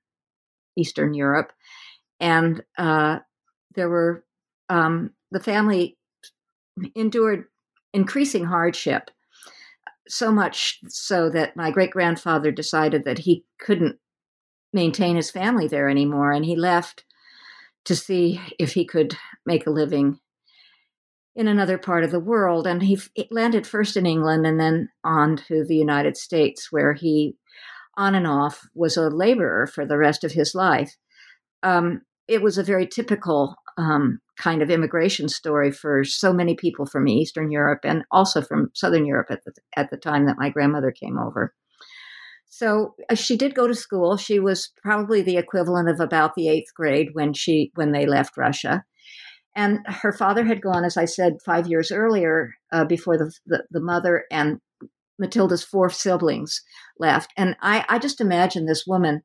Eastern 0.76 1.14
Europe, 1.14 1.52
and 2.20 2.62
uh, 2.78 3.18
there 3.74 3.88
were 3.88 4.24
um, 4.68 5.10
the 5.32 5.40
family 5.40 5.98
endured 6.94 7.46
increasing 7.92 8.44
hardship, 8.44 9.10
so 10.08 10.30
much 10.30 10.78
so 10.88 11.28
that 11.30 11.56
my 11.56 11.70
great 11.70 11.90
grandfather 11.90 12.52
decided 12.52 13.04
that 13.04 13.18
he 13.18 13.44
couldn't 13.58 13.98
maintain 14.72 15.16
his 15.16 15.30
family 15.30 15.66
there 15.66 15.88
anymore, 15.88 16.30
and 16.30 16.44
he 16.44 16.54
left 16.54 17.04
to 17.84 17.96
see 17.96 18.40
if 18.58 18.74
he 18.74 18.84
could 18.84 19.16
make 19.44 19.66
a 19.66 19.70
living 19.70 20.20
in 21.40 21.48
another 21.48 21.78
part 21.78 22.04
of 22.04 22.10
the 22.10 22.20
world. 22.20 22.66
And 22.66 22.82
he 22.82 23.00
landed 23.30 23.66
first 23.66 23.96
in 23.96 24.04
England 24.04 24.46
and 24.46 24.60
then 24.60 24.90
on 25.04 25.36
to 25.48 25.64
the 25.66 25.74
United 25.74 26.18
States, 26.18 26.68
where 26.70 26.92
he, 26.92 27.34
on 27.96 28.14
and 28.14 28.26
off, 28.26 28.68
was 28.74 28.98
a 28.98 29.08
laborer 29.08 29.66
for 29.66 29.86
the 29.86 29.96
rest 29.96 30.22
of 30.22 30.32
his 30.32 30.54
life. 30.54 30.94
Um, 31.62 32.02
it 32.28 32.42
was 32.42 32.58
a 32.58 32.62
very 32.62 32.86
typical 32.86 33.56
um, 33.78 34.20
kind 34.36 34.60
of 34.60 34.70
immigration 34.70 35.30
story 35.30 35.72
for 35.72 36.04
so 36.04 36.30
many 36.34 36.54
people 36.54 36.84
from 36.84 37.08
Eastern 37.08 37.50
Europe 37.50 37.80
and 37.84 38.04
also 38.10 38.42
from 38.42 38.70
Southern 38.74 39.06
Europe 39.06 39.28
at 39.30 39.40
the, 39.46 39.52
at 39.76 39.90
the 39.90 39.96
time 39.96 40.26
that 40.26 40.38
my 40.38 40.50
grandmother 40.50 40.92
came 40.92 41.18
over. 41.18 41.54
So 42.50 42.94
uh, 43.08 43.14
she 43.14 43.38
did 43.38 43.54
go 43.54 43.66
to 43.66 43.74
school. 43.74 44.18
She 44.18 44.38
was 44.38 44.70
probably 44.82 45.22
the 45.22 45.38
equivalent 45.38 45.88
of 45.88 46.00
about 46.00 46.34
the 46.34 46.48
eighth 46.48 46.74
grade 46.74 47.08
when 47.14 47.32
she 47.32 47.70
when 47.76 47.92
they 47.92 48.04
left 48.04 48.36
Russia. 48.36 48.84
And 49.56 49.80
her 49.86 50.12
father 50.12 50.44
had 50.44 50.62
gone, 50.62 50.84
as 50.84 50.96
I 50.96 51.04
said, 51.04 51.42
five 51.44 51.66
years 51.66 51.90
earlier, 51.90 52.54
uh, 52.72 52.84
before 52.84 53.18
the, 53.18 53.32
the, 53.46 53.64
the 53.70 53.80
mother 53.80 54.24
and 54.30 54.60
Matilda's 55.18 55.64
four 55.64 55.90
siblings 55.90 56.62
left. 56.98 57.32
And 57.36 57.56
I, 57.60 57.84
I 57.88 57.98
just 57.98 58.20
imagine 58.20 58.66
this 58.66 58.86
woman 58.86 59.22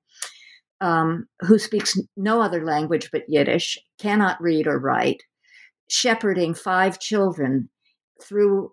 um, 0.82 1.28
who 1.42 1.58
speaks 1.58 1.98
no 2.18 2.42
other 2.42 2.66
language 2.66 3.10
but 3.12 3.24
Yiddish, 3.28 3.78
cannot 4.00 4.42
read 4.42 4.68
or 4.68 4.78
write, 4.80 5.24
shepherding 5.90 6.54
five 6.54 7.00
children 7.00 7.70
through 8.22 8.72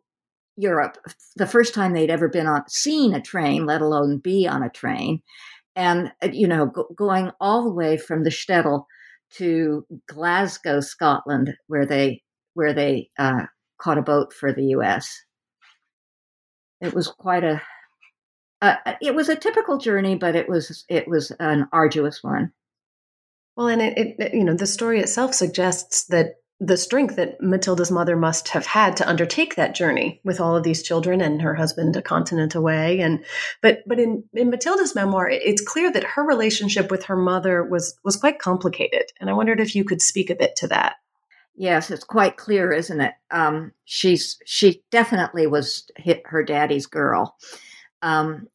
Europe, 0.56 0.98
the 1.36 1.46
first 1.46 1.74
time 1.74 1.92
they'd 1.92 2.10
ever 2.10 2.28
been 2.28 2.46
on 2.46 2.68
seen 2.68 3.14
a 3.14 3.20
train, 3.20 3.64
let 3.64 3.80
alone 3.80 4.18
be 4.18 4.46
on 4.46 4.62
a 4.62 4.68
train, 4.68 5.22
and 5.74 6.12
uh, 6.22 6.28
you 6.30 6.46
know, 6.46 6.66
go, 6.66 6.86
going 6.94 7.30
all 7.40 7.62
the 7.64 7.72
way 7.72 7.96
from 7.96 8.24
the 8.24 8.30
shtetl 8.30 8.84
to 9.38 9.86
Glasgow, 10.08 10.80
Scotland, 10.80 11.54
where 11.66 11.86
they 11.86 12.22
where 12.54 12.72
they 12.72 13.10
uh, 13.18 13.46
caught 13.80 13.98
a 13.98 14.02
boat 14.02 14.32
for 14.32 14.52
the 14.52 14.64
U.S. 14.66 15.24
It 16.80 16.94
was 16.94 17.08
quite 17.08 17.44
a 17.44 17.62
uh, 18.62 18.76
it 19.00 19.14
was 19.14 19.28
a 19.28 19.36
typical 19.36 19.78
journey, 19.78 20.14
but 20.14 20.36
it 20.36 20.48
was 20.48 20.84
it 20.88 21.08
was 21.08 21.32
an 21.40 21.66
arduous 21.72 22.22
one. 22.22 22.52
Well, 23.56 23.68
and 23.68 23.82
it, 23.82 24.16
it 24.18 24.34
you 24.34 24.44
know 24.44 24.54
the 24.54 24.66
story 24.66 25.00
itself 25.00 25.34
suggests 25.34 26.06
that 26.06 26.34
the 26.64 26.76
strength 26.76 27.16
that 27.16 27.40
Matilda's 27.40 27.90
mother 27.90 28.14
must 28.14 28.46
have 28.50 28.66
had 28.66 28.96
to 28.96 29.08
undertake 29.08 29.56
that 29.56 29.74
journey 29.74 30.20
with 30.22 30.40
all 30.40 30.56
of 30.56 30.62
these 30.62 30.80
children 30.80 31.20
and 31.20 31.42
her 31.42 31.56
husband 31.56 31.96
a 31.96 32.02
continent 32.02 32.54
away. 32.54 33.00
And 33.00 33.24
but 33.62 33.80
but 33.84 33.98
in, 33.98 34.22
in 34.32 34.48
Matilda's 34.48 34.94
memoir, 34.94 35.28
it's 35.28 35.60
clear 35.60 35.90
that 35.90 36.04
her 36.04 36.22
relationship 36.24 36.88
with 36.88 37.06
her 37.06 37.16
mother 37.16 37.64
was 37.64 37.98
was 38.04 38.16
quite 38.16 38.38
complicated. 38.38 39.06
And 39.20 39.28
I 39.28 39.32
wondered 39.32 39.58
if 39.58 39.74
you 39.74 39.84
could 39.84 40.00
speak 40.00 40.30
a 40.30 40.36
bit 40.36 40.54
to 40.56 40.68
that. 40.68 40.94
Yes, 41.56 41.90
it's 41.90 42.04
quite 42.04 42.36
clear, 42.36 42.72
isn't 42.72 43.00
it? 43.00 43.14
Um, 43.32 43.72
she's 43.84 44.38
she 44.46 44.84
definitely 44.92 45.48
was 45.48 45.90
her 46.26 46.44
daddy's 46.44 46.86
girl. 46.86 47.36
Um, 48.02 48.46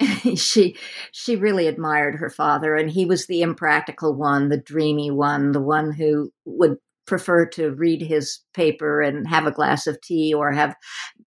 she 0.34 0.76
she 1.12 1.36
really 1.36 1.68
admired 1.68 2.16
her 2.16 2.30
father, 2.30 2.74
and 2.74 2.90
he 2.90 3.06
was 3.06 3.26
the 3.26 3.42
impractical 3.42 4.12
one, 4.12 4.48
the 4.48 4.58
dreamy 4.58 5.12
one, 5.12 5.52
the 5.52 5.60
one 5.60 5.92
who 5.92 6.32
would 6.44 6.78
prefer 7.06 7.46
to 7.46 7.72
read 7.72 8.00
his 8.00 8.40
paper 8.54 9.02
and 9.02 9.28
have 9.28 9.46
a 9.46 9.52
glass 9.52 9.86
of 9.86 10.00
tea 10.00 10.32
or 10.32 10.52
have 10.52 10.74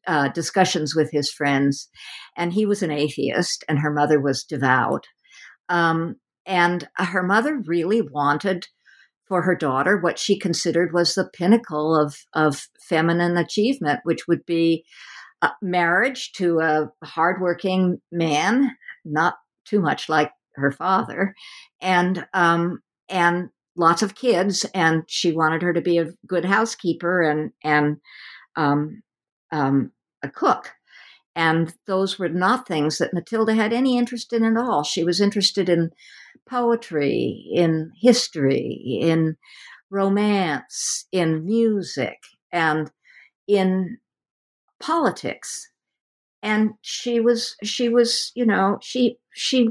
uh, 0.08 0.30
discussions 0.30 0.96
with 0.96 1.12
his 1.12 1.32
friends. 1.32 1.90
And 2.36 2.54
he 2.54 2.66
was 2.66 2.82
an 2.82 2.92
atheist, 2.92 3.64
and 3.68 3.80
her 3.80 3.92
mother 3.92 4.20
was 4.20 4.44
devout. 4.44 5.06
Um, 5.70 6.16
and 6.46 6.88
her 6.98 7.24
mother 7.24 7.62
really 7.66 8.02
wanted 8.02 8.68
for 9.28 9.42
her 9.42 9.56
daughter 9.56 9.98
what 9.98 10.18
she 10.18 10.40
considered 10.40 10.94
was 10.94 11.14
the 11.14 11.30
pinnacle 11.34 11.96
of, 11.96 12.16
of 12.34 12.68
feminine 12.88 13.36
achievement, 13.38 14.00
which 14.04 14.28
would 14.28 14.46
be 14.46 14.86
uh, 15.42 15.50
marriage 15.62 16.32
to 16.34 16.60
a 16.60 16.90
hardworking 17.04 18.02
man, 18.12 18.72
not 19.06 19.36
too 19.66 19.82
much 19.82 20.10
like 20.10 20.32
her 20.56 20.72
father, 20.72 21.36
and 21.82 22.26
um, 22.34 22.80
and 23.10 23.50
lots 23.78 24.02
of 24.02 24.16
kids, 24.16 24.66
and 24.74 25.04
she 25.08 25.32
wanted 25.32 25.62
her 25.62 25.74
to 25.74 25.82
be 25.82 25.98
a 25.98 26.12
good 26.26 26.46
housekeeper 26.46 27.22
and 27.22 27.52
and 27.64 27.98
um, 28.56 29.04
um, 29.52 29.92
a 30.24 30.30
cook. 30.30 30.72
And 31.36 31.74
those 31.86 32.18
were 32.18 32.30
not 32.30 32.68
things 32.68 32.98
that 32.98 33.14
Matilda 33.14 33.54
had 33.54 33.72
any 33.72 33.98
interest 33.98 34.34
in 34.34 34.44
at 34.44 34.58
all. 34.58 34.84
She 34.84 35.04
was 35.04 35.22
interested 35.22 35.70
in 35.70 35.92
poetry, 36.50 37.48
in 37.54 37.92
history, 38.02 39.00
in 39.00 39.38
romance, 39.92 41.06
in 41.12 41.46
music, 41.46 42.18
and 42.52 42.90
in 43.48 43.98
politics. 44.80 45.70
And 46.42 46.72
she 46.82 47.20
was, 47.20 47.56
she 47.64 47.90
was, 47.90 48.32
you 48.34 48.46
know, 48.46 48.80
she 48.82 49.18
she 49.34 49.70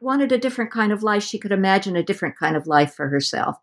wanted 0.00 0.32
a 0.32 0.38
different 0.38 0.70
kind 0.70 0.92
of 0.92 1.02
life. 1.02 1.22
She 1.22 1.38
could 1.38 1.52
imagine 1.52 1.96
a 1.96 2.02
different 2.02 2.36
kind 2.38 2.56
of 2.56 2.66
life 2.66 2.94
for 2.94 3.08
herself. 3.08 3.56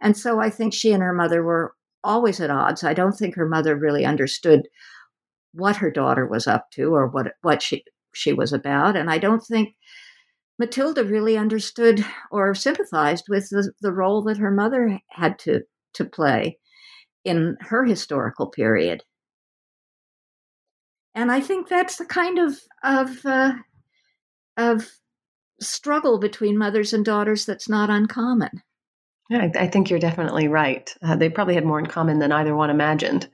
And 0.00 0.16
so 0.16 0.40
I 0.40 0.50
think 0.50 0.72
she 0.72 0.92
and 0.92 1.02
her 1.02 1.12
mother 1.12 1.42
were 1.42 1.74
always 2.04 2.40
at 2.40 2.50
odds. 2.50 2.84
I 2.84 2.94
don't 2.94 3.12
think 3.12 3.34
her 3.34 3.48
mother 3.48 3.76
really 3.76 4.04
understood 4.04 4.68
what 5.52 5.76
her 5.76 5.90
daughter 5.90 6.26
was 6.26 6.46
up 6.46 6.70
to 6.72 6.94
or 6.94 7.08
what 7.08 7.32
what 7.42 7.62
she 7.62 7.84
she 8.14 8.32
was 8.32 8.52
about. 8.52 8.96
And 8.96 9.10
I 9.10 9.18
don't 9.18 9.44
think 9.44 9.74
Matilda 10.58 11.04
really 11.04 11.36
understood 11.36 12.04
or 12.30 12.54
sympathized 12.54 13.26
with 13.28 13.48
the, 13.50 13.72
the 13.80 13.92
role 13.92 14.22
that 14.22 14.38
her 14.38 14.50
mother 14.50 15.00
had 15.10 15.38
to 15.40 15.62
to 15.94 16.04
play 16.04 16.58
in 17.24 17.56
her 17.60 17.84
historical 17.84 18.46
period. 18.46 19.02
And 21.14 21.32
I 21.32 21.40
think 21.40 21.68
that's 21.68 21.96
the 21.96 22.06
kind 22.06 22.38
of 22.38 22.58
of 22.82 23.26
uh, 23.26 23.54
of 24.56 24.88
struggle 25.60 26.18
between 26.18 26.58
mothers 26.58 26.92
and 26.92 27.04
daughters 27.04 27.46
that's 27.46 27.68
not 27.68 27.90
uncommon. 27.90 28.62
Yeah, 29.30 29.48
I, 29.54 29.64
I 29.64 29.66
think 29.66 29.90
you're 29.90 29.98
definitely 29.98 30.48
right. 30.48 30.92
Uh, 31.02 31.16
they 31.16 31.28
probably 31.28 31.54
had 31.54 31.64
more 31.64 31.78
in 31.78 31.86
common 31.86 32.18
than 32.18 32.32
either 32.32 32.54
one 32.54 32.70
imagined. 32.70 33.28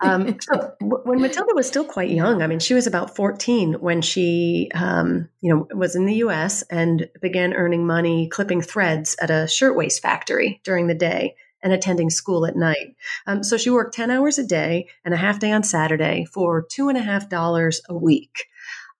um, 0.00 0.36
so 0.40 0.74
when 0.80 1.20
Matilda 1.20 1.54
was 1.54 1.68
still 1.68 1.84
quite 1.84 2.10
young, 2.10 2.42
I 2.42 2.46
mean, 2.46 2.58
she 2.58 2.74
was 2.74 2.86
about 2.86 3.14
14 3.14 3.74
when 3.74 4.02
she, 4.02 4.70
um, 4.74 5.28
you 5.40 5.54
know, 5.54 5.68
was 5.76 5.94
in 5.94 6.06
the 6.06 6.16
U.S. 6.16 6.62
and 6.70 7.08
began 7.20 7.54
earning 7.54 7.86
money 7.86 8.28
clipping 8.28 8.62
threads 8.62 9.16
at 9.20 9.30
a 9.30 9.46
shirtwaist 9.46 10.02
factory 10.02 10.60
during 10.64 10.86
the 10.86 10.94
day 10.94 11.36
and 11.62 11.72
attending 11.72 12.10
school 12.10 12.46
at 12.46 12.56
night. 12.56 12.96
Um, 13.26 13.42
so 13.42 13.56
she 13.56 13.70
worked 13.70 13.94
10 13.94 14.10
hours 14.10 14.38
a 14.38 14.46
day 14.46 14.88
and 15.04 15.12
a 15.12 15.18
half 15.18 15.38
day 15.38 15.52
on 15.52 15.62
Saturday 15.62 16.24
for 16.24 16.62
two 16.62 16.88
and 16.88 16.96
a 16.96 17.02
half 17.02 17.28
dollars 17.28 17.82
a 17.88 17.94
week. 17.94 18.46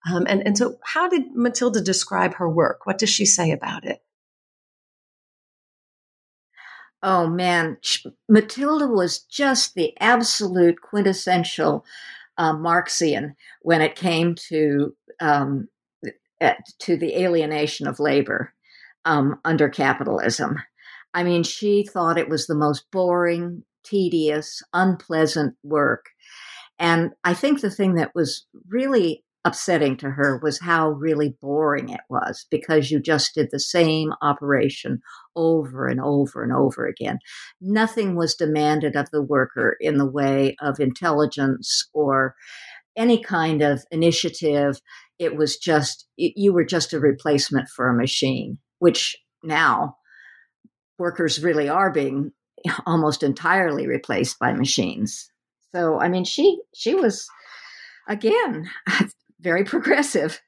Um, 0.09 0.25
and, 0.27 0.45
and 0.45 0.57
so, 0.57 0.77
how 0.83 1.07
did 1.07 1.35
Matilda 1.35 1.81
describe 1.81 2.35
her 2.35 2.49
work? 2.49 2.85
What 2.85 2.97
does 2.97 3.09
she 3.09 3.25
say 3.25 3.51
about 3.51 3.85
it? 3.85 4.01
Oh 7.03 7.27
man, 7.27 7.77
Matilda 8.29 8.87
was 8.87 9.19
just 9.19 9.73
the 9.73 9.93
absolute 9.99 10.81
quintessential 10.81 11.83
uh, 12.37 12.53
Marxian 12.53 13.35
when 13.61 13.81
it 13.81 13.95
came 13.95 14.35
to 14.49 14.95
um, 15.19 15.67
to 16.79 16.97
the 16.97 17.15
alienation 17.15 17.87
of 17.87 17.99
labor 17.99 18.53
um, 19.05 19.39
under 19.45 19.69
capitalism. 19.69 20.57
I 21.13 21.23
mean, 21.23 21.43
she 21.43 21.85
thought 21.85 22.17
it 22.17 22.29
was 22.29 22.47
the 22.47 22.55
most 22.55 22.89
boring, 22.91 23.63
tedious, 23.83 24.63
unpleasant 24.73 25.55
work. 25.63 26.05
And 26.79 27.11
I 27.23 27.33
think 27.33 27.61
the 27.61 27.69
thing 27.69 27.95
that 27.95 28.15
was 28.15 28.45
really 28.67 29.23
upsetting 29.43 29.97
to 29.97 30.11
her 30.11 30.39
was 30.41 30.59
how 30.59 30.89
really 30.89 31.35
boring 31.41 31.89
it 31.89 32.01
was 32.09 32.45
because 32.51 32.91
you 32.91 32.99
just 32.99 33.33
did 33.33 33.49
the 33.51 33.59
same 33.59 34.13
operation 34.21 35.01
over 35.35 35.87
and 35.87 35.99
over 35.99 36.43
and 36.43 36.53
over 36.53 36.85
again. 36.85 37.17
Nothing 37.59 38.15
was 38.15 38.35
demanded 38.35 38.95
of 38.95 39.09
the 39.11 39.21
worker 39.21 39.77
in 39.79 39.97
the 39.97 40.09
way 40.09 40.55
of 40.61 40.79
intelligence 40.79 41.89
or 41.93 42.35
any 42.95 43.21
kind 43.21 43.61
of 43.61 43.83
initiative. 43.91 44.79
It 45.17 45.35
was 45.35 45.57
just, 45.57 46.07
you 46.17 46.53
were 46.53 46.65
just 46.65 46.93
a 46.93 46.99
replacement 46.99 47.67
for 47.69 47.89
a 47.89 47.97
machine, 47.97 48.59
which 48.79 49.17
now 49.43 49.95
workers 50.99 51.43
really 51.43 51.67
are 51.67 51.91
being 51.91 52.31
almost 52.85 53.23
entirely 53.23 53.87
replaced 53.87 54.37
by 54.39 54.53
machines. 54.53 55.31
So, 55.73 55.99
I 55.99 56.09
mean, 56.09 56.25
she 56.25 56.59
she 56.75 56.93
was 56.93 57.27
again 58.07 58.69
very 59.41 59.63
progressive. 59.65 60.41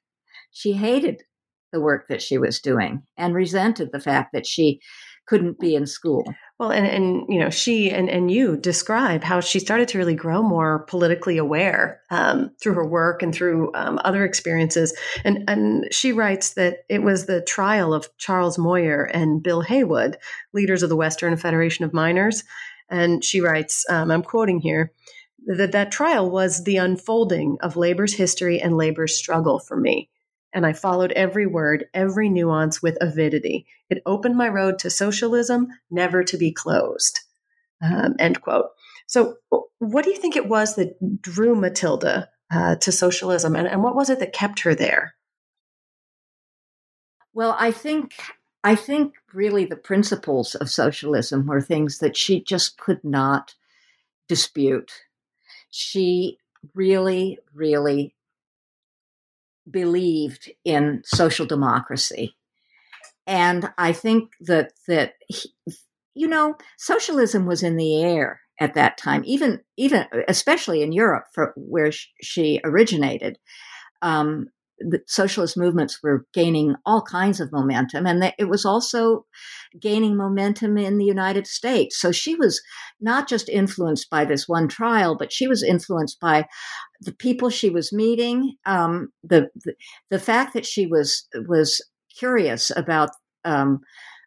She 0.52 0.74
hated 0.74 1.24
the 1.72 1.82
work 1.82 2.08
that 2.08 2.22
she 2.22 2.38
was 2.38 2.60
doing 2.60 3.04
and 3.18 3.34
resented 3.34 3.92
the 3.92 4.00
fact 4.00 4.32
that 4.34 4.46
she 4.46 4.80
couldn't 5.26 5.60
be 5.60 5.74
in 5.74 5.86
school. 5.86 6.24
Well, 6.60 6.72
and, 6.72 6.86
and 6.86 7.26
you 7.30 7.40
know, 7.40 7.50
she 7.50 7.90
and, 7.90 8.10
and 8.10 8.30
you 8.30 8.58
describe 8.58 9.24
how 9.24 9.40
she 9.40 9.60
started 9.60 9.88
to 9.90 9.98
really 9.98 10.16
grow 10.16 10.44
more 10.44 10.80
politically 10.86 11.38
aware 11.38 12.02
um, 12.12 12.52
through 12.62 12.74
her 12.74 12.86
work 12.86 13.24
and 13.24 13.34
through 13.34 13.72
um, 13.74 14.00
other 14.04 14.26
experiences. 14.26 14.96
And 15.24 15.50
and 15.50 15.86
she 15.92 16.12
writes 16.12 16.54
that 16.54 16.80
it 16.90 17.04
was 17.04 17.26
the 17.26 17.42
trial 17.42 17.94
of 17.94 18.10
Charles 18.18 18.58
Moyer 18.58 19.04
and 19.06 19.42
Bill 19.42 19.62
Haywood, 19.62 20.18
leaders 20.54 20.84
of 20.84 20.90
the 20.90 20.98
Western 20.98 21.36
Federation 21.38 21.86
of 21.86 21.94
Miners. 21.94 22.44
And 22.90 23.24
she 23.24 23.40
writes, 23.40 23.86
um, 23.90 24.12
I'm 24.12 24.24
quoting 24.24 24.60
here, 24.60 24.92
that 25.48 25.72
that 25.72 25.92
trial 25.92 26.30
was 26.30 26.64
the 26.64 26.78
unfolding 26.78 27.58
of 27.62 27.76
labor's 27.76 28.14
history 28.14 28.62
and 28.62 28.78
labor's 28.78 29.18
struggle 29.18 29.60
for 29.60 29.78
me 29.78 30.10
and 30.54 30.66
I 30.66 30.74
followed 30.74 31.12
every 31.14 31.48
word, 31.48 31.86
every 31.94 32.30
nuance 32.30 32.82
with 32.82 32.98
avidity. 33.02 33.66
It 33.90 34.04
opened 34.06 34.38
my 34.38 34.48
road 34.48 34.80
to 34.80 34.90
socialism, 34.90 35.68
never 35.90 36.24
to 36.24 36.38
be 36.38 36.52
closed. 36.52 37.20
Um, 37.82 38.16
end 38.20 38.42
quote. 38.42 38.68
So, 39.08 39.38
what 39.80 40.06
do 40.06 40.12
you 40.12 40.18
think 40.18 40.36
it 40.36 40.48
was 40.48 40.76
that 40.76 41.22
drew 41.22 41.56
Matilda 41.56 42.30
uh, 42.54 42.76
to 42.78 42.92
socialism, 42.92 43.56
and, 43.56 43.68
and 43.68 43.84
what 43.84 43.96
was 43.96 44.10
it 44.10 44.20
that 44.20 44.32
kept 44.32 44.62
her 44.62 44.76
there? 44.76 45.16
Well, 47.34 47.56
I 47.60 47.72
think 47.72 48.14
I 48.64 48.76
think 48.76 49.16
really 49.34 49.66
the 49.66 49.76
principles 49.76 50.56
of 50.56 50.70
socialism 50.70 51.48
were 51.48 51.62
things 51.62 51.98
that 51.98 52.16
she 52.16 52.42
just 52.42 52.78
could 52.78 53.04
not 53.04 53.56
dispute. 54.30 54.92
She 55.76 56.38
really, 56.76 57.40
really 57.52 58.14
believed 59.70 60.52
in 60.64 61.02
social 61.04 61.48
democracy. 61.48 62.36
And 63.26 63.72
I 63.76 63.92
think 63.92 64.34
that 64.42 64.74
that 64.88 65.14
he, 65.28 65.52
you 66.14 66.28
know 66.28 66.56
socialism 66.78 67.48
was 67.48 67.64
in 67.64 67.76
the 67.76 68.04
air 68.04 68.42
at 68.60 68.76
that 68.76 69.00
time, 69.00 69.24
even 69.26 69.62
even 69.76 70.06
especially 70.28 70.84
in 70.84 70.92
Europe, 70.92 71.26
for 71.34 71.54
where 71.56 71.92
she 72.22 72.62
originated. 72.64 73.40
Um, 74.04 74.50
the 74.80 75.00
socialist 75.08 75.58
movements 75.58 76.00
were 76.02 76.26
gaining 76.34 76.76
all 76.86 77.02
kinds 77.02 77.40
of 77.40 77.52
momentum, 77.52 78.06
and 78.06 78.34
it 78.38 78.50
was 78.50 78.66
also 78.66 79.26
gaining 79.80 80.16
momentum 80.18 80.78
in 80.78 80.98
the 80.98 81.06
United 81.06 81.48
States. 81.48 82.00
So 82.00 82.12
she 82.12 82.36
was 82.36 82.62
not 83.00 83.30
just 83.30 83.50
influenced 83.50 84.10
by 84.10 84.26
this 84.26 84.48
one 84.48 84.68
trial, 84.68 85.16
but 85.18 85.32
she 85.32 85.48
was 85.48 85.64
influenced 85.64 86.20
by 86.20 86.48
the 87.02 87.14
people 87.14 87.50
she 87.50 87.70
was 87.70 87.94
meeting, 87.94 88.56
um, 88.66 89.10
the, 89.24 89.50
the, 89.64 89.74
the 90.10 90.20
fact 90.20 90.54
that 90.54 90.66
she 90.66 90.88
was 90.88 91.28
was 91.48 91.82
curious 92.18 92.72
about. 92.76 93.10
Um, 93.46 93.82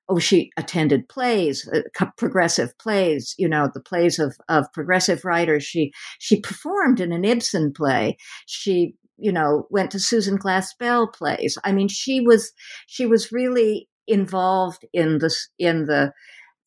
oh, 0.09 0.20
she 0.20 0.50
attended 0.56 1.09
plays, 1.09 1.68
uh, 1.74 2.06
progressive 2.16 2.76
plays, 2.78 3.35
you 3.38 3.48
know, 3.48 3.68
the 3.74 3.80
plays 3.80 4.20
of, 4.20 4.37
of 4.48 4.72
progressive 4.72 5.24
writers. 5.24 5.64
She, 5.64 5.92
she 6.20 6.40
performed 6.40 7.00
in 7.00 7.12
an 7.12 7.24
Ibsen 7.24 7.72
play. 7.72 8.16
She 8.46 8.94
you 9.18 9.33
know, 9.33 9.66
went 9.70 9.90
to 9.92 10.00
Susan 10.00 10.38
Glaspell 10.38 11.12
plays. 11.12 11.59
I 11.64 11.72
mean, 11.72 11.88
she 11.88 12.20
was 12.20 12.52
she 12.87 13.07
was 13.07 13.33
really 13.33 13.88
involved 14.07 14.85
in 14.92 15.18
this 15.18 15.48
in 15.59 15.87
the 15.87 16.12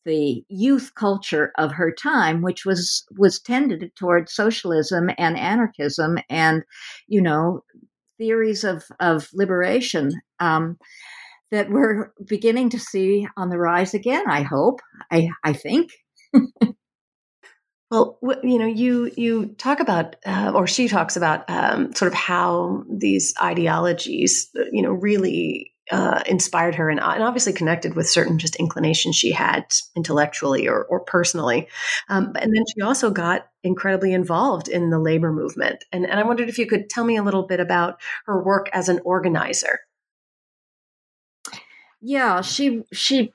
the 0.06 0.44
youth 0.50 0.94
culture 0.96 1.52
of 1.58 1.74
her 1.74 1.92
time, 1.92 2.42
which 2.42 2.66
was 2.66 3.06
was 3.18 3.40
tended 3.40 3.92
toward 3.96 4.30
socialism 4.30 5.10
and 5.18 5.38
anarchism, 5.38 6.18
and 6.30 6.64
you 7.08 7.22
know, 7.22 7.64
theories 8.18 8.64
of 8.64 8.84
of 9.00 9.30
liberation 9.34 10.12
um, 10.40 10.78
that 11.52 11.70
we're 11.70 12.12
beginning 12.28 12.70
to 12.70 12.80
see 12.80 13.28
on 13.38 13.50
the 13.50 13.60
rise 13.60 13.94
again. 13.94 14.24
I 14.30 14.42
hope. 14.42 14.82
I 15.12 15.30
I 15.44 15.54
think. 15.54 15.92
Well, 17.92 18.20
you 18.44 18.60
know, 18.60 18.68
you 18.68 19.12
you 19.18 19.48
talk 19.58 19.80
about, 19.80 20.16
uh, 20.26 20.52
or 20.54 20.68
she 20.68 20.88
talks 20.88 21.16
about, 21.16 21.50
um, 21.50 21.94
sort 21.94 22.12
of 22.12 22.14
how 22.14 22.84
these 22.88 23.34
ideologies, 23.42 24.50
uh, 24.58 24.66
you 24.72 24.84
know, 24.84 24.92
really 24.92 25.74
uh, 25.92 26.22
inspired 26.28 26.76
her 26.76 26.90
and, 26.90 27.00
and, 27.00 27.24
obviously 27.24 27.52
connected 27.52 27.96
with 27.96 28.08
certain 28.08 28.38
just 28.38 28.56
inclinations 28.58 29.16
she 29.16 29.32
had 29.32 29.66
intellectually 29.96 30.68
or, 30.68 30.84
or 30.86 31.00
personally. 31.00 31.68
Um, 32.10 32.34
and 32.40 32.56
then 32.56 32.64
she 32.76 32.82
also 32.82 33.10
got 33.10 33.48
incredibly 33.64 34.14
involved 34.14 34.68
in 34.68 34.92
the 34.92 35.00
labor 35.00 35.32
movement. 35.32 35.84
And, 35.92 36.06
and 36.06 36.20
I 36.20 36.24
wondered 36.24 36.48
if 36.50 36.60
you 36.60 36.68
could 36.68 36.90
tell 36.92 37.04
me 37.06 37.18
a 37.18 37.24
little 37.24 37.44
bit 37.48 37.60
about 37.60 38.00
her 38.26 38.44
work 38.44 38.70
as 38.72 38.88
an 38.90 39.00
organizer. 39.04 39.80
Yeah, 42.02 42.42
she 42.42 42.84
she 42.94 43.34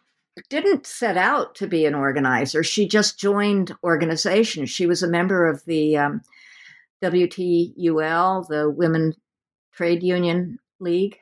didn't 0.51 0.87
set 0.87 1.17
out 1.17 1.55
to 1.57 1.67
be 1.67 1.87
an 1.87 1.95
organizer. 1.95 2.63
She 2.63 2.89
just 2.89 3.19
joined 3.19 3.75
organizations. 3.85 4.71
She 4.71 4.87
was 4.87 5.03
a 5.03 5.09
member 5.09 5.47
of 5.47 5.65
the 5.67 5.97
um, 5.97 6.23
WTUL, 7.03 8.49
the 8.49 8.71
Women 8.71 9.15
Trade 9.73 10.03
Union 10.03 10.59
League, 10.81 11.19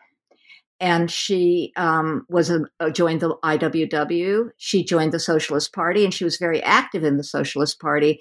and 0.81 1.11
she 1.11 1.73
um, 1.77 2.27
was 2.29 2.51
a, 2.51 2.63
a, 2.81 2.91
joined 2.91 3.21
the 3.21 3.37
IWW. 3.45 4.51
She 4.57 4.85
joined 4.85 5.13
the 5.13 5.21
Socialist 5.21 5.73
Party, 5.73 6.05
and 6.05 6.13
she 6.13 6.25
was 6.25 6.39
very 6.39 6.63
active 6.63 7.05
in 7.05 7.19
the 7.19 7.25
Socialist 7.25 7.81
Party. 7.81 8.19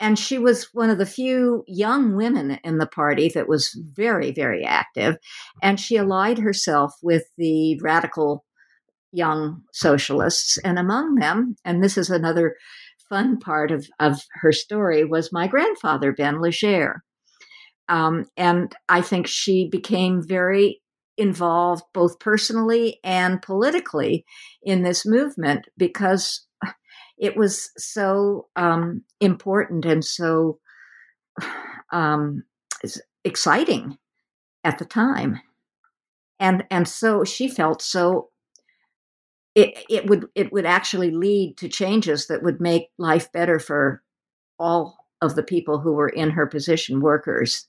And 0.00 0.18
she 0.18 0.38
was 0.38 0.68
one 0.72 0.88
of 0.88 0.96
the 0.96 1.04
few 1.04 1.62
young 1.66 2.16
women 2.16 2.58
in 2.64 2.78
the 2.78 2.86
party 2.86 3.28
that 3.34 3.48
was 3.48 3.78
very, 3.92 4.32
very 4.32 4.64
active. 4.64 5.16
And 5.62 5.78
she 5.78 5.96
allied 5.96 6.38
herself 6.38 6.94
with 7.02 7.24
the 7.36 7.78
radical 7.82 8.46
young 9.12 9.62
socialists. 9.72 10.58
And 10.58 10.78
among 10.78 11.16
them, 11.16 11.56
and 11.64 11.82
this 11.82 11.96
is 11.96 12.10
another 12.10 12.56
fun 13.08 13.38
part 13.38 13.70
of, 13.70 13.88
of 13.98 14.20
her 14.34 14.52
story, 14.52 15.04
was 15.04 15.32
my 15.32 15.46
grandfather, 15.46 16.12
Ben 16.12 16.40
Legere. 16.40 17.02
Um, 17.88 18.26
and 18.36 18.74
I 18.88 19.00
think 19.00 19.26
she 19.26 19.68
became 19.68 20.22
very 20.26 20.80
involved 21.18 21.82
both 21.92 22.18
personally 22.20 22.98
and 23.02 23.42
politically 23.42 24.24
in 24.62 24.82
this 24.82 25.04
movement 25.04 25.66
because 25.76 26.46
it 27.18 27.36
was 27.36 27.70
so 27.76 28.46
um, 28.56 29.02
important 29.20 29.84
and 29.84 30.04
so 30.04 30.58
um, 31.92 32.44
exciting 33.24 33.98
at 34.64 34.78
the 34.78 34.84
time 34.84 35.40
and 36.40 36.64
and 36.70 36.88
so 36.88 37.22
she 37.22 37.46
felt 37.46 37.82
so 37.82 38.29
it, 39.60 39.84
it 39.88 40.06
would 40.06 40.26
it 40.34 40.52
would 40.52 40.66
actually 40.66 41.10
lead 41.10 41.56
to 41.58 41.68
changes 41.68 42.26
that 42.28 42.42
would 42.42 42.60
make 42.60 42.88
life 42.98 43.32
better 43.32 43.58
for 43.58 44.02
all 44.58 44.96
of 45.20 45.34
the 45.34 45.42
people 45.42 45.78
who 45.78 45.92
were 45.92 46.08
in 46.08 46.30
her 46.30 46.46
position, 46.46 47.00
workers. 47.00 47.66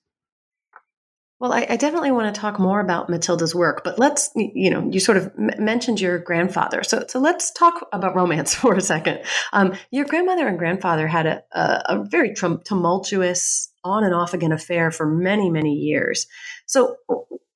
Well, 1.40 1.54
I, 1.54 1.66
I, 1.72 1.76
definitely 1.76 2.12
want 2.12 2.34
to 2.34 2.40
talk 2.40 2.60
more 2.60 2.80
about 2.80 3.10
Matilda's 3.10 3.56
work, 3.56 3.84
but 3.84 3.98
let's, 3.98 4.30
you 4.36 4.70
know, 4.70 4.88
you 4.92 5.00
sort 5.00 5.18
of 5.18 5.32
m- 5.40 5.50
mentioned 5.58 6.00
your 6.00 6.20
grandfather. 6.20 6.84
So, 6.84 7.04
so 7.08 7.20
let's 7.20 7.50
talk 7.50 7.88
about 7.92 8.16
romance 8.16 8.54
for 8.62 8.76
a 8.76 8.82
second. 8.82 9.24
Um, 9.52 9.74
your 9.90 10.06
grandmother 10.06 10.48
and 10.48 10.60
grandfather 10.60 11.08
had 11.08 11.26
a, 11.26 11.44
a, 11.52 11.84
a 11.88 12.04
very 12.04 12.36
tumultuous, 12.36 13.74
on 13.84 14.04
and 14.04 14.14
off 14.14 14.36
again 14.36 14.52
affair 14.52 14.92
for 14.92 15.08
many, 15.08 15.50
many 15.50 15.74
years. 15.74 16.28
So, 16.68 16.98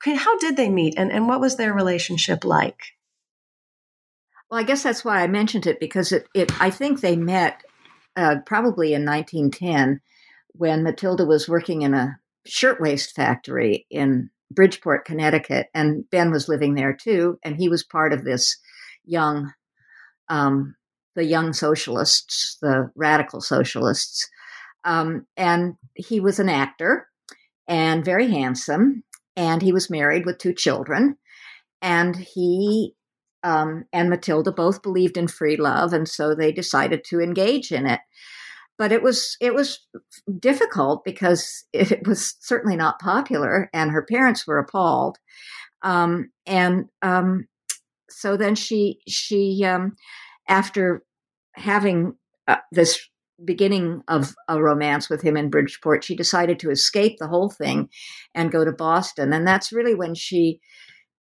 how 0.04 0.38
did 0.40 0.58
they 0.58 0.70
meet 0.70 0.96
and, 0.98 1.12
and 1.12 1.28
what 1.28 1.40
was 1.40 1.56
their 1.56 1.72
relationship 1.72 2.44
like? 2.44 2.80
Well, 4.50 4.60
I 4.60 4.64
guess 4.64 4.84
that's 4.84 5.04
why 5.04 5.22
I 5.22 5.28
mentioned 5.28 5.68
it 5.68 5.80
because 5.80 6.12
it, 6.12 6.28
it 6.34 6.62
I 6.62 6.70
think 6.70 7.02
they 7.02 7.16
met 7.16 7.64
uh, 8.16 8.38
probably 8.46 8.94
in 8.94 9.06
1910 9.06 10.02
when 10.54 10.84
Matilda 10.84 11.26
was 11.26 11.50
working 11.50 11.82
in 11.82 11.94
a 11.94 12.20
shirtwaist 12.46 13.16
factory 13.16 13.86
in 13.90 14.30
Bridgeport, 14.52 15.06
Connecticut, 15.06 15.68
and 15.74 16.10
Ben 16.10 16.32
was 16.32 16.48
living 16.48 16.76
there 16.76 16.94
too, 16.94 17.40
and 17.44 17.56
he 17.58 17.68
was 17.68 17.84
part 17.84 18.14
of 18.14 18.24
this 18.24 18.58
young, 19.04 19.52
um, 20.30 20.76
the 21.16 21.26
young 21.26 21.52
socialists, 21.52 22.58
the 22.62 22.92
radical 22.96 23.42
socialists, 23.42 24.30
um, 24.84 25.26
and 25.36 25.76
he 25.96 26.20
was 26.20 26.40
an 26.40 26.50
actor 26.50 27.08
and 27.68 28.06
very 28.06 28.30
handsome, 28.30 29.04
and 29.36 29.62
he 29.62 29.74
was 29.74 29.90
married 29.90 30.26
with 30.26 30.38
two 30.38 30.54
children, 30.54 31.18
and 31.82 32.16
he 32.16 32.94
um, 33.46 33.86
and 33.94 34.10
Matilda 34.10 34.52
both 34.52 34.82
believed 34.82 35.18
in 35.18 35.28
free 35.28 35.56
love, 35.56 35.94
and 35.94 36.10
so 36.10 36.34
they 36.34 36.52
decided 36.52 37.04
to 37.06 37.22
engage 37.22 37.72
in 37.72 37.86
it. 37.86 38.02
But 38.78 38.92
it 38.92 39.04
was 39.04 39.38
it 39.40 39.54
was 39.54 39.86
difficult 40.40 41.06
because 41.06 41.64
it 41.74 42.06
was 42.08 42.36
certainly 42.42 42.76
not 42.76 43.00
popular, 43.00 43.70
and 43.72 43.92
her 43.92 44.04
parents 44.04 44.46
were 44.48 44.58
appalled. 44.58 45.20
Um, 45.84 46.32
and 46.48 46.86
um, 47.04 47.48
so 48.10 48.36
then 48.36 48.56
she 48.56 49.00
she 49.08 49.64
um, 49.64 49.96
after 50.50 51.04
having 51.54 52.16
uh, 52.48 52.58
this 52.72 53.00
beginning 53.44 54.02
of 54.08 54.34
a 54.50 54.60
romance 54.60 55.08
with 55.08 55.22
him 55.22 55.38
in 55.38 55.52
Bridgeport, 55.52 56.04
she 56.04 56.16
decided 56.16 56.58
to 56.60 56.72
escape 56.72 57.18
the 57.20 57.28
whole 57.28 57.50
thing 57.52 57.90
and 58.34 58.52
go 58.52 58.66
to 58.66 58.72
Boston, 58.72 59.34
and 59.34 59.48
that's 59.48 59.72
really 59.72 59.94
when 59.94 60.16
she 60.16 60.60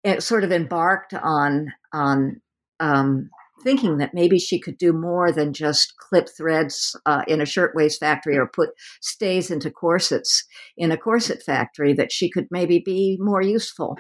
eh, 0.05 0.21
sort 0.21 0.45
of 0.45 0.53
embarked 0.53 1.15
on 1.15 1.73
on 1.93 2.41
um, 2.81 3.31
thinking 3.63 3.99
that 3.99 4.15
maybe 4.15 4.39
she 4.39 4.59
could 4.59 4.79
do 4.79 4.93
more 4.93 5.33
than 5.33 5.53
just 5.53 5.97
clip 5.99 6.29
threads 6.37 6.99
uh, 7.07 7.23
in 7.27 7.41
a 7.41 7.47
shirtwaist 7.47 8.01
factory 8.01 8.37
or 8.37 8.47
put 8.47 8.71
stays 9.01 9.51
into 9.51 9.71
corsets 9.71 10.45
in 10.77 10.91
a 10.91 10.97
corset 10.97 11.43
factory, 11.43 11.93
that 11.93 12.13
she 12.13 12.31
could 12.31 12.47
maybe 12.51 12.83
be 12.85 13.19
more 13.21 13.43
useful. 13.43 13.97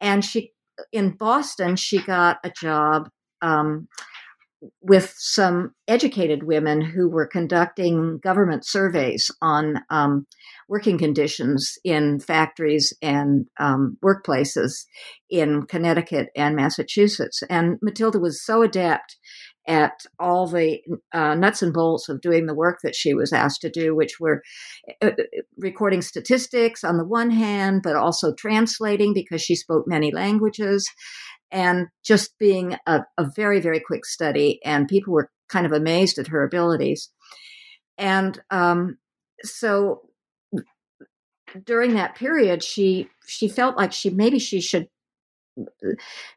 And 0.00 0.24
she, 0.24 0.52
in 0.92 1.16
Boston, 1.16 1.76
she 1.76 1.98
got 1.98 2.38
a 2.44 2.50
job 2.50 3.08
um, 3.42 3.88
with 4.80 5.14
some 5.16 5.72
educated 5.88 6.42
women 6.42 6.80
who 6.80 7.08
were 7.08 7.26
conducting 7.26 8.18
government 8.22 8.66
surveys 8.66 9.30
on 9.42 9.80
um, 9.90 10.26
working 10.68 10.98
conditions 10.98 11.78
in 11.84 12.20
factories 12.20 12.92
and 13.02 13.46
um, 13.58 13.96
workplaces 14.04 14.84
in 15.30 15.62
Connecticut 15.66 16.28
and 16.36 16.56
Massachusetts. 16.56 17.42
And 17.50 17.78
Matilda 17.82 18.18
was 18.18 18.44
so 18.44 18.62
adept 18.62 19.16
at 19.66 20.04
all 20.18 20.46
the 20.46 20.80
uh, 21.12 21.34
nuts 21.34 21.62
and 21.62 21.72
bolts 21.72 22.08
of 22.08 22.20
doing 22.20 22.46
the 22.46 22.54
work 22.54 22.80
that 22.82 22.94
she 22.94 23.14
was 23.14 23.32
asked 23.32 23.62
to 23.62 23.70
do, 23.70 23.94
which 23.94 24.20
were 24.20 24.42
uh, 25.02 25.06
uh, 25.06 25.12
recording 25.56 26.02
statistics 26.02 26.84
on 26.84 26.98
the 26.98 27.04
one 27.04 27.30
hand, 27.30 27.80
but 27.82 27.96
also 27.96 28.34
translating 28.34 29.14
because 29.14 29.40
she 29.40 29.54
spoke 29.54 29.84
many 29.86 30.12
languages 30.12 30.88
and 31.50 31.86
just 32.04 32.36
being 32.38 32.76
a, 32.86 33.00
a 33.16 33.26
very, 33.36 33.60
very 33.60 33.80
quick 33.80 34.04
study. 34.04 34.60
And 34.64 34.88
people 34.88 35.14
were 35.14 35.30
kind 35.48 35.64
of 35.64 35.72
amazed 35.72 36.18
at 36.18 36.26
her 36.26 36.44
abilities. 36.44 37.10
And 37.96 38.42
um, 38.50 38.98
so 39.42 40.02
during 41.64 41.94
that 41.94 42.14
period, 42.14 42.62
she 42.62 43.08
she 43.26 43.48
felt 43.48 43.76
like 43.76 43.92
she 43.92 44.10
maybe 44.10 44.38
she 44.38 44.60
should 44.60 44.88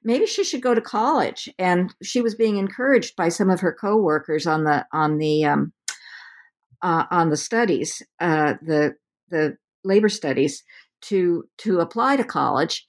maybe 0.04 0.26
she 0.26 0.44
should 0.44 0.62
go 0.62 0.74
to 0.74 0.82
college, 0.82 1.50
and 1.58 1.94
she 2.04 2.22
was 2.22 2.36
being 2.36 2.58
encouraged 2.58 3.16
by 3.16 3.30
some 3.30 3.50
of 3.50 3.62
her 3.62 3.74
coworkers 3.74 4.46
on 4.46 4.64
the 4.64 4.86
on 4.94 5.18
the 5.18 5.46
um, 5.46 5.74
uh, 6.82 7.06
on 7.10 7.30
the 7.30 7.38
studies, 7.38 8.02
uh, 8.20 8.56
the 8.62 8.96
the 9.30 9.58
labor 9.84 10.10
studies, 10.10 10.64
to 11.02 11.46
to 11.60 11.80
apply 11.80 12.16
to 12.16 12.24
college, 12.24 12.86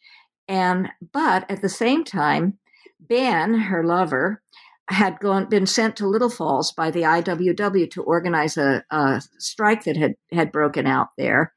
and 0.46 0.88
but 1.12 1.50
at 1.50 1.62
the 1.62 1.68
same 1.68 2.04
time, 2.04 2.58
Ben, 3.00 3.54
her 3.54 3.84
lover, 3.84 4.42
had 4.90 5.18
gone 5.20 5.48
been 5.48 5.66
sent 5.66 5.96
to 5.96 6.06
Little 6.06 6.30
Falls 6.30 6.72
by 6.72 6.90
the 6.90 7.02
IWW 7.02 7.90
to 7.92 8.02
organize 8.02 8.56
a, 8.56 8.84
a 8.90 9.22
strike 9.38 9.84
that 9.84 9.96
had 9.96 10.14
had 10.32 10.52
broken 10.52 10.86
out 10.86 11.08
there, 11.16 11.52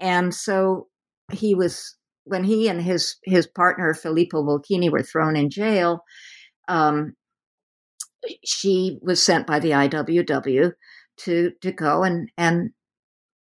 and 0.00 0.34
so 0.34 0.88
he 1.32 1.54
was 1.54 1.96
when 2.24 2.44
he 2.44 2.68
and 2.68 2.82
his 2.82 3.16
his 3.24 3.46
partner 3.46 3.94
Filippo 3.94 4.42
Bocchini 4.42 4.90
were 4.90 5.02
thrown 5.02 5.36
in 5.36 5.50
jail. 5.50 6.00
Um, 6.68 7.14
she 8.44 8.98
was 9.02 9.22
sent 9.22 9.46
by 9.46 9.58
the 9.58 9.70
IWW 9.70 10.72
to 11.18 11.52
to 11.60 11.72
go 11.72 12.02
and 12.02 12.30
and 12.36 12.70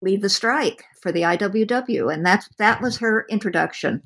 lead 0.02 0.22
the 0.22 0.30
strike 0.30 0.86
for 1.02 1.12
the 1.12 1.22
IWW, 1.22 2.14
and 2.14 2.26
that's 2.26 2.48
that 2.58 2.82
was 2.82 2.98
her 2.98 3.26
introduction, 3.30 4.02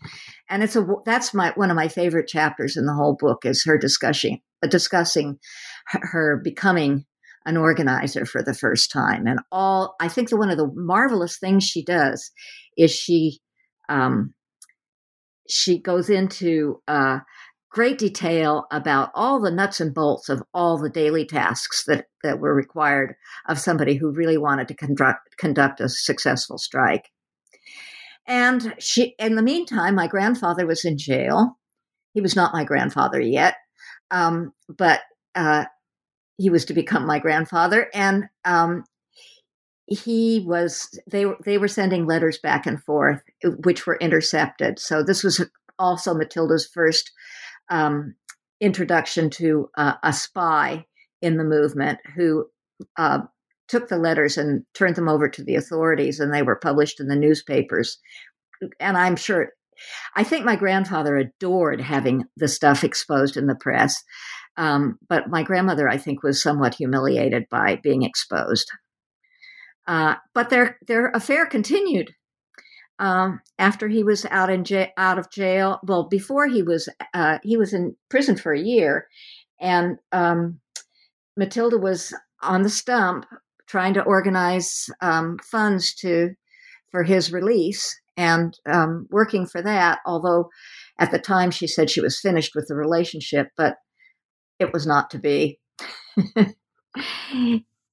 and 0.50 0.64
it's 0.64 0.76
a 0.76 0.86
that's 1.06 1.34
my 1.34 1.54
one 1.56 1.70
of 1.70 1.76
my 1.76 1.88
favorite 1.88 2.28
chapters 2.28 2.76
in 2.76 2.86
the 2.86 2.94
whole 2.94 3.16
book 3.20 3.46
is 3.46 3.64
her 3.66 3.78
discussing 3.78 4.40
discussing 4.70 5.38
her 5.88 6.40
becoming 6.44 7.06
an 7.46 7.58
organizer 7.58 8.26
for 8.26 8.42
the 8.42 8.54
first 8.54 8.92
time. 8.92 9.28
And 9.28 9.40
all 9.52 9.96
I 10.00 10.08
think 10.08 10.30
that 10.30 10.38
one 10.38 10.50
of 10.50 10.58
the 10.58 10.72
marvelous 10.74 11.38
things 11.38 11.64
she 11.64 11.84
does 11.84 12.32
is 12.78 12.92
she 12.92 13.40
um, 13.90 14.34
she 15.50 15.80
goes 15.80 16.10
into 16.10 16.82
uh, 16.88 17.20
great 17.74 17.98
detail 17.98 18.66
about 18.72 19.10
all 19.16 19.42
the 19.42 19.52
nuts 19.52 19.82
and 19.82 19.94
bolts 19.94 20.30
of 20.30 20.44
all 20.54 20.78
the 20.78 20.90
daily 20.90 21.26
tasks 21.26 21.84
that, 21.86 22.06
that 22.24 22.40
were 22.40 22.54
required 22.54 23.16
of 23.50 23.60
somebody 23.60 23.96
who 23.96 24.12
really 24.12 24.38
wanted 24.38 24.68
to 24.68 24.76
conduct, 24.76 25.36
conduct 25.38 25.82
a 25.82 25.90
successful 25.90 26.58
strike. 26.58 27.10
And 28.28 28.76
she, 28.80 29.16
in 29.20 29.36
the 29.36 29.42
meantime, 29.42 29.96
my 29.96 30.08
grandfather 30.08 30.66
was 30.66 30.86
in 30.86 30.98
jail. 30.98 31.58
He 32.14 32.22
was 32.22 32.36
not 32.36 32.54
my 32.54 32.64
grandfather 32.64 33.20
yet, 33.20 33.56
um, 34.12 34.54
but 34.70 35.02
uh, 35.36 35.66
he 36.38 36.50
was 36.50 36.66
to 36.66 36.74
become 36.74 37.06
my 37.06 37.20
grandfather, 37.20 37.90
and 37.94 38.26
um, 38.46 38.84
he 39.88 40.44
was 40.46 40.98
they 41.10 41.26
were 41.26 41.38
they 41.46 41.58
were 41.58 41.68
sending 41.68 42.06
letters 42.06 42.38
back 42.38 42.66
and 42.66 42.82
forth, 42.84 43.22
which 43.64 43.86
were 43.86 43.98
intercepted. 43.98 44.80
So 44.80 45.04
this 45.04 45.24
was 45.24 45.46
also 45.80 46.14
Matilda's 46.14 46.68
first 46.68 47.12
um, 47.70 48.16
introduction 48.62 49.30
to 49.32 49.70
uh, 49.78 49.96
a 50.04 50.14
spy 50.14 50.86
in 51.22 51.38
the 51.38 51.44
movement 51.44 52.00
who 52.16 52.46
uh, 52.98 53.20
took 53.68 53.88
the 53.88 53.98
letters 53.98 54.38
and 54.38 54.64
turned 54.74 54.96
them 54.96 55.10
over 55.10 55.28
to 55.30 55.44
the 55.44 55.56
authorities, 55.56 56.20
and 56.20 56.34
they 56.34 56.44
were 56.44 56.56
published 56.56 57.00
in 57.00 57.08
the 57.08 57.16
newspapers. 57.16 57.98
And 58.80 58.98
I'm 58.98 59.16
sure, 59.16 59.50
I 60.16 60.24
think 60.24 60.46
my 60.46 60.56
grandfather 60.56 61.18
adored 61.18 61.82
having 61.82 62.26
the 62.38 62.48
stuff 62.48 62.84
exposed 62.84 63.36
in 63.36 63.48
the 63.48 63.56
press. 63.56 64.02
Um, 64.58 65.00
but 65.10 65.30
my 65.30 65.44
grandmother, 65.44 65.90
I 65.90 65.98
think, 65.98 66.24
was 66.24 66.42
somewhat 66.42 66.76
humiliated 66.76 67.46
by 67.50 67.80
being 67.82 68.04
exposed. 68.04 68.70
Uh, 69.88 70.16
but 70.34 70.50
their 70.50 70.78
their 70.88 71.10
affair 71.10 71.46
continued 71.46 72.14
um, 73.00 73.42
after 73.60 73.88
he 73.88 74.04
was 74.04 74.26
out 74.28 74.50
in 74.50 74.64
j- 74.64 74.94
out 74.98 75.20
of 75.20 75.30
jail. 75.32 75.80
Well, 75.84 76.08
before 76.08 76.48
he 76.48 76.64
was 76.64 76.88
uh, 77.14 77.40
he 77.44 77.58
was 77.58 77.74
in 77.74 77.96
prison 78.10 78.38
for 78.38 78.54
a 78.54 78.60
year, 78.60 79.08
and 79.60 79.98
um, 80.12 80.60
Matilda 81.36 81.78
was 81.78 82.14
on 82.42 82.62
the 82.62 82.70
stump 82.70 83.26
trying 83.68 83.94
to 83.96 84.04
organize 84.04 84.90
um, 85.02 85.38
funds 85.40 85.94
to 85.96 86.30
for 86.92 87.04
his 87.04 87.34
release 87.34 88.00
and 88.16 88.58
um, 88.72 89.08
working 89.10 89.48
for 89.48 89.62
that. 89.62 90.00
Although 90.06 90.50
at 91.00 91.12
the 91.12 91.20
time 91.20 91.52
she 91.52 91.68
said 91.68 91.90
she 91.90 92.02
was 92.02 92.20
finished 92.20 92.54
with 92.56 92.68
the 92.68 92.76
relationship, 92.76 93.48
but 93.58 93.78
it 94.60 94.74
was 94.74 94.86
not 94.86 95.10
to 95.12 95.20
be. 95.20 95.60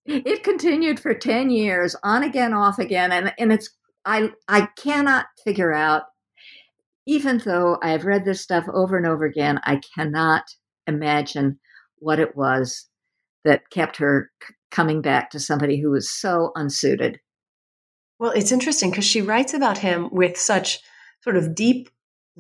it 0.06 0.44
continued 0.44 1.00
for 1.00 1.14
10 1.14 1.50
years, 1.50 1.96
on 2.02 2.22
again, 2.22 2.52
off 2.52 2.78
again. 2.78 3.12
And, 3.12 3.32
and 3.38 3.52
it's, 3.52 3.70
I, 4.04 4.30
I 4.48 4.68
cannot 4.76 5.26
figure 5.44 5.72
out, 5.72 6.04
even 7.06 7.38
though 7.44 7.78
I 7.82 7.90
have 7.90 8.04
read 8.04 8.24
this 8.24 8.40
stuff 8.40 8.66
over 8.72 8.96
and 8.96 9.06
over 9.06 9.24
again, 9.24 9.60
I 9.64 9.80
cannot 9.94 10.44
imagine 10.86 11.58
what 11.98 12.20
it 12.20 12.36
was 12.36 12.88
that 13.44 13.70
kept 13.70 13.96
her 13.96 14.30
c- 14.42 14.54
coming 14.70 15.00
back 15.00 15.30
to 15.30 15.40
somebody 15.40 15.80
who 15.80 15.90
was 15.90 16.10
so 16.10 16.52
unsuited. 16.54 17.18
Well, 18.18 18.32
it's 18.32 18.52
interesting 18.52 18.90
because 18.90 19.06
she 19.06 19.22
writes 19.22 19.54
about 19.54 19.78
him 19.78 20.10
with 20.12 20.36
such 20.36 20.80
sort 21.22 21.36
of 21.36 21.54
deep 21.54 21.88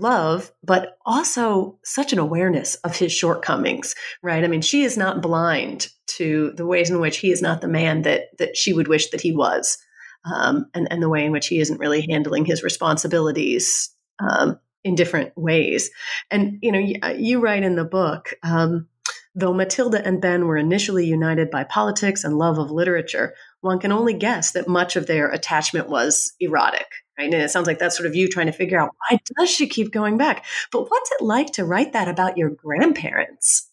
love, 0.00 0.52
but 0.62 0.98
also 1.04 1.78
such 1.84 2.12
an 2.12 2.18
awareness 2.18 2.76
of 2.76 2.96
his 2.96 3.12
shortcomings, 3.12 3.94
right? 4.22 4.44
I 4.44 4.48
mean, 4.48 4.62
she 4.62 4.82
is 4.82 4.96
not 4.96 5.22
blind 5.22 5.88
to 6.16 6.52
the 6.56 6.66
ways 6.66 6.90
in 6.90 7.00
which 7.00 7.18
he 7.18 7.30
is 7.30 7.42
not 7.42 7.60
the 7.60 7.68
man 7.68 8.02
that 8.02 8.36
that 8.38 8.56
she 8.56 8.72
would 8.72 8.88
wish 8.88 9.10
that 9.10 9.20
he 9.20 9.32
was, 9.32 9.78
um, 10.24 10.66
and 10.74 10.88
and 10.90 11.02
the 11.02 11.08
way 11.08 11.24
in 11.24 11.32
which 11.32 11.48
he 11.48 11.60
isn't 11.60 11.80
really 11.80 12.06
handling 12.08 12.44
his 12.44 12.62
responsibilities 12.62 13.90
um, 14.18 14.58
in 14.84 14.94
different 14.94 15.32
ways. 15.36 15.90
And 16.30 16.58
you 16.62 16.72
know, 16.72 16.78
you, 16.78 16.96
you 17.16 17.40
write 17.40 17.62
in 17.62 17.76
the 17.76 17.84
book. 17.84 18.34
Um, 18.42 18.88
Though 19.34 19.54
Matilda 19.54 20.04
and 20.04 20.20
Ben 20.20 20.46
were 20.46 20.56
initially 20.56 21.06
united 21.06 21.52
by 21.52 21.62
politics 21.62 22.24
and 22.24 22.36
love 22.36 22.58
of 22.58 22.72
literature, 22.72 23.32
one 23.60 23.78
can 23.78 23.92
only 23.92 24.12
guess 24.12 24.50
that 24.52 24.66
much 24.66 24.96
of 24.96 25.06
their 25.06 25.30
attachment 25.30 25.88
was 25.88 26.32
erotic. 26.40 26.88
Right? 27.20 27.34
And 27.34 27.42
it 27.42 27.50
sounds 27.50 27.66
like 27.66 27.78
that's 27.78 27.98
sort 27.98 28.06
of 28.06 28.16
you 28.16 28.28
trying 28.28 28.46
to 28.46 28.52
figure 28.52 28.80
out 28.80 28.94
why 29.10 29.20
does 29.36 29.50
she 29.50 29.66
keep 29.66 29.92
going 29.92 30.16
back? 30.16 30.46
But 30.72 30.90
what's 30.90 31.10
it 31.12 31.22
like 31.22 31.52
to 31.52 31.66
write 31.66 31.92
that 31.92 32.08
about 32.08 32.38
your 32.38 32.48
grandparents? 32.48 33.68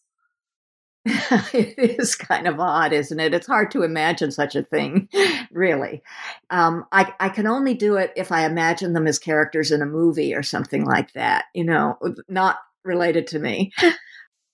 it 1.06 1.98
is 1.98 2.18
kind 2.18 2.45
of 2.45 2.60
odd, 2.60 2.91
isn't 2.91 3.22
it? 3.22 3.34
It's 3.34 3.48
hard 3.48 3.72
to 3.72 3.84
imagine 3.84 4.32
such 4.32 4.58
a 4.58 4.64
thing, 4.64 5.08
really. 5.52 6.04
Um, 6.50 6.84
I, 6.91 7.14
I 7.22 7.30
can 7.30 7.48
only 7.48 7.74
do 7.74 7.95
it 7.95 8.12
if 8.18 8.34
I 8.34 8.45
imagine 8.45 8.91
them 8.91 9.08
as 9.08 9.18
characters 9.18 9.72
in 9.72 9.82
a 9.82 9.86
movie 9.86 10.36
or 10.36 10.43
something 10.43 10.84
like 10.84 11.14
that, 11.14 11.45
you 11.54 11.64
know, 11.64 11.98
not 12.28 12.58
related 12.84 13.28
to 13.28 13.39
me. 13.39 13.72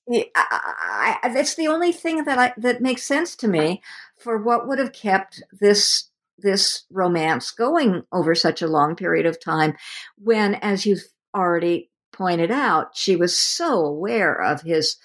I, 0.08 1.18
I, 1.24 1.30
that's 1.34 1.56
the 1.56 1.68
only 1.68 1.92
thing 1.92 2.26
that 2.26 2.38
I 2.38 2.54
that 2.58 2.82
makes 2.82 3.02
sense 3.02 3.36
to 3.38 3.48
me 3.48 3.82
for 4.20 4.38
what 4.38 4.68
would 4.68 4.78
have 4.78 4.94
kept 4.94 5.42
this 5.52 6.12
this 6.44 6.86
romance 6.92 7.52
going 7.52 8.04
over 8.12 8.36
such 8.36 8.62
a 8.62 8.68
long 8.68 8.96
period 8.96 9.26
of 9.26 9.44
time 9.44 9.76
when 10.18 10.56
as 10.56 10.86
you've 10.86 11.04
already 11.36 11.90
pointed 12.12 12.52
out, 12.52 12.96
she 12.96 13.16
was 13.16 13.38
so 13.38 13.80
aware 13.80 14.40
of 14.40 14.62
his 14.62 14.98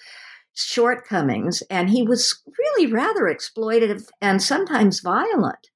shortcomings 0.53 1.63
and 1.69 1.89
he 1.89 2.03
was 2.03 2.41
really 2.57 2.91
rather 2.91 3.23
exploitative 3.23 4.07
and 4.21 4.41
sometimes 4.41 4.99
violent. 4.99 5.69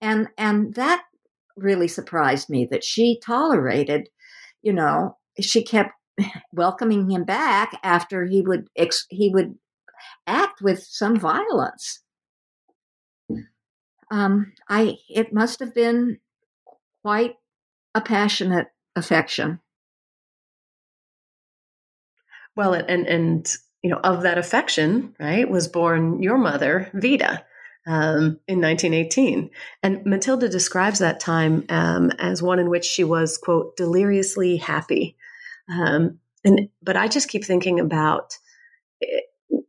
And 0.00 0.28
and 0.38 0.74
that 0.74 1.04
really 1.56 1.88
surprised 1.88 2.48
me 2.48 2.66
that 2.70 2.84
she 2.84 3.20
tolerated, 3.24 4.08
you 4.62 4.72
know, 4.72 5.18
she 5.38 5.62
kept 5.62 5.92
welcoming 6.52 7.10
him 7.10 7.24
back 7.24 7.78
after 7.82 8.24
he 8.24 8.40
would 8.42 8.68
ex- 8.76 9.06
he 9.10 9.30
would 9.32 9.56
act 10.26 10.62
with 10.62 10.82
some 10.82 11.16
violence. 11.18 12.00
Um, 14.10 14.52
I 14.68 14.98
it 15.08 15.32
must 15.32 15.60
have 15.60 15.74
been 15.74 16.18
quite 17.02 17.36
a 17.94 18.00
passionate 18.00 18.68
affection. 18.96 19.60
Well, 22.56 22.74
and 22.74 23.06
and 23.06 23.54
you 23.82 23.90
know 23.90 24.00
of 24.02 24.22
that 24.22 24.38
affection, 24.38 25.14
right, 25.20 25.48
was 25.48 25.68
born 25.68 26.22
your 26.22 26.38
mother, 26.38 26.90
Vita, 26.94 27.44
um, 27.86 28.38
in 28.46 28.60
1918. 28.60 29.50
And 29.82 30.04
Matilda 30.04 30.48
describes 30.48 30.98
that 30.98 31.20
time 31.20 31.64
um, 31.68 32.10
as 32.18 32.42
one 32.42 32.58
in 32.58 32.68
which 32.68 32.84
she 32.84 33.04
was 33.04 33.38
quote 33.38 33.76
deliriously 33.76 34.56
happy. 34.56 35.16
Um, 35.70 36.18
and 36.44 36.68
but 36.82 36.96
I 36.96 37.08
just 37.08 37.28
keep 37.28 37.44
thinking 37.44 37.80
about 37.80 38.36
eh, 39.02 39.20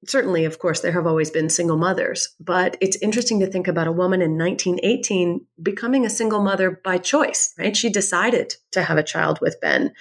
certainly, 0.05 0.45
of 0.45 0.59
course, 0.59 0.82
there 0.82 0.91
have 0.91 1.07
always 1.07 1.29
been 1.29 1.49
single 1.49 1.77
mothers, 1.77 2.36
but 2.39 2.75
it's 2.82 2.97
interesting 2.97 3.39
to 3.39 3.47
think 3.47 3.67
about 3.67 3.88
a 3.88 3.91
woman 3.91 4.21
in 4.21 4.38
1918 4.38 5.45
becoming 5.61 6.05
a 6.05 6.09
single 6.09 6.41
mother 6.41 6.82
by 6.84 6.97
choice, 6.97 7.53
right? 7.57 7.75
She 7.77 7.89
decided 7.89 8.55
to 8.71 8.84
have 8.84 8.97
a 8.97 9.03
child 9.03 9.39
with 9.41 9.59
Ben. 9.61 9.93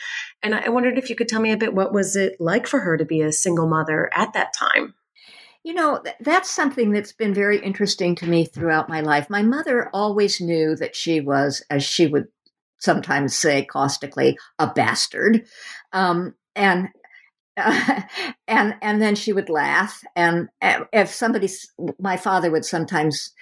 And 0.42 0.54
I 0.54 0.68
wondered 0.68 0.98
if 0.98 1.10
you 1.10 1.16
could 1.16 1.28
tell 1.28 1.40
me 1.40 1.52
a 1.52 1.56
bit 1.56 1.74
what 1.74 1.92
was 1.92 2.16
it 2.16 2.36
like 2.40 2.66
for 2.66 2.80
her 2.80 2.96
to 2.96 3.04
be 3.04 3.20
a 3.20 3.32
single 3.32 3.68
mother 3.68 4.10
at 4.14 4.32
that 4.32 4.52
time? 4.52 4.94
You 5.62 5.74
know, 5.74 6.02
that's 6.20 6.50
something 6.50 6.90
that's 6.90 7.12
been 7.12 7.34
very 7.34 7.58
interesting 7.58 8.14
to 8.16 8.26
me 8.26 8.46
throughout 8.46 8.88
my 8.88 9.02
life. 9.02 9.28
My 9.28 9.42
mother 9.42 9.90
always 9.92 10.40
knew 10.40 10.74
that 10.76 10.96
she 10.96 11.20
was, 11.20 11.62
as 11.68 11.84
she 11.84 12.06
would 12.06 12.28
sometimes 12.78 13.36
say 13.36 13.66
caustically, 13.66 14.38
a 14.58 14.72
bastard. 14.72 15.44
Um, 15.92 16.34
and 16.56 16.88
and 18.48 18.74
and 18.82 19.00
then 19.00 19.14
she 19.14 19.32
would 19.32 19.48
laugh. 19.48 20.00
And 20.16 20.48
if 20.60 21.10
somebody 21.10 21.48
my 21.98 22.16
father 22.16 22.50
would 22.50 22.64
sometimes 22.64 23.32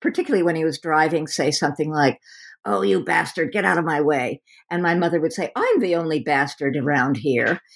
particularly 0.00 0.42
when 0.42 0.56
he 0.56 0.64
was 0.64 0.78
driving 0.78 1.26
say 1.26 1.50
something 1.50 1.90
like 1.90 2.18
oh 2.64 2.82
you 2.82 3.02
bastard 3.04 3.52
get 3.52 3.64
out 3.64 3.78
of 3.78 3.84
my 3.84 4.00
way. 4.00 4.40
And 4.70 4.82
my 4.82 4.94
mother 4.94 5.20
would 5.20 5.32
say 5.32 5.50
i'm 5.56 5.80
the 5.80 5.96
only 5.96 6.20
bastard 6.20 6.76
around 6.76 7.16
here. 7.16 7.60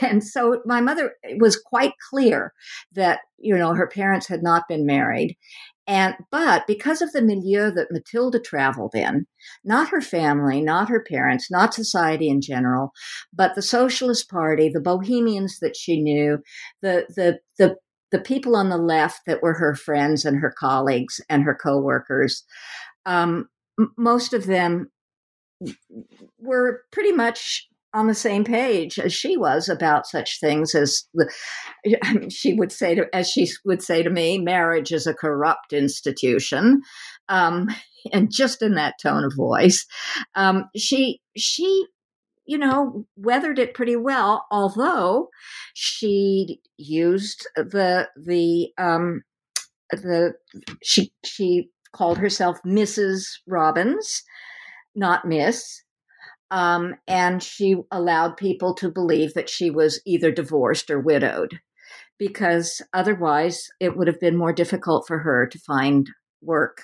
And 0.00 0.22
so 0.22 0.62
my 0.64 0.80
mother 0.80 1.14
was 1.40 1.56
quite 1.56 1.94
clear 2.08 2.52
that 2.92 3.20
you 3.38 3.56
know 3.56 3.74
her 3.74 3.88
parents 3.88 4.28
had 4.28 4.40
not 4.40 4.68
been 4.68 4.86
married 4.86 5.36
and 5.86 6.14
but 6.30 6.66
because 6.66 7.02
of 7.02 7.12
the 7.12 7.22
milieu 7.22 7.70
that 7.72 7.90
Matilda 7.90 8.40
traveled 8.40 8.94
in, 8.94 9.26
not 9.64 9.90
her 9.90 10.00
family, 10.00 10.62
not 10.62 10.88
her 10.88 11.02
parents, 11.02 11.50
not 11.50 11.74
society 11.74 12.28
in 12.28 12.40
general, 12.40 12.92
but 13.32 13.54
the 13.54 13.62
Socialist 13.62 14.30
Party, 14.30 14.68
the 14.68 14.80
Bohemians 14.80 15.58
that 15.60 15.76
she 15.76 16.00
knew, 16.00 16.38
the 16.80 17.06
the 17.14 17.38
the 17.58 17.76
the 18.12 18.20
people 18.20 18.56
on 18.56 18.68
the 18.68 18.78
left 18.78 19.22
that 19.26 19.42
were 19.42 19.54
her 19.54 19.74
friends 19.74 20.24
and 20.24 20.38
her 20.38 20.54
colleagues 20.58 21.20
and 21.28 21.42
her 21.42 21.54
coworkers, 21.54 22.44
um, 23.06 23.48
most 23.98 24.32
of 24.32 24.46
them 24.46 24.90
were 26.38 26.82
pretty 26.92 27.12
much 27.12 27.66
on 27.94 28.08
the 28.08 28.14
same 28.14 28.44
page 28.44 28.98
as 28.98 29.14
she 29.14 29.36
was 29.36 29.68
about 29.68 30.06
such 30.06 30.40
things 30.40 30.74
as 30.74 31.04
the, 31.14 31.30
I 32.02 32.14
mean, 32.14 32.28
she 32.28 32.52
would 32.52 32.72
say 32.72 32.96
to, 32.96 33.06
as 33.14 33.30
she 33.30 33.48
would 33.64 33.82
say 33.82 34.02
to 34.02 34.10
me, 34.10 34.38
marriage 34.38 34.92
is 34.92 35.06
a 35.06 35.14
corrupt 35.14 35.72
institution. 35.72 36.82
Um, 37.28 37.68
and 38.12 38.30
just 38.30 38.60
in 38.60 38.74
that 38.74 38.96
tone 39.00 39.24
of 39.24 39.32
voice, 39.36 39.86
um, 40.34 40.64
she, 40.76 41.20
she, 41.36 41.86
you 42.44 42.58
know, 42.58 43.06
weathered 43.16 43.58
it 43.58 43.74
pretty 43.74 43.96
well, 43.96 44.44
although 44.50 45.28
she 45.72 46.60
used 46.76 47.46
the, 47.56 48.08
the, 48.16 48.68
um, 48.76 49.22
the, 49.90 50.32
she, 50.82 51.12
she 51.24 51.70
called 51.92 52.18
herself 52.18 52.58
Mrs. 52.66 53.24
Robbins, 53.46 54.22
not 54.96 55.24
Miss 55.24 55.83
um, 56.54 56.94
and 57.08 57.42
she 57.42 57.74
allowed 57.90 58.36
people 58.36 58.74
to 58.74 58.88
believe 58.88 59.34
that 59.34 59.50
she 59.50 59.70
was 59.70 60.00
either 60.06 60.30
divorced 60.30 60.88
or 60.88 61.00
widowed, 61.00 61.58
because 62.16 62.80
otherwise 62.92 63.66
it 63.80 63.96
would 63.96 64.06
have 64.06 64.20
been 64.20 64.36
more 64.36 64.52
difficult 64.52 65.04
for 65.04 65.18
her 65.18 65.48
to 65.48 65.58
find 65.58 66.08
work. 66.40 66.82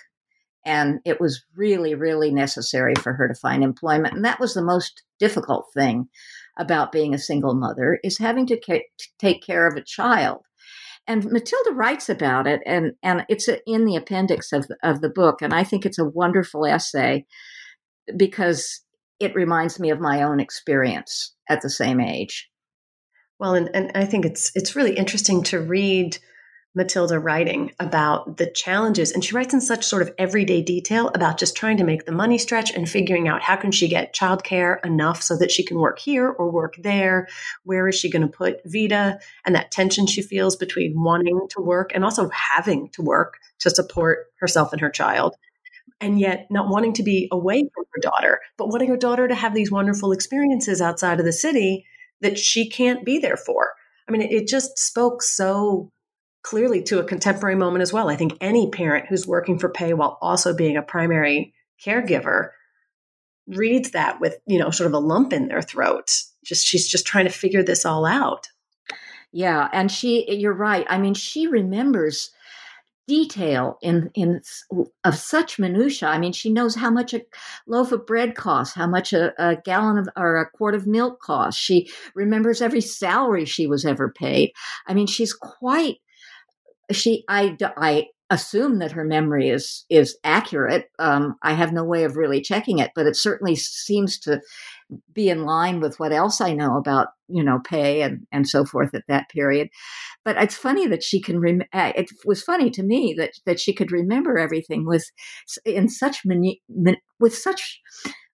And 0.67 0.99
it 1.05 1.21
was 1.21 1.45
really, 1.55 1.95
really 1.95 2.33
necessary 2.33 2.95
for 2.97 3.13
her 3.13 3.29
to 3.29 3.35
find 3.35 3.63
employment. 3.63 4.15
And 4.15 4.25
that 4.25 4.41
was 4.41 4.55
the 4.55 4.65
most 4.65 5.05
difficult 5.21 5.67
thing 5.73 6.09
about 6.59 6.91
being 6.91 7.15
a 7.15 7.19
single 7.19 7.55
mother 7.55 8.01
is 8.03 8.19
having 8.19 8.47
to 8.49 8.59
ca- 8.61 8.91
take 9.21 9.41
care 9.41 9.69
of 9.69 9.77
a 9.77 9.85
child. 9.85 10.41
And 11.07 11.25
Matilda 11.27 11.71
writes 11.71 12.09
about 12.09 12.49
it, 12.49 12.61
and, 12.67 12.95
and 13.05 13.25
it's 13.29 13.49
in 13.69 13.85
the 13.85 13.95
appendix 13.95 14.53
of 14.53 14.67
of 14.83 15.01
the 15.01 15.09
book. 15.09 15.43
And 15.43 15.55
I 15.55 15.63
think 15.63 15.87
it's 15.87 15.99
a 15.99 16.05
wonderful 16.05 16.67
essay 16.67 17.25
because 18.17 18.83
it 19.21 19.35
reminds 19.35 19.79
me 19.79 19.91
of 19.91 20.01
my 20.01 20.23
own 20.23 20.41
experience 20.41 21.35
at 21.49 21.61
the 21.61 21.71
same 21.71 22.01
age. 22.01 22.51
Well, 23.39 23.55
and, 23.55 23.71
and 23.75 23.93
I 23.95 24.05
think 24.05 24.25
it's 24.25 24.51
it's 24.55 24.75
really 24.75 24.97
interesting 24.97 25.43
to 25.45 25.61
read 25.61 26.19
Matilda 26.75 27.19
writing 27.19 27.73
about 27.81 28.37
the 28.37 28.49
challenges 28.49 29.11
and 29.11 29.25
she 29.25 29.35
writes 29.35 29.53
in 29.53 29.61
such 29.61 29.85
sort 29.85 30.03
of 30.03 30.15
everyday 30.19 30.63
detail 30.63 31.09
about 31.15 31.37
just 31.37 31.57
trying 31.57 31.77
to 31.79 31.85
make 31.85 32.05
the 32.05 32.13
money 32.13 32.39
stretch 32.39 32.73
and 32.73 32.89
figuring 32.89 33.27
out 33.27 33.43
how 33.43 33.57
can 33.57 33.73
she 33.73 33.89
get 33.89 34.15
childcare 34.15 34.85
enough 34.87 35.21
so 35.21 35.37
that 35.37 35.51
she 35.51 35.65
can 35.65 35.81
work 35.81 35.99
here 35.99 36.29
or 36.29 36.49
work 36.49 36.77
there 36.79 37.27
where 37.65 37.89
is 37.89 37.97
she 37.97 38.09
going 38.09 38.23
to 38.23 38.29
put 38.29 38.61
Vita? 38.65 39.19
and 39.45 39.55
that 39.57 39.73
tension 39.73 40.07
she 40.07 40.23
feels 40.23 40.55
between 40.55 40.95
wanting 40.95 41.41
to 41.51 41.61
work 41.61 41.91
and 41.93 42.05
also 42.05 42.29
having 42.29 42.89
to 42.91 43.03
work 43.03 43.39
to 43.59 43.69
support 43.69 44.27
herself 44.39 44.73
and 44.73 44.81
her 44.81 44.91
child 44.91 45.35
and 46.01 46.19
yet 46.19 46.47
not 46.51 46.69
wanting 46.69 46.93
to 46.95 47.03
be 47.03 47.29
away 47.31 47.61
from 47.75 47.85
her 47.93 48.01
daughter, 48.01 48.41
but 48.57 48.69
wanting 48.69 48.89
her 48.89 48.97
daughter 48.97 49.29
to 49.29 49.35
have 49.35 49.55
these 49.55 49.71
wonderful 49.71 50.13
experiences 50.13 50.81
outside 50.81 51.21
of 51.21 51.27
the 51.27 51.33
city 51.33 51.85
that 52.21 52.39
she 52.39 52.69
can't 52.69 53.05
be 53.05 53.19
there 53.19 53.37
for. 53.37 53.71
I 54.09 54.13
mean, 54.13 54.23
it, 54.23 54.49
just 54.49 54.79
spoke 54.79 55.23
so 55.23 55.91
clearly 56.43 56.83
to 56.85 56.99
a 56.99 57.05
contemporary 57.05 57.55
moment 57.55 57.83
as 57.83 57.93
well. 57.93 58.09
I 58.09 58.17
think 58.17 58.37
any 58.41 58.71
parent 58.71 59.07
who's 59.09 59.27
working 59.27 59.59
for 59.59 59.69
pay 59.69 59.93
while 59.95 60.19
also 60.21 60.55
being 60.55 60.77
a 60.77 60.83
primary 60.83 61.55
caregiver 61.85 62.51
reads 63.47 63.91
that 63.93 64.21
with, 64.21 64.39
you 64.47 64.59
know, 64.59 64.71
sort 64.71 64.87
of 64.87 64.95
a 64.95 64.99
lump 64.99 65.33
in 65.33 65.49
their 65.49 65.63
throat. 65.63 66.23
Just 66.45 66.67
she's 66.67 66.89
just 66.89 67.07
trying 67.07 67.27
to 67.27 67.31
figure 67.31 67.63
this 67.63 67.85
all 67.85 68.07
out. 68.07 68.49
Yeah, 69.33 69.69
and 69.73 69.93
she 69.93 70.29
you're 70.35 70.53
right. 70.53 70.87
I 70.89 70.99
mean, 70.99 71.15
she 71.15 71.47
remembers 71.47 72.31
detail 73.11 73.77
in 73.83 74.09
in 74.15 74.41
of 75.03 75.17
such 75.17 75.59
minutia. 75.59 76.09
I 76.09 76.19
mean, 76.19 76.33
she 76.33 76.49
knows 76.49 76.77
how 76.77 76.91
much 76.91 77.13
a 77.13 77.23
loaf 77.67 77.91
of 77.91 78.07
bread 78.07 78.37
costs, 78.37 78.73
how 78.73 78.87
much 78.87 79.13
a, 79.13 79.33
a, 79.37 79.57
gallon 79.57 79.99
of 79.99 80.09
or 80.17 80.37
a 80.37 80.49
quart 80.49 80.77
of 80.77 80.87
milk 80.87 81.21
costs. 81.21 81.61
She 81.61 81.91
remembers 82.15 82.63
every 82.63 82.81
salary 82.81 83.47
she 83.47 83.67
was 83.67 83.85
ever 83.85 84.13
paid. 84.13 84.53
I 84.87 84.95
mean, 84.95 85.09
she's 85.09 85.33
quite 85.33 85.97
she. 86.93 87.25
I 87.29 87.57
I 87.77 88.07
assume 88.31 88.79
that 88.79 88.93
her 88.93 89.05
memory 89.05 89.49
is 89.49 89.85
is 89.91 90.17
accurate. 90.23 90.89
Um, 91.01 91.35
I 91.43 91.55
have 91.55 91.73
no 91.73 91.83
way 91.83 92.05
of 92.05 92.17
really 92.17 92.41
checking 92.41 92.79
it, 92.79 92.93
but 92.95 93.07
it 93.07 93.17
certainly 93.17 93.57
seems 93.57 94.21
to 94.21 94.41
be 95.13 95.29
in 95.29 95.45
line 95.45 95.81
with 95.81 95.99
what 95.99 96.13
else 96.13 96.41
I 96.41 96.53
know 96.53 96.77
about 96.77 97.09
you 97.29 97.43
know 97.43 97.61
pay 97.65 98.03
and 98.03 98.27
and 98.33 98.49
so 98.49 98.65
forth 98.65 98.95
at 98.95 99.05
that 99.09 99.29
period. 99.31 99.69
But 100.25 100.37
it's 100.37 100.57
funny 100.57 100.87
that 100.87 101.03
she 101.03 101.21
can. 101.21 101.41
Rem- 101.41 101.63
uh, 101.73 101.93
it 101.97 102.11
was 102.25 102.43
funny 102.43 102.71
to 102.71 102.83
me 102.83 103.15
that 103.19 103.33
that 103.47 103.61
she 103.61 103.73
could 103.73 103.93
remember 103.93 104.39
everything 104.39 104.87
with 104.87 105.05
in 105.65 105.89
such 105.89 106.25
minu- 106.27 106.61
min- 106.69 106.97
with 107.19 107.37
such 107.37 107.81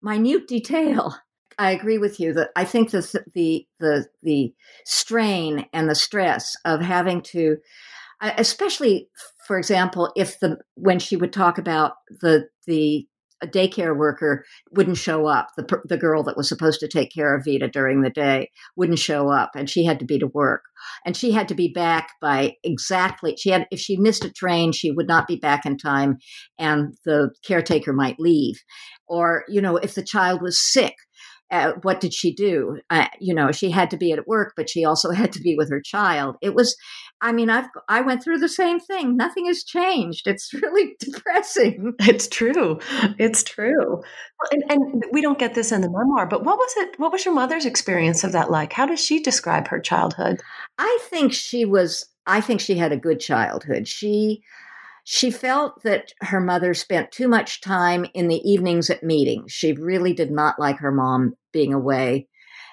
minute 0.02 0.46
detail. 0.48 1.16
I 1.58 1.70
agree 1.70 1.98
with 1.98 2.20
you 2.20 2.32
that 2.34 2.50
I 2.54 2.64
think 2.64 2.90
the 2.90 3.24
the 3.34 3.66
the 3.80 4.06
the 4.22 4.52
strain 4.84 5.66
and 5.72 5.88
the 5.88 5.94
stress 5.94 6.54
of 6.64 6.80
having 6.82 7.22
to, 7.32 7.56
especially 8.20 9.08
for 9.46 9.58
example, 9.58 10.12
if 10.16 10.38
the 10.40 10.58
when 10.74 10.98
she 10.98 11.16
would 11.16 11.32
talk 11.32 11.56
about 11.56 11.92
the 12.20 12.48
the 12.66 13.06
a 13.42 13.46
daycare 13.46 13.96
worker 13.96 14.44
wouldn't 14.70 14.96
show 14.96 15.26
up. 15.26 15.48
The, 15.56 15.82
the 15.84 15.98
girl 15.98 16.22
that 16.24 16.36
was 16.36 16.48
supposed 16.48 16.80
to 16.80 16.88
take 16.88 17.12
care 17.12 17.34
of 17.34 17.44
Vita 17.44 17.68
during 17.68 18.00
the 18.00 18.10
day 18.10 18.50
wouldn't 18.76 18.98
show 18.98 19.30
up, 19.30 19.50
and 19.54 19.68
she 19.68 19.84
had 19.84 19.98
to 19.98 20.04
be 20.04 20.18
to 20.18 20.26
work. 20.26 20.62
And 21.04 21.16
she 21.16 21.32
had 21.32 21.48
to 21.48 21.54
be 21.54 21.68
back 21.68 22.10
by 22.20 22.56
exactly. 22.64 23.36
She 23.36 23.50
had 23.50 23.66
if 23.70 23.80
she 23.80 23.96
missed 23.96 24.24
a 24.24 24.32
train, 24.32 24.72
she 24.72 24.90
would 24.90 25.08
not 25.08 25.26
be 25.26 25.36
back 25.36 25.66
in 25.66 25.76
time, 25.76 26.18
and 26.58 26.94
the 27.04 27.30
caretaker 27.44 27.92
might 27.92 28.18
leave. 28.18 28.62
Or 29.06 29.44
you 29.48 29.60
know, 29.60 29.76
if 29.76 29.94
the 29.94 30.04
child 30.04 30.40
was 30.42 30.58
sick, 30.60 30.94
uh, 31.50 31.72
what 31.82 32.00
did 32.00 32.12
she 32.12 32.34
do? 32.34 32.80
Uh, 32.90 33.06
you 33.20 33.34
know, 33.34 33.52
she 33.52 33.70
had 33.70 33.90
to 33.90 33.96
be 33.96 34.12
at 34.12 34.26
work, 34.26 34.54
but 34.56 34.68
she 34.68 34.84
also 34.84 35.10
had 35.12 35.32
to 35.32 35.40
be 35.40 35.54
with 35.56 35.70
her 35.70 35.80
child. 35.80 36.36
It 36.42 36.54
was, 36.54 36.76
I 37.22 37.32
mean, 37.32 37.48
I've 37.48 37.68
I 37.88 38.02
went 38.02 38.22
through 38.22 38.38
the 38.38 38.48
same 38.48 38.78
thing. 38.78 39.16
Nothing 39.16 39.46
has 39.46 39.64
changed. 39.64 40.26
It's 40.26 40.52
really 40.52 40.96
depressing. 41.00 41.94
It's 42.00 42.28
true. 42.28 42.78
It's 43.18 43.42
true. 43.42 44.02
And, 44.50 44.64
and 44.68 45.04
we 45.12 45.22
don't 45.22 45.38
get 45.38 45.54
this 45.54 45.72
in 45.72 45.80
the 45.80 45.90
memoir, 45.90 46.26
but 46.26 46.44
what 46.44 46.58
was 46.58 46.74
it? 46.76 46.98
What 46.98 47.12
was 47.12 47.24
your 47.24 47.34
mother's 47.34 47.64
experience 47.64 48.22
of 48.22 48.32
that 48.32 48.50
like? 48.50 48.72
How 48.72 48.86
does 48.86 49.00
she 49.00 49.22
describe 49.22 49.68
her 49.68 49.80
childhood? 49.80 50.42
I 50.78 50.98
think 51.04 51.32
she 51.32 51.64
was. 51.64 52.06
I 52.26 52.40
think 52.40 52.60
she 52.60 52.76
had 52.76 52.92
a 52.92 52.96
good 52.96 53.20
childhood. 53.20 53.88
She 53.88 54.42
she 55.08 55.30
felt 55.30 55.84
that 55.84 56.12
her 56.20 56.40
mother 56.40 56.74
spent 56.74 57.12
too 57.12 57.28
much 57.28 57.60
time 57.60 58.06
in 58.12 58.26
the 58.26 58.42
evenings 58.48 58.90
at 58.90 59.04
meetings. 59.04 59.52
She 59.52 59.72
really 59.72 60.12
did 60.12 60.32
not 60.32 60.58
like 60.58 60.78
her 60.78 60.90
mom 60.90 61.34
being 61.52 61.72
away 61.72 62.26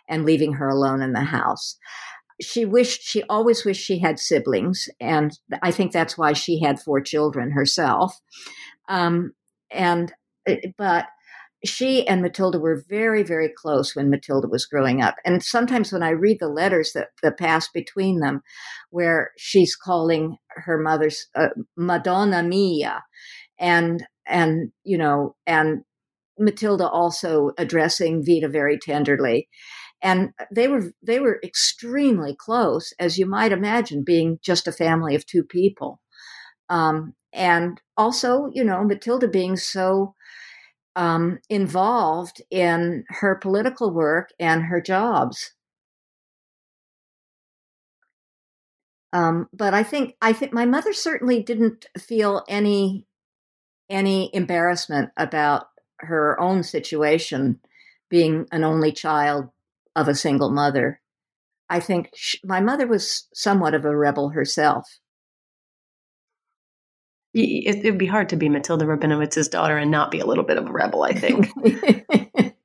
and 0.10 0.26
leaving 0.26 0.54
her 0.54 0.68
alone 0.68 1.04
in 1.04 1.14
the 1.14 1.22
house. 1.22 1.78
She 2.42 2.66
wished, 2.66 3.02
she 3.04 3.24
always 3.24 3.66
wished 3.66 3.84
she 3.84 4.00
had 4.00 4.20
siblings. 4.20 4.90
And 5.00 5.38
I 5.62 5.72
think 5.72 5.92
that's 5.92 6.18
why 6.18 6.34
she 6.34 6.60
had 6.62 6.80
four 6.80 7.02
children 7.02 7.52
herself. 7.52 8.20
Um, 8.90 9.34
and, 9.72 10.14
eh, 10.48 10.58
but 10.78 11.06
she 11.66 12.06
and 12.08 12.22
Matilda 12.22 12.60
were 12.60 12.84
very, 12.90 13.24
very 13.24 13.50
close 13.50 13.96
when 13.96 14.10
Matilda 14.10 14.48
was 14.48 14.66
growing 14.66 15.02
up. 15.02 15.16
And 15.26 15.42
sometimes 15.42 15.92
when 15.92 16.04
I 16.04 16.10
read 16.10 16.38
the 16.40 16.50
letters 16.50 16.92
that, 16.94 17.10
that 17.22 17.40
pass 17.40 17.70
between 17.70 18.20
them, 18.20 18.42
where 18.90 19.32
she's 19.38 19.76
calling 19.76 20.38
her 20.50 20.78
mother's 20.78 21.28
uh, 21.36 21.50
Madonna 21.78 22.44
Mia, 22.44 23.04
and 23.60 24.06
and 24.28 24.72
you 24.84 24.98
know, 24.98 25.36
and 25.48 25.84
Matilda 26.38 26.90
also 26.90 27.52
addressing 27.58 28.26
Vita 28.26 28.50
very 28.50 28.78
tenderly, 28.78 29.48
and 30.04 30.34
they 30.52 30.68
were 30.68 30.94
they 31.02 31.20
were 31.20 31.40
extremely 31.44 32.36
close, 32.36 32.94
as 33.00 33.18
you 33.18 33.26
might 33.26 33.54
imagine, 33.54 34.04
being 34.04 34.40
just 34.44 34.68
a 34.68 34.72
family 34.74 35.16
of 35.16 35.26
two 35.26 35.44
people, 35.44 36.02
um, 36.70 37.14
and 37.34 37.82
also 37.98 38.50
you 38.54 38.64
know 38.64 38.84
Matilda 38.84 39.28
being 39.28 39.58
so 39.58 40.16
um, 40.96 41.40
involved 41.50 42.42
in 42.52 43.06
her 43.10 43.36
political 43.36 43.92
work 43.92 44.30
and 44.40 44.64
her 44.64 44.82
jobs. 44.82 45.54
Um, 49.14 49.48
but 49.54 49.74
I 49.74 49.84
think 49.84 50.16
I 50.22 50.34
think 50.34 50.54
my 50.54 50.66
mother 50.66 50.92
certainly 50.94 51.42
didn't 51.42 51.86
feel 51.98 52.44
any 52.50 53.06
any 53.90 54.32
embarrassment 54.34 55.12
about 55.18 55.68
her 56.00 56.40
own 56.42 56.64
situation, 56.64 57.60
being 58.10 58.48
an 58.52 58.64
only 58.64 58.92
child 58.92 59.50
of 59.96 60.08
a 60.08 60.16
single 60.16 60.52
mother. 60.52 61.00
I 61.70 61.80
think 61.80 62.10
she, 62.16 62.40
my 62.44 62.60
mother 62.60 62.88
was 62.88 63.28
somewhat 63.34 63.74
of 63.74 63.86
a 63.86 63.96
rebel 63.96 64.30
herself 64.30 64.88
it 67.34 67.84
would 67.84 67.98
be 67.98 68.06
hard 68.06 68.30
to 68.30 68.36
be 68.36 68.48
Matilda 68.48 68.86
Rabinowitz's 68.86 69.48
daughter 69.48 69.78
and 69.78 69.90
not 69.90 70.12
be 70.12 70.20
a 70.20 70.26
little 70.26 70.44
bit 70.44 70.58
of 70.58 70.68
a 70.68 70.72
rebel, 70.72 71.04
I 71.04 71.14
think. 71.14 71.50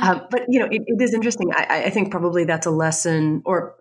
uh, 0.00 0.20
but, 0.30 0.46
you 0.48 0.60
know, 0.60 0.66
it, 0.66 0.82
it 0.86 1.02
is 1.02 1.12
interesting. 1.12 1.50
I, 1.54 1.84
I, 1.84 1.90
think 1.90 2.10
probably 2.10 2.44
that's 2.44 2.66
a 2.66 2.70
lesson, 2.70 3.42
or 3.44 3.74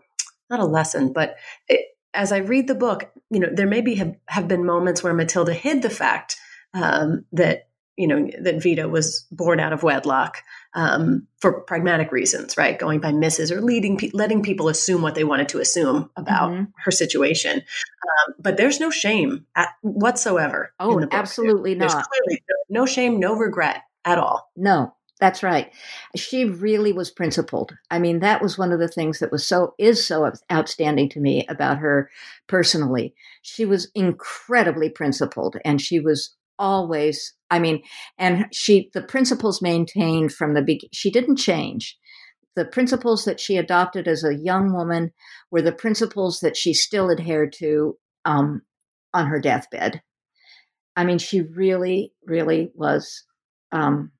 not 0.49 0.59
a 0.59 0.65
lesson, 0.65 1.13
but 1.13 1.37
it, 1.69 1.85
as 2.13 2.33
I 2.33 2.39
read 2.39 2.67
the 2.67 2.75
book, 2.75 3.09
you 3.29 3.39
know, 3.39 3.49
there 3.53 3.67
maybe 3.67 3.95
have, 3.95 4.15
have 4.27 4.47
been 4.49 4.65
moments 4.65 5.01
where 5.01 5.13
Matilda 5.13 5.53
hid 5.53 5.81
the 5.81 5.89
fact 5.89 6.35
um, 6.73 7.23
that, 7.31 7.69
you 7.95 8.07
know, 8.07 8.29
that 8.41 8.61
Vita 8.61 8.89
was 8.89 9.25
born 9.31 9.61
out 9.61 9.71
of 9.71 9.83
wedlock 9.83 10.39
um, 10.75 11.27
for 11.39 11.61
pragmatic 11.61 12.11
reasons, 12.11 12.57
right? 12.57 12.79
Going 12.79 12.99
by 12.99 13.11
misses 13.11 13.51
or 13.51 13.61
leading, 13.61 13.99
letting 14.13 14.41
people 14.41 14.69
assume 14.69 15.01
what 15.01 15.15
they 15.15 15.23
wanted 15.23 15.49
to 15.49 15.59
assume 15.59 16.09
about 16.15 16.51
mm-hmm. 16.51 16.63
her 16.83 16.91
situation. 16.91 17.57
Um, 17.57 18.35
but 18.39 18.57
there's 18.57 18.79
no 18.79 18.89
shame 18.89 19.45
at, 19.55 19.69
whatsoever. 19.81 20.73
Oh, 20.79 21.05
absolutely 21.11 21.75
there's, 21.75 21.93
not. 21.93 22.05
There's 22.05 22.07
clearly 22.27 22.43
no 22.69 22.85
shame, 22.85 23.19
no 23.19 23.35
regret 23.35 23.83
at 24.05 24.17
all. 24.17 24.51
No, 24.55 24.93
that's 25.19 25.43
right. 25.43 25.71
She 26.15 26.45
really 26.45 26.91
was 26.91 27.11
principled. 27.11 27.77
I 27.91 27.99
mean, 27.99 28.19
that 28.19 28.41
was 28.41 28.57
one 28.57 28.71
of 28.71 28.79
the 28.79 28.87
things 28.87 29.19
that 29.19 29.31
was 29.31 29.45
so 29.45 29.75
is 29.77 30.05
so 30.05 30.29
outstanding 30.51 31.09
to 31.09 31.19
me 31.19 31.45
about 31.47 31.77
her 31.77 32.09
personally. 32.47 33.13
She 33.41 33.63
was 33.63 33.89
incredibly 33.95 34.89
principled 34.89 35.57
and 35.63 35.79
she 35.79 35.99
was 35.99 36.35
always 36.59 37.33
i 37.49 37.59
mean 37.59 37.81
and 38.17 38.45
she 38.51 38.89
the 38.93 39.01
principles 39.01 39.61
maintained 39.61 40.33
from 40.33 40.53
the 40.53 40.61
beginning 40.61 40.89
she 40.91 41.11
didn't 41.11 41.37
change. 41.37 41.97
The 42.55 42.65
principles 42.65 43.25
that 43.25 43.39
she 43.39 43.57
adopted 43.57 44.07
as 44.07 44.23
a 44.23 44.35
young 44.35 44.73
woman 44.73 45.11
were 45.49 45.63
the 45.63 45.71
principles 45.71 46.39
that 46.41 46.55
she 46.55 46.73
still 46.73 47.09
adhered 47.09 47.51
to 47.53 47.97
um, 48.25 48.61
on 49.11 49.25
her 49.25 49.39
deathbed. 49.39 50.01
I 50.95 51.03
mean 51.03 51.17
she 51.17 51.41
really 51.41 52.13
really 52.25 52.71
was 52.75 53.23
um, 53.71 54.11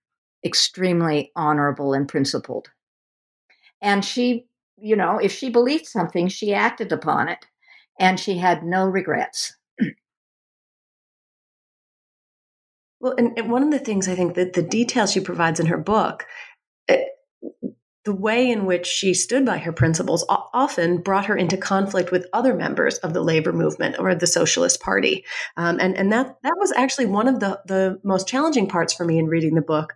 extremely 0.44 1.32
honorable 1.36 1.94
and 1.94 2.08
principled. 2.08 2.70
And 3.82 4.04
she 4.04 4.48
you 4.78 4.96
know 4.96 5.20
if 5.20 5.32
she 5.32 5.50
believed 5.50 5.86
something 5.86 6.28
she 6.28 6.54
acted 6.54 6.92
upon 6.92 7.30
it 7.30 7.46
and 8.00 8.20
she 8.20 8.38
had 8.38 8.64
no 8.64 8.86
regrets 8.86 9.56
Well, 13.04 13.16
and, 13.18 13.38
and, 13.38 13.52
one 13.52 13.64
of 13.64 13.72
the 13.72 13.80
things 13.80 14.08
I 14.08 14.16
think 14.16 14.36
that 14.36 14.54
the 14.54 14.62
details 14.62 15.12
she 15.12 15.20
provides 15.20 15.60
in 15.60 15.66
her 15.66 15.78
book, 15.78 16.26
it, 16.88 17.06
eh, 17.62 17.68
the 18.06 18.16
way 18.16 18.50
in 18.50 18.66
which 18.66 18.88
she 18.88 19.14
stood 19.14 19.46
by 19.46 19.58
her 19.58 19.74
principles 19.74 20.26
often 20.30 21.00
brought 21.00 21.26
her 21.26 21.36
into 21.36 21.58
conflict 21.58 22.12
with 22.12 22.28
other 22.32 22.54
members 22.54 22.98
of 23.00 23.14
the 23.14 23.22
labor 23.22 23.52
movement 23.52 23.98
or 24.00 24.16
the 24.16 24.26
Socialist 24.26 24.82
Party, 24.82 25.26
um, 25.58 25.80
and 25.82 25.98
and 25.98 26.14
that 26.14 26.38
that 26.44 26.56
was 26.60 26.72
actually 26.78 27.06
one 27.06 27.28
of 27.28 27.42
the 27.42 27.62
the 27.66 28.00
most 28.04 28.26
challenging 28.26 28.68
parts 28.68 28.94
for 28.94 29.04
me 29.04 29.20
in 29.20 29.28
reading 29.28 29.56
the 29.56 29.62
book, 29.62 29.94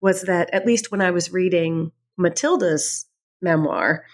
was 0.00 0.22
that 0.22 0.48
at 0.54 0.66
least 0.66 0.90
when 0.90 1.02
I 1.02 1.10
was 1.10 1.32
reading 1.32 1.92
Matilda's 2.16 3.06
memoir, 3.42 4.04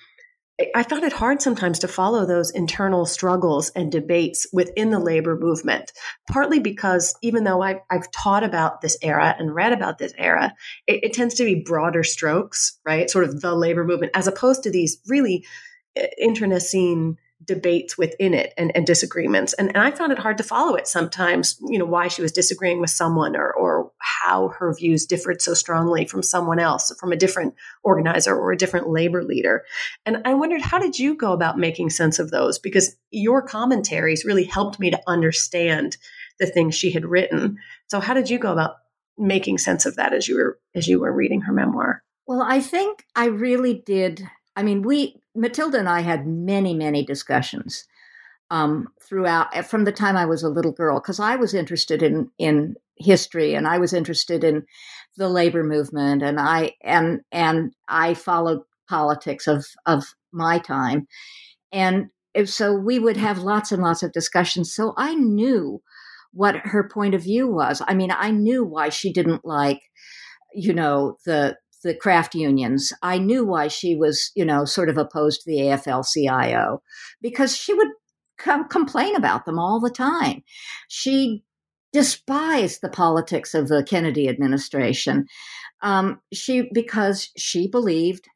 I 0.74 0.82
found 0.82 1.03
it 1.05 1.12
hard 1.12 1.40
sometimes 1.40 1.78
to 1.80 1.88
follow 1.88 2.26
those 2.26 2.50
internal 2.50 3.07
struggles 3.07 3.70
and 3.70 3.90
debates 3.90 4.46
within 4.53 4.90
the 4.90 4.98
labor 4.98 5.36
movement, 5.36 5.92
partly 6.30 6.61
because 6.61 7.14
even 7.22 7.44
though 7.44 7.62
I've, 7.62 7.80
I've 7.90 8.11
taught 8.12 8.44
about 8.44 8.80
this 8.80 8.96
era 9.03 9.34
and 9.38 9.55
read 9.55 9.72
about 9.72 9.98
this 9.98 10.12
era, 10.18 10.55
it, 10.86 11.05
it, 11.05 11.12
tends 11.14 11.34
to 11.36 11.44
be 11.44 11.62
broader 11.64 12.05
strokes, 12.05 12.78
right? 12.84 13.09
Sort 13.09 13.24
of 13.24 13.40
the 13.40 13.55
labor 13.55 13.84
movement, 13.84 14.12
as 14.14 14.26
opposed 14.26 14.62
to 14.64 14.70
these 14.70 14.98
really 15.09 15.44
uh, 15.98 16.05
internecine 16.18 17.16
debates 17.44 17.98
within 17.98 18.34
it 18.34 18.53
and, 18.57 18.72
and 18.74 18.86
disagreements. 18.86 19.53
And, 19.55 19.68
and, 19.68 19.78
I 19.78 19.90
found 19.90 20.12
it 20.12 20.18
hard 20.18 20.38
to 20.38 20.44
follow 20.44 20.74
it 20.74 20.86
sometimes, 20.86 21.59
you 21.68 21.78
know, 21.78 21.84
why 21.84 22.09
she 22.09 22.22
was 22.22 22.32
disagreeing 22.32 22.80
with 22.80 22.90
someone 22.90 23.36
or, 23.36 23.53
or 23.53 23.91
how 24.03 24.48
her 24.48 24.74
views 24.74 25.07
differed 25.07 25.40
so 25.40 25.55
strongly 25.55 26.05
from 26.05 26.22
someone 26.22 26.59
else, 26.59 26.94
from 26.98 27.12
a 27.12 27.16
different 27.16 27.55
organizer 27.82 28.36
or 28.36 28.53
a 28.53 28.57
different 28.57 28.88
labor 28.88 29.22
leader. 29.22 29.64
And 30.05 30.18
I 30.24 30.34
wondered, 30.34 30.61
how 30.61 30.78
did 30.78 30.98
you 30.98 31.14
go 31.16 31.32
about 31.32 31.59
making 31.59 31.90
sense 31.90 32.18
of 32.18 32.30
those? 32.30 32.59
Because 32.59 32.96
your 33.11 33.42
commentaries 33.42 34.24
really 34.24 34.44
helped 34.44 34.78
me 34.78 34.90
to 34.90 35.00
understand 35.07 35.96
the 36.38 36.46
things 36.46 36.74
she 36.74 36.90
had 36.90 37.05
written. 37.05 37.59
So 37.88 38.00
how 38.00 38.14
did 38.14 38.28
you 38.28 38.38
go 38.38 38.53
about 38.53 38.76
making 39.18 39.59
sense 39.59 39.86
of 39.86 39.96
that 39.96 40.12
as 40.12 40.26
you 40.26 40.36
were 40.36 40.59
as 40.74 40.88
you 40.88 41.00
were 41.00 41.12
reading 41.12 41.42
her 41.42 41.53
memoir? 41.53 42.03
Well, 42.26 42.42
I 42.42 42.61
think 42.61 43.05
I 43.14 43.26
really 43.26 43.74
did. 43.74 44.26
I 44.57 44.62
mean, 44.62 44.82
we 44.82 45.20
Matilda 45.34 45.78
and 45.78 45.88
I 45.88 46.00
had 46.00 46.26
many, 46.26 46.74
many 46.74 47.05
discussions 47.05 47.84
um, 48.53 48.88
throughout 49.03 49.48
eh, 49.57 49.62
from 49.62 49.84
the 49.84 49.92
time 49.92 50.14
I 50.14 50.26
was 50.26 50.42
a 50.42 50.48
little 50.50 50.72
girl 50.72 51.00
because 51.00 51.18
I 51.18 51.36
was 51.36 51.55
interested 51.55 52.03
in 52.03 52.30
in 52.38 52.76
history 52.96 53.55
and 53.55 53.66
I 53.66 53.78
was 53.78 53.94
interested 53.94 54.44
in 54.44 54.64
the 55.16 55.28
labor 55.28 55.64
movement 55.64 56.22
and 56.22 56.38
I 56.38 56.74
and 56.82 57.22
and 57.32 57.72
I 57.88 58.12
followed 58.12 58.61
politics 58.88 59.48
of 59.48 59.64
of 59.86 60.05
my 60.32 60.59
time. 60.59 61.09
And 61.72 62.11
so 62.44 62.74
we 62.74 62.98
would 62.98 63.16
have 63.16 63.38
lots 63.38 63.72
and 63.72 63.82
lots 63.82 64.03
of 64.03 64.12
discussions. 64.12 64.70
So 64.72 64.92
I 64.98 65.14
knew 65.14 65.80
what 66.34 66.57
her 66.57 66.86
point 66.86 67.14
of 67.14 67.22
view 67.22 67.48
was. 67.48 67.80
I 67.86 67.94
mean 67.94 68.11
I 68.11 68.30
knew 68.30 68.64
why 68.64 68.90
she 68.90 69.14
didn't 69.14 69.46
like 69.46 69.80
you 70.55 70.74
know 70.74 71.16
the 71.24 71.57
the 71.82 71.94
craft 71.94 72.34
unions. 72.34 72.92
I 73.03 73.18
knew 73.18 73.44
why 73.44 73.66
she 73.66 73.96
was, 73.96 74.30
you 74.36 74.44
know, 74.44 74.64
sort 74.64 74.88
of 74.88 74.98
opposed 74.98 75.40
to 75.40 75.50
the 75.50 75.59
AFL 75.59 76.05
CIO 76.09 76.80
because 77.20 77.57
she 77.57 77.74
would 77.74 77.88
come 78.43 78.68
complain 78.68 79.16
about 79.16 79.45
them 79.45 79.59
all 79.59 79.80
the 79.80 79.90
time. 79.90 80.43
She 80.88 81.43
despised 81.93 82.80
the 82.80 82.88
politics 82.88 83.55
of 83.55 83.68
the 83.68 83.84
Kennedy 83.84 84.28
administration. 84.28 85.26
Um, 85.82 86.20
she 86.32 86.70
because 86.72 87.30
she 87.36 87.68
believed, 87.68 88.26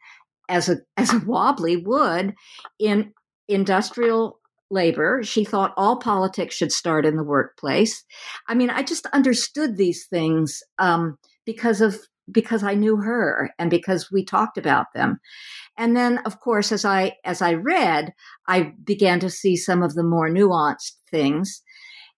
as 0.49 0.69
a 0.69 0.79
as 0.97 1.13
a 1.13 1.23
wobbly 1.27 1.77
would, 1.77 2.35
in 2.79 3.13
industrial 3.49 4.41
labor. 4.71 5.23
She 5.23 5.45
thought 5.45 5.75
all 5.77 5.97
politics 5.97 6.57
should 6.57 6.73
start 6.73 7.07
in 7.07 7.17
the 7.17 7.23
workplace. 7.23 8.05
I 8.49 8.55
mean, 8.55 8.71
I 8.71 8.83
just 8.83 9.07
understood 9.07 9.77
these 9.77 10.07
things 10.07 10.63
um, 10.79 11.19
because 11.45 11.81
of 11.81 12.01
because 12.33 12.65
I 12.65 12.75
knew 12.75 12.97
her 12.97 13.53
and 13.59 13.71
because 13.71 14.11
we 14.11 14.25
talked 14.25 14.59
about 14.59 14.87
them. 14.95 15.21
And 15.79 15.97
then, 15.97 16.18
of 16.18 16.41
course, 16.41 16.72
as 16.72 16.85
I 16.85 17.12
as 17.24 17.43
I 17.43 17.55
read, 17.55 18.12
I 18.49 18.72
began 18.85 19.20
to 19.20 19.31
see 19.31 19.57
some 19.57 19.83
of 19.83 19.95
the 19.95 20.03
more 20.03 20.29
nuanced 20.29 20.93
things. 21.11 21.62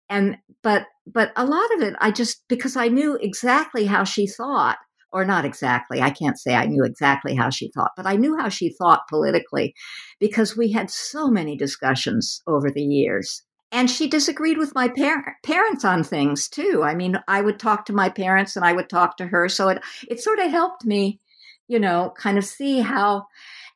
And 0.09 0.37
but 0.63 0.87
but 1.07 1.33
a 1.37 1.45
lot 1.45 1.75
of 1.75 1.83
it, 1.83 1.95
I 2.01 2.11
just 2.11 2.43
because 2.49 2.77
I 2.77 2.89
knew 2.89 3.17
exactly 3.21 3.85
how 3.87 4.05
she 4.05 4.27
thought, 4.27 4.79
or 5.13 5.25
not 5.25 5.45
exactly. 5.45 6.01
I 6.01 6.11
can't 6.11 6.39
say 6.39 6.55
I 6.55 6.67
knew 6.67 6.85
exactly 6.85 7.35
how 7.35 7.51
she 7.51 7.71
thought, 7.75 7.93
but 7.97 8.07
I 8.07 8.17
knew 8.17 8.37
how 8.37 8.49
she 8.49 8.75
thought 8.75 9.09
politically 9.09 9.75
because 10.21 10.57
we 10.57 10.73
had 10.73 10.91
so 10.91 11.29
many 11.29 11.57
discussions 11.57 12.43
over 12.47 12.71
the 12.71 12.83
years 12.83 13.43
and 13.71 13.91
she 13.91 14.09
disagreed 14.09 14.59
with 14.59 14.75
my 14.75 14.89
par- 14.89 15.37
parents 15.45 15.85
on 15.85 16.03
things 16.03 16.49
too. 16.49 16.83
I 16.83 16.95
mean, 16.95 17.19
I 17.29 17.41
would 17.41 17.59
talk 17.59 17.85
to 17.87 17.93
my 17.93 18.09
parents 18.09 18.57
and 18.57 18.65
I 18.65 18.73
would 18.73 18.89
talk 18.89 19.17
to 19.19 19.27
her. 19.27 19.49
So 19.49 19.69
it, 19.69 19.83
it 20.09 20.21
sort 20.21 20.39
of 20.39 20.51
helped 20.51 20.87
me, 20.87 21.21
you 21.69 21.79
know, 21.79 22.13
kind 22.17 22.39
of 22.39 22.45
see 22.45 22.81
how, 22.81 23.27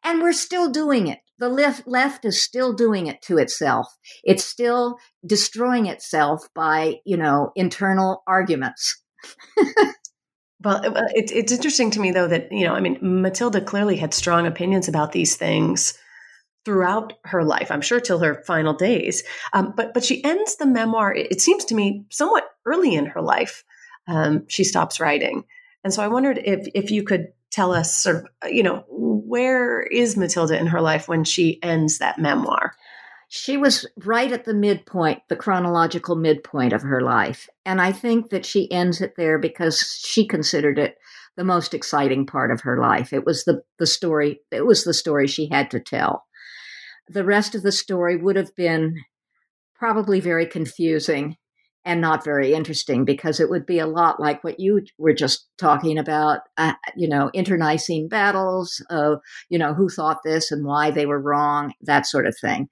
and 0.03 0.21
we're 0.21 0.33
still 0.33 0.71
doing 0.71 1.07
it. 1.07 1.21
The 1.39 1.49
left, 1.49 1.87
left 1.87 2.25
is 2.25 2.43
still 2.43 2.73
doing 2.73 3.07
it 3.07 3.23
to 3.23 3.39
itself. 3.39 3.87
It's 4.25 4.45
still 4.45 4.99
destroying 5.27 5.87
itself 5.87 6.47
by, 6.55 6.97
you 7.05 7.17
know, 7.17 7.53
internal 7.57 8.23
arguments. 8.27 9.03
well, 10.65 10.81
it's, 11.15 11.33
it's 11.33 11.53
interesting 11.53 11.91
to 11.93 12.01
me 12.01 12.11
though 12.13 12.29
that, 12.29 12.51
you 12.51 12.65
know, 12.65 12.75
I 12.75 12.81
mean, 12.81 12.99
Matilda 13.01 13.61
clearly 13.61 13.97
had 13.97 14.15
strong 14.15 14.47
opinions 14.47 14.89
about 14.89 15.13
these 15.13 15.37
things 15.37 15.95
throughout 16.65 17.15
her 17.25 17.45
life, 17.45 17.71
I'm 17.71 17.81
sure 17.81 18.01
till 18.01 18.21
her 18.21 18.43
final 18.47 18.75
days. 18.75 19.23
Um, 19.53 19.73
but 19.77 19.95
but 19.95 20.05
she 20.05 20.23
ends 20.25 20.57
the 20.57 20.67
memoir. 20.67 21.13
It, 21.13 21.41
seems 21.41 21.65
to 21.67 21.75
me 21.75 22.05
somewhat 22.11 22.45
early 22.67 22.95
in 22.95 23.07
her 23.07 23.21
life. 23.21 23.65
Um, 24.07 24.45
she 24.49 24.65
stops 24.65 25.01
writing, 25.01 25.45
and 25.85 25.93
so 25.93 26.03
I 26.03 26.09
wondered 26.09 26.41
if 26.45 26.67
if 26.75 26.91
you 26.91 27.03
could 27.03 27.29
tell 27.53 27.73
us, 27.73 27.97
sort 27.97 28.17
of, 28.17 28.27
uh, 28.45 28.49
you 28.49 28.63
know, 28.63 28.85
where 28.89 29.83
is 29.83 30.17
Matilda 30.17 30.59
in 30.59 30.67
her 30.67 30.81
life 30.81 31.09
when 31.09 31.25
she 31.25 31.63
ends 31.63 31.99
that 31.99 32.19
memoir? 32.19 32.73
She 33.29 33.57
was 33.57 33.87
right 34.05 34.31
at 34.31 34.45
the 34.45 34.55
midpoint, 34.55 35.23
the 35.29 35.37
chronological 35.37 36.17
midpoint 36.17 36.73
of 36.73 36.83
her 36.83 37.01
life, 37.01 37.49
and 37.65 37.81
I 37.81 37.93
think 37.93 38.31
that 38.31 38.45
she 38.45 38.71
ends 38.71 39.01
it 39.01 39.15
there 39.17 39.39
because 39.39 40.03
she 40.05 40.27
considered 40.27 40.79
it 40.79 40.97
the 41.37 41.45
most 41.45 41.73
exciting 41.73 42.27
part 42.27 42.51
of 42.51 42.61
her 42.61 42.79
life. 42.79 43.13
It 43.13 43.25
was 43.25 43.45
the 43.45 43.63
the 43.79 43.87
story. 43.87 44.41
It 44.51 44.67
was 44.67 44.85
the 44.85 44.93
story 44.93 45.27
she 45.27 45.49
had 45.49 45.71
to 45.71 45.81
tell 45.81 46.25
the 47.09 47.25
rest 47.25 47.55
of 47.55 47.63
the 47.63 47.73
story 47.73 48.17
would 48.17 48.37
have 48.37 48.55
been 48.55 48.97
probably 49.75 50.21
very 50.21 50.47
confusing 50.47 51.37
and 51.85 52.01
not 52.01 52.25
very 52.25 52.53
interesting 52.53 53.05
because 53.05 53.41
it 53.41 53.51
would 53.51 53.67
be 53.67 53.79
a 53.79 53.87
lot 53.87 54.21
like 54.21 54.45
what 54.45 54.61
you 54.61 54.83
were 54.99 55.13
just 55.13 55.49
talking 55.59 55.99
about 55.99 56.41
uh, 56.57 56.75
you 56.97 57.09
know 57.09 57.31
internecine 57.35 58.09
battles 58.09 58.85
of 58.91 59.19
you 59.49 59.59
know 59.59 59.75
who 59.75 59.89
thought 59.89 60.21
this 60.25 60.51
and 60.51 60.65
why 60.65 60.91
they 60.91 61.07
were 61.07 61.21
wrong 61.21 61.73
that 61.81 62.07
sort 62.07 62.27
of 62.27 62.37
thing. 62.41 62.69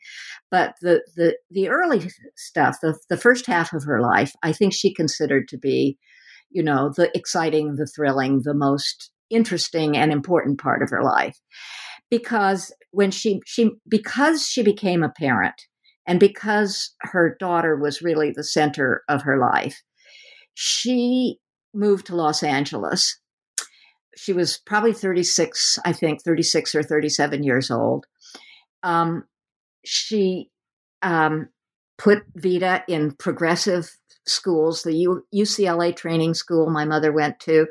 But 0.50 0.74
the 0.80 1.02
the 1.16 1.36
the 1.50 1.68
early 1.68 2.11
stuff 2.36 2.78
the 2.82 2.98
the 3.08 3.16
first 3.16 3.46
half 3.46 3.72
of 3.72 3.84
her 3.84 4.00
life 4.00 4.34
i 4.42 4.52
think 4.52 4.72
she 4.72 4.92
considered 4.94 5.48
to 5.48 5.58
be 5.58 5.98
you 6.50 6.62
know 6.62 6.92
the 6.96 7.11
exciting 7.16 7.76
the 7.76 7.86
thrilling 7.86 8.42
the 8.44 8.54
most 8.54 9.11
interesting 9.30 9.96
and 9.96 10.12
important 10.12 10.61
part 10.61 10.82
of 10.82 10.90
her 10.90 11.02
life. 11.02 11.40
Because 12.11 12.72
when 12.90 13.12
she 13.12 13.40
she 13.46 13.70
because 13.88 14.46
she 14.46 14.62
became 14.62 15.02
a 15.02 15.08
parent 15.08 15.54
and 16.11 16.18
because 16.18 16.92
her 17.02 17.36
daughter 17.38 17.76
was 17.76 18.02
really 18.02 18.32
the 18.32 18.42
center 18.42 19.04
of 19.08 19.22
her 19.22 19.38
life 19.38 19.80
she 20.54 21.38
moved 21.72 22.06
to 22.06 22.16
los 22.16 22.42
angeles. 22.42 23.18
She 24.16 24.32
was 24.32 24.58
probably 24.58 24.92
36 24.92 25.78
i 25.84 25.92
think 25.92 26.22
36 26.22 26.74
or 26.74 26.82
37 26.82 27.42
years 27.42 27.70
old. 27.70 28.06
Um, 28.82 29.24
she 29.84 30.50
um, 31.00 31.48
put 31.96 32.24
Vita 32.34 32.84
in 32.88 33.12
progressive 33.12 33.90
schools 34.26 34.82
the 34.82 34.94
U- 34.94 35.24
ucla 35.34 35.96
training 35.96 36.34
school 36.34 36.68
my 36.68 36.84
mother 36.84 37.12
went 37.12 37.40
to. 37.40 37.66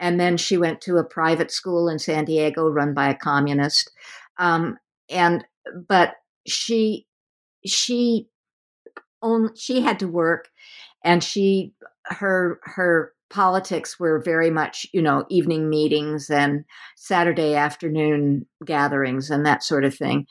And 0.00 0.18
then 0.18 0.36
she 0.36 0.56
went 0.56 0.80
to 0.82 0.96
a 0.96 1.04
private 1.04 1.52
school 1.52 1.88
in 1.88 1.98
san 1.98 2.24
diego 2.24 2.68
run 2.68 2.94
by 2.94 3.08
a 3.08 3.14
communist. 3.16 3.90
Um, 4.38 4.78
and 5.08 5.44
but 5.88 6.14
she 6.46 7.06
she 7.66 8.28
only 9.22 9.50
she 9.56 9.80
had 9.80 9.98
to 10.00 10.08
work, 10.08 10.48
and 11.04 11.22
she 11.22 11.74
her 12.06 12.60
her 12.64 13.12
politics 13.30 13.98
were 13.98 14.20
very 14.20 14.50
much 14.50 14.86
you 14.92 15.02
know 15.02 15.24
evening 15.30 15.68
meetings 15.68 16.30
and 16.30 16.64
Saturday 16.96 17.54
afternoon 17.54 18.46
gatherings 18.64 19.30
and 19.30 19.46
that 19.46 19.62
sort 19.62 19.84
of 19.84 19.94
thing. 19.94 20.26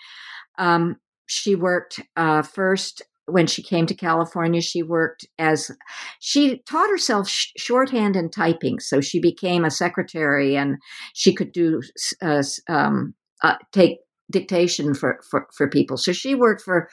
Um, 0.58 0.98
she 1.28 1.56
worked 1.56 2.02
uh, 2.18 2.42
first 2.42 3.02
when 3.26 3.48
she 3.48 3.64
came 3.64 3.86
to 3.86 3.96
California, 3.96 4.62
she 4.62 4.84
worked 4.84 5.26
as 5.40 5.72
she 6.20 6.62
taught 6.68 6.90
herself 6.90 7.28
sh- 7.30 7.52
shorthand 7.58 8.16
and 8.16 8.32
typing. 8.32 8.80
So 8.80 9.02
she 9.02 9.20
became 9.20 9.64
a 9.64 9.72
secretary 9.72 10.56
and 10.56 10.78
she 11.14 11.34
could 11.34 11.52
do 11.52 11.82
uh, 12.22 12.44
um, 12.68 13.14
uh, 13.44 13.56
take 13.72 13.98
dictation 14.32 14.94
for, 14.94 15.20
for, 15.30 15.48
for 15.56 15.70
people. 15.70 15.98
So 15.98 16.12
she 16.12 16.36
worked 16.36 16.62
for 16.62 16.90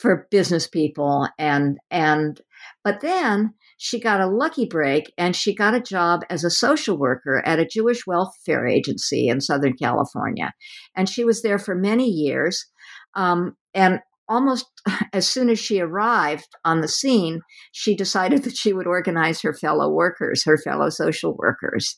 for 0.00 0.28
business 0.30 0.68
people 0.68 1.28
and 1.38 1.78
and 1.90 2.40
but 2.84 3.00
then 3.00 3.54
she 3.76 4.00
got 4.00 4.20
a 4.20 4.26
lucky 4.26 4.66
break 4.66 5.12
and 5.16 5.34
she 5.34 5.54
got 5.54 5.74
a 5.74 5.80
job 5.80 6.22
as 6.30 6.42
a 6.42 6.50
social 6.50 6.98
worker 6.98 7.42
at 7.46 7.60
a 7.60 7.66
Jewish 7.66 8.06
welfare 8.06 8.66
agency 8.66 9.28
in 9.28 9.40
Southern 9.40 9.74
California. 9.74 10.52
And 10.96 11.08
she 11.08 11.24
was 11.24 11.42
there 11.42 11.58
for 11.58 11.74
many 11.74 12.08
years. 12.08 12.66
Um, 13.14 13.56
and 13.74 14.00
almost 14.28 14.66
as 15.12 15.28
soon 15.28 15.48
as 15.48 15.58
she 15.58 15.80
arrived 15.80 16.48
on 16.64 16.80
the 16.80 16.88
scene, 16.88 17.40
she 17.72 17.96
decided 17.96 18.42
that 18.44 18.56
she 18.56 18.72
would 18.72 18.86
organize 18.86 19.40
her 19.42 19.54
fellow 19.54 19.90
workers, 19.90 20.44
her 20.44 20.58
fellow 20.58 20.90
social 20.90 21.36
workers 21.36 21.96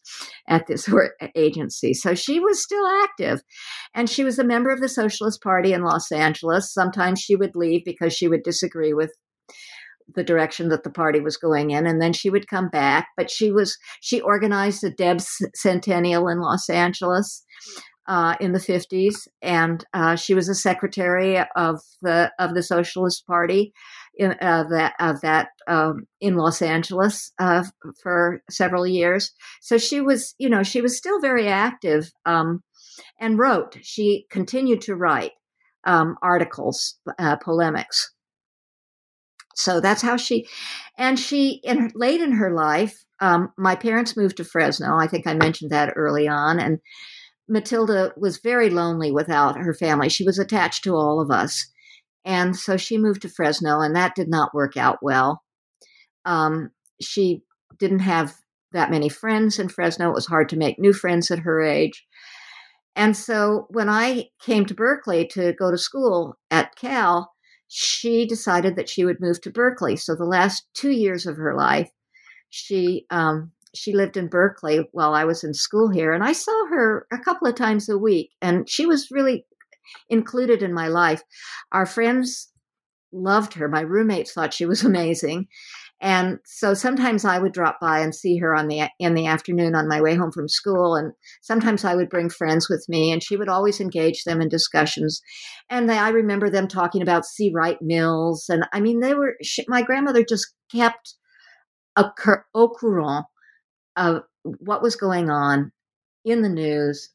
at 0.49 0.67
this 0.67 0.89
agency. 1.35 1.95
So 1.95 2.15
she 2.15 2.41
was 2.41 2.63
still 2.63 2.87
active. 3.03 3.43
And 3.95 4.09
she 4.09 4.25
was 4.25 4.39
a 4.39 4.45
member 4.45 4.71
of 4.71 4.81
the 4.81 4.89
Socialist 4.89 5.43
Party 5.43 5.73
in 5.73 5.83
Los 5.83 6.13
Angeles. 6.13 6.73
Sometimes 6.73 7.21
she 7.21 7.37
would 7.37 7.57
leave 7.57 7.83
because 7.85 8.15
she 8.15 8.29
would 8.29 8.43
disagree 8.43 8.95
with 8.95 9.11
the 10.15 10.25
direction 10.25 10.69
that 10.69 10.83
the 10.83 10.91
party 10.91 11.21
was 11.21 11.37
going 11.37 11.71
in 11.71 11.87
and 11.87 12.01
then 12.01 12.13
she 12.13 12.31
would 12.31 12.49
come 12.49 12.69
back 12.69 13.07
but 13.17 13.31
she 13.31 13.53
was 13.53 13.79
she 14.01 14.21
organized 14.21 14.83
the 14.83 14.91
debs 14.91 15.37
centennial 15.55 16.27
in 16.27 16.41
los 16.41 16.69
angeles 16.69 17.45
uh, 18.11 18.35
in 18.41 18.51
the 18.51 18.59
50s, 18.59 19.29
and 19.41 19.85
uh, 19.95 20.17
she 20.17 20.35
was 20.35 20.49
a 20.49 20.55
secretary 20.55 21.39
of 21.55 21.81
the 22.03 22.33
of 22.41 22.55
the 22.55 22.63
Socialist 22.63 23.25
Party 23.25 23.73
in 24.17 24.33
uh, 24.41 24.65
that 24.69 24.95
of 24.99 25.21
that 25.21 25.51
um, 25.69 26.09
in 26.21 26.35
Los 26.35 26.61
Angeles 26.61 27.33
uh, 27.39 27.63
for 28.03 28.43
several 28.51 28.85
years. 28.85 29.31
So 29.63 29.79
she 29.79 30.01
was, 30.01 30.35
you 30.39 30.49
know, 30.49 30.65
she 30.65 30.81
was 30.81 30.99
still 30.99 31.21
very 31.21 31.47
active 31.47 32.11
um, 32.27 32.65
and 33.21 33.39
wrote. 33.39 33.79
She 33.81 34.27
continued 34.29 34.81
to 34.83 34.97
write 34.97 35.33
um, 35.85 36.17
articles, 36.21 36.99
uh, 37.17 37.37
polemics. 37.37 38.13
So 39.55 39.81
that's 39.81 40.03
how 40.03 40.17
she, 40.17 40.49
and 40.99 41.17
she 41.17 41.61
in 41.63 41.79
her, 41.79 41.91
late 41.95 42.21
in 42.21 42.33
her 42.33 42.53
life. 42.53 43.05
Um, 43.21 43.53
my 43.57 43.77
parents 43.77 44.17
moved 44.17 44.39
to 44.39 44.45
Fresno. 44.45 44.97
I 44.97 45.07
think 45.07 45.29
I 45.29 45.35
mentioned 45.35 45.71
that 45.71 45.93
early 45.95 46.27
on, 46.27 46.59
and 46.59 46.79
Matilda 47.51 48.15
was 48.17 48.39
very 48.39 48.71
lonely 48.71 49.11
without 49.11 49.59
her 49.59 49.75
family. 49.75 50.09
She 50.09 50.25
was 50.25 50.39
attached 50.39 50.85
to 50.85 50.95
all 50.95 51.21
of 51.21 51.31
us. 51.31 51.67
And 52.25 52.57
so 52.57 52.77
she 52.77 52.97
moved 52.97 53.23
to 53.23 53.29
Fresno, 53.29 53.81
and 53.81 53.97
that 53.97 54.15
did 54.15 54.29
not 54.29 54.55
work 54.55 54.77
out 54.77 54.99
well. 55.03 55.43
Um, 56.25 56.71
she 57.01 57.43
didn't 57.79 58.01
have 58.01 58.35
that 58.73 58.91
many 58.91 59.09
friends 59.09 59.59
in 59.59 59.69
Fresno. 59.69 60.11
It 60.11 60.15
was 60.15 60.27
hard 60.27 60.49
to 60.51 60.57
make 60.57 60.79
new 60.79 60.93
friends 60.93 61.31
at 61.31 61.41
her 61.41 61.61
age. 61.61 62.07
And 62.95 63.17
so 63.17 63.67
when 63.71 63.89
I 63.89 64.29
came 64.41 64.65
to 64.67 64.75
Berkeley 64.75 65.27
to 65.29 65.53
go 65.55 65.71
to 65.71 65.79
school 65.79 66.37
at 66.51 66.77
Cal, 66.77 67.33
she 67.69 68.27
decided 68.27 68.77
that 68.77 68.89
she 68.89 69.05
would 69.05 69.21
move 69.21 69.41
to 69.41 69.51
Berkeley. 69.51 69.97
So 69.97 70.15
the 70.15 70.25
last 70.25 70.67
two 70.75 70.91
years 70.91 71.27
of 71.27 71.37
her 71.37 71.57
life, 71.57 71.91
she 72.51 73.07
um, 73.11 73.53
she 73.75 73.95
lived 73.95 74.17
in 74.17 74.29
Berkeley 74.29 74.89
while 74.93 75.15
I 75.15 75.25
was 75.25 75.45
in 75.45 75.55
school 75.55 75.91
here, 75.91 76.13
and 76.13 76.25
I 76.25 76.33
saw 76.33 76.67
her 76.71 77.07
a 77.13 77.19
couple 77.19 77.49
of 77.49 77.55
times 77.55 77.89
a 77.89 77.99
week, 77.99 78.31
and 78.41 78.69
she 78.69 78.87
was 78.87 79.11
really 79.11 79.47
included 80.09 80.63
in 80.63 80.73
my 80.73 80.89
life. 80.89 81.23
Our 81.73 81.87
friends 81.87 82.51
loved 83.13 83.55
her. 83.55 83.69
My 83.69 83.81
roommates 83.81 84.33
thought 84.33 84.55
she 84.55 84.67
was 84.67 84.85
amazing. 84.85 85.49
And 86.03 86.39
so 86.47 86.73
sometimes 86.73 87.27
I 87.27 87.39
would 87.39 87.53
drop 87.53 87.79
by 87.79 88.01
and 88.01 88.15
see 88.15 88.39
her 88.39 88.55
on 88.55 88.69
the 88.69 88.89
in 88.99 89.15
the 89.15 89.27
afternoon 89.27 89.75
on 89.75 89.87
my 89.87 90.01
way 90.01 90.15
home 90.15 90.33
from 90.33 90.49
school, 90.49 90.97
and 90.97 91.13
sometimes 91.43 91.85
I 91.85 91.95
would 91.95 92.09
bring 92.09 92.31
friends 92.31 92.71
with 92.71 92.87
me, 92.89 93.13
and 93.13 93.23
she 93.23 93.37
would 93.37 93.51
always 93.51 93.81
engage 93.81 94.25
them 94.25 94.41
in 94.41 94.49
discussions. 94.49 95.21
And 95.69 95.91
I 95.91 96.09
remember 96.09 96.49
them 96.49 96.69
talking 96.69 97.03
about 97.03 97.27
C. 97.27 97.53
Wright 97.55 97.77
Mills, 97.83 98.47
and 98.49 98.65
I 98.73 98.81
mean, 98.81 99.01
they 99.01 99.13
were. 99.13 99.35
She, 99.43 99.63
my 99.69 99.83
grandmother 99.83 100.25
just 100.25 100.55
kept 100.73 101.17
a 101.97 102.11
au 102.55 102.69
courant 102.71 103.27
of 103.97 104.23
what 104.43 104.83
was 104.83 104.97
going 104.97 105.31
on 105.31 105.73
in 106.25 106.43
the 106.43 106.49
news, 106.49 107.11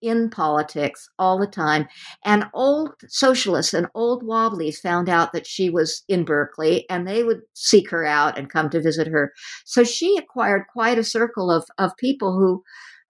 in 0.00 0.30
politics 0.30 1.08
all 1.18 1.38
the 1.38 1.46
time. 1.46 1.86
And 2.24 2.46
old 2.54 2.92
socialists 3.08 3.74
and 3.74 3.86
old 3.94 4.24
wobblies 4.24 4.80
found 4.80 5.08
out 5.08 5.32
that 5.32 5.46
she 5.46 5.68
was 5.70 6.02
in 6.08 6.24
Berkeley 6.24 6.86
and 6.88 7.06
they 7.06 7.24
would 7.24 7.40
seek 7.54 7.90
her 7.90 8.04
out 8.04 8.38
and 8.38 8.50
come 8.50 8.70
to 8.70 8.80
visit 8.80 9.08
her. 9.08 9.32
So 9.64 9.84
she 9.84 10.16
acquired 10.16 10.66
quite 10.72 10.98
a 10.98 11.04
circle 11.04 11.50
of, 11.50 11.64
of 11.78 11.96
people 11.96 12.32
who, 12.32 12.62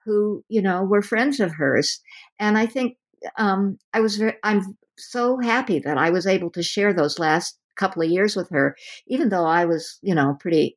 who, 0.05 0.43
you 0.49 0.63
know, 0.63 0.83
were 0.83 1.03
friends 1.03 1.39
of 1.41 1.53
hers. 1.53 2.01
And 2.39 2.57
I 2.57 2.67
think 2.67 2.97
um, 3.37 3.79
I 3.93 4.01
was 4.01 4.17
very, 4.17 4.35
I'm 4.43 4.77
so 4.97 5.39
happy 5.39 5.79
that 5.81 5.99
I 5.99 6.11
was 6.11 6.27
able 6.27 6.51
to 6.51 6.63
share 6.63 6.93
those 6.93 7.19
last 7.19 7.59
couple 7.77 8.03
of 8.03 8.11
years 8.11 8.35
with 8.35 8.49
her, 8.51 8.75
even 9.07 9.29
though 9.29 9.45
I 9.45 9.65
was, 9.65 9.99
you 10.03 10.15
know, 10.15 10.37
pretty 10.41 10.77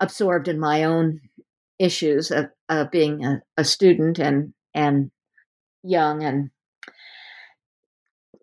absorbed 0.00 0.48
in 0.48 0.58
my 0.58 0.84
own 0.84 1.20
issues 1.82 2.30
of, 2.30 2.46
of 2.68 2.90
being 2.90 3.24
a, 3.24 3.42
a 3.56 3.64
student 3.64 4.18
and 4.18 4.54
and 4.74 5.10
young 5.82 6.22
and 6.22 6.50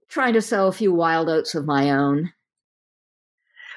trying 0.10 0.34
to 0.34 0.42
sow 0.42 0.68
a 0.68 0.72
few 0.72 0.94
wild 0.94 1.30
oats 1.30 1.56
of 1.56 1.66
my 1.66 1.92
own. 1.92 2.34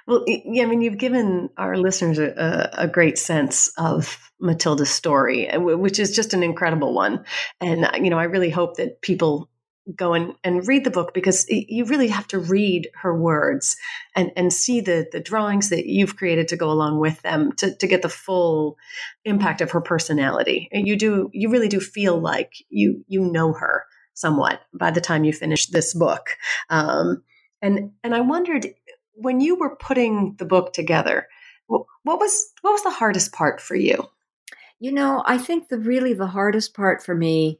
Well, 0.06 0.24
yeah, 0.26 0.64
I 0.64 0.66
mean, 0.66 0.80
you've 0.80 0.98
given 0.98 1.48
our 1.56 1.76
listeners 1.76 2.18
a, 2.18 2.70
a, 2.76 2.88
great 2.88 3.18
sense 3.18 3.72
of 3.78 4.18
Matilda's 4.40 4.90
story, 4.90 5.48
uh, 5.48 5.60
which 5.60 6.00
is 6.00 6.10
just 6.16 6.34
an 6.34 6.42
incredible 6.42 6.92
one. 6.92 7.24
And, 7.60 7.84
uh, 7.84 7.92
you 7.94 8.10
know, 8.10 8.18
I 8.18 8.24
really 8.24 8.50
hope 8.50 8.78
that 8.78 9.00
people 9.00 9.48
go 9.96 10.14
and, 10.14 10.34
and 10.44 10.66
read 10.68 10.84
the 10.84 10.90
book 10.90 11.12
because 11.12 11.44
you 11.48 11.84
really 11.84 12.08
have 12.08 12.26
to 12.28 12.38
read 12.38 12.88
her 12.94 13.16
words 13.16 13.76
and, 14.14 14.30
and 14.36 14.52
see 14.52 14.80
the, 14.80 15.08
the 15.10 15.20
drawings 15.20 15.70
that 15.70 15.86
you've 15.86 16.16
created 16.16 16.46
to 16.48 16.56
go 16.56 16.70
along 16.70 17.00
with 17.00 17.20
them 17.22 17.52
to, 17.52 17.74
to 17.74 17.86
get 17.86 18.02
the 18.02 18.08
full 18.08 18.78
impact 19.24 19.60
of 19.60 19.70
her 19.72 19.80
personality. 19.80 20.68
You 20.72 20.96
do, 20.96 21.30
you 21.32 21.50
really 21.50 21.68
do 21.68 21.80
feel 21.80 22.20
like 22.20 22.54
you, 22.70 23.04
you 23.08 23.20
know 23.22 23.52
her 23.54 23.84
somewhat 24.14 24.60
by 24.72 24.90
the 24.90 25.00
time 25.00 25.24
you 25.24 25.32
finish 25.32 25.66
this 25.66 25.94
book. 25.94 26.36
Um, 26.70 27.22
and, 27.60 27.90
and 28.04 28.14
I 28.14 28.20
wondered 28.20 28.68
when 29.14 29.40
you 29.40 29.56
were 29.56 29.76
putting 29.76 30.36
the 30.38 30.44
book 30.44 30.72
together, 30.72 31.26
what 31.66 31.86
was, 32.04 32.52
what 32.60 32.72
was 32.72 32.82
the 32.84 32.90
hardest 32.90 33.32
part 33.32 33.60
for 33.60 33.74
you? 33.74 34.08
You 34.78 34.92
know, 34.92 35.22
I 35.26 35.38
think 35.38 35.68
the 35.68 35.78
really 35.78 36.12
the 36.12 36.26
hardest 36.26 36.74
part 36.74 37.04
for 37.04 37.14
me 37.14 37.58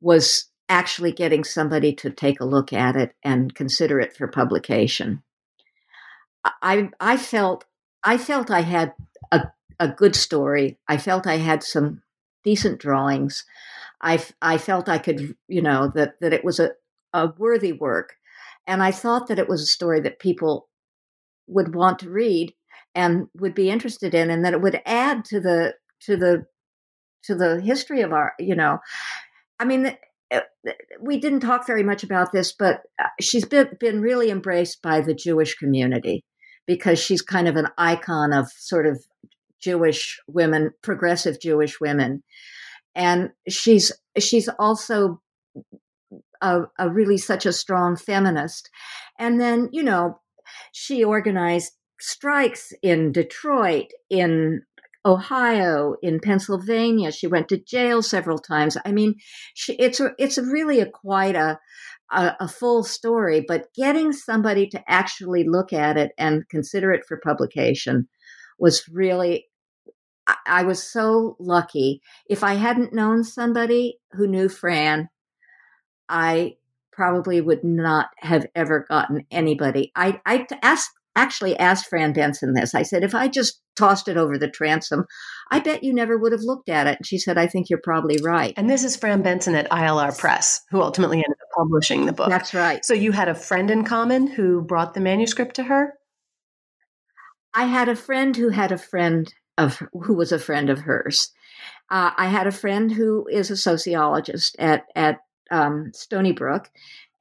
was 0.00 0.46
actually 0.72 1.12
getting 1.12 1.44
somebody 1.44 1.92
to 1.92 2.10
take 2.10 2.40
a 2.40 2.46
look 2.46 2.72
at 2.72 2.96
it 2.96 3.14
and 3.22 3.54
consider 3.54 4.00
it 4.00 4.16
for 4.16 4.26
publication. 4.26 5.22
I 6.62 6.88
I 6.98 7.18
felt 7.18 7.66
I 8.02 8.16
felt 8.16 8.50
I 8.50 8.62
had 8.62 8.94
a 9.30 9.52
a 9.78 9.88
good 9.88 10.16
story. 10.16 10.78
I 10.88 10.96
felt 10.96 11.26
I 11.26 11.36
had 11.36 11.62
some 11.62 12.02
decent 12.42 12.80
drawings. 12.80 13.44
I 14.00 14.24
I 14.40 14.56
felt 14.56 14.88
I 14.88 14.98
could 14.98 15.36
you 15.46 15.60
know 15.60 15.92
that 15.94 16.14
that 16.20 16.32
it 16.32 16.42
was 16.42 16.58
a 16.58 16.70
a 17.12 17.32
worthy 17.36 17.72
work, 17.72 18.14
and 18.66 18.82
I 18.82 18.92
thought 18.92 19.26
that 19.28 19.38
it 19.38 19.50
was 19.50 19.60
a 19.60 19.66
story 19.76 20.00
that 20.00 20.18
people 20.18 20.68
would 21.46 21.74
want 21.74 21.98
to 21.98 22.10
read 22.10 22.54
and 22.94 23.28
would 23.38 23.54
be 23.54 23.70
interested 23.70 24.14
in, 24.14 24.30
and 24.30 24.42
that 24.44 24.54
it 24.54 24.62
would 24.62 24.80
add 24.86 25.26
to 25.26 25.38
the 25.38 25.74
to 26.06 26.16
the 26.16 26.46
to 27.24 27.34
the 27.34 27.60
history 27.60 28.00
of 28.00 28.12
our 28.14 28.32
you 28.38 28.56
know. 28.56 28.78
I 29.60 29.64
mean, 29.66 29.96
we 31.00 31.18
didn't 31.18 31.40
talk 31.40 31.66
very 31.66 31.82
much 31.82 32.02
about 32.02 32.32
this, 32.32 32.52
but 32.52 32.82
uh, 32.98 33.08
she's 33.20 33.44
been, 33.44 33.68
been 33.80 34.00
really 34.00 34.30
embraced 34.30 34.82
by 34.82 35.00
the 35.00 35.14
Jewish 35.14 35.54
community 35.54 36.24
because 36.66 36.98
she's 36.98 37.22
kind 37.22 37.48
of 37.48 37.56
an 37.56 37.68
icon 37.76 38.32
of 38.32 38.50
sort 38.52 38.86
of 38.86 39.04
Jewish 39.60 40.20
women, 40.26 40.70
progressive 40.82 41.40
Jewish 41.40 41.80
women. 41.80 42.22
And 42.94 43.30
she's 43.48 43.92
she's 44.18 44.48
also 44.58 45.20
a, 46.40 46.62
a 46.78 46.90
really 46.90 47.18
such 47.18 47.46
a 47.46 47.52
strong 47.52 47.96
feminist. 47.96 48.68
And 49.18 49.40
then, 49.40 49.68
you 49.72 49.82
know, 49.82 50.20
she 50.72 51.04
organized 51.04 51.72
strikes 52.00 52.72
in 52.82 53.12
Detroit, 53.12 53.86
in 54.10 54.62
Ohio, 55.04 55.96
in 56.02 56.20
Pennsylvania. 56.20 57.10
She 57.12 57.26
went 57.26 57.48
to 57.48 57.58
jail 57.58 58.02
several 58.02 58.38
times. 58.38 58.76
I 58.84 58.92
mean, 58.92 59.16
she, 59.54 59.74
it's 59.74 60.00
a, 60.00 60.10
it's 60.18 60.38
a 60.38 60.44
really 60.44 60.80
a 60.80 60.86
quite 60.86 61.34
a, 61.34 61.58
a, 62.12 62.36
a 62.40 62.48
full 62.48 62.84
story. 62.84 63.44
But 63.46 63.72
getting 63.74 64.12
somebody 64.12 64.68
to 64.68 64.82
actually 64.90 65.44
look 65.46 65.72
at 65.72 65.96
it 65.96 66.12
and 66.18 66.48
consider 66.48 66.92
it 66.92 67.04
for 67.06 67.18
publication 67.18 68.08
was 68.58 68.88
really. 68.88 69.46
I, 70.26 70.36
I 70.46 70.62
was 70.62 70.80
so 70.80 71.36
lucky. 71.40 72.00
If 72.28 72.44
I 72.44 72.54
hadn't 72.54 72.94
known 72.94 73.24
somebody 73.24 73.98
who 74.12 74.28
knew 74.28 74.48
Fran, 74.48 75.08
I 76.08 76.56
probably 76.92 77.40
would 77.40 77.64
not 77.64 78.10
have 78.18 78.46
ever 78.54 78.86
gotten 78.88 79.26
anybody. 79.30 79.90
I, 79.96 80.20
I 80.26 80.46
asked 80.62 80.90
actually 81.14 81.58
asked 81.58 81.86
Fran 81.86 82.12
Benson 82.12 82.54
this. 82.54 82.74
I 82.74 82.82
said, 82.82 83.04
if 83.04 83.14
I 83.14 83.28
just 83.28 83.60
tossed 83.76 84.08
it 84.08 84.16
over 84.16 84.38
the 84.38 84.48
transom, 84.48 85.04
I 85.50 85.60
bet 85.60 85.82
you 85.82 85.92
never 85.92 86.16
would 86.16 86.32
have 86.32 86.42
looked 86.42 86.68
at 86.68 86.86
it. 86.86 86.98
And 86.98 87.06
she 87.06 87.18
said, 87.18 87.38
I 87.38 87.46
think 87.46 87.68
you're 87.68 87.80
probably 87.82 88.18
right. 88.22 88.54
And 88.56 88.68
this 88.68 88.84
is 88.84 88.96
Fran 88.96 89.22
Benson 89.22 89.54
at 89.54 89.70
ILR 89.70 90.16
Press, 90.16 90.60
who 90.70 90.80
ultimately 90.80 91.18
ended 91.18 91.32
up 91.32 91.48
publishing 91.56 92.06
the 92.06 92.12
book. 92.12 92.30
That's 92.30 92.54
right. 92.54 92.84
So 92.84 92.94
you 92.94 93.12
had 93.12 93.28
a 93.28 93.34
friend 93.34 93.70
in 93.70 93.84
common 93.84 94.26
who 94.26 94.62
brought 94.62 94.94
the 94.94 95.00
manuscript 95.00 95.56
to 95.56 95.64
her? 95.64 95.94
I 97.54 97.64
had 97.64 97.88
a 97.88 97.96
friend 97.96 98.36
who 98.36 98.48
had 98.48 98.72
a 98.72 98.78
friend 98.78 99.32
of 99.58 99.82
who 99.92 100.14
was 100.14 100.32
a 100.32 100.38
friend 100.38 100.70
of 100.70 100.80
hers. 100.80 101.30
Uh, 101.90 102.10
I 102.16 102.28
had 102.28 102.46
a 102.46 102.52
friend 102.52 102.90
who 102.90 103.26
is 103.30 103.50
a 103.50 103.56
sociologist 103.56 104.56
at 104.58 104.84
at 104.96 105.18
um, 105.50 105.90
Stony 105.92 106.32
Brook, 106.32 106.70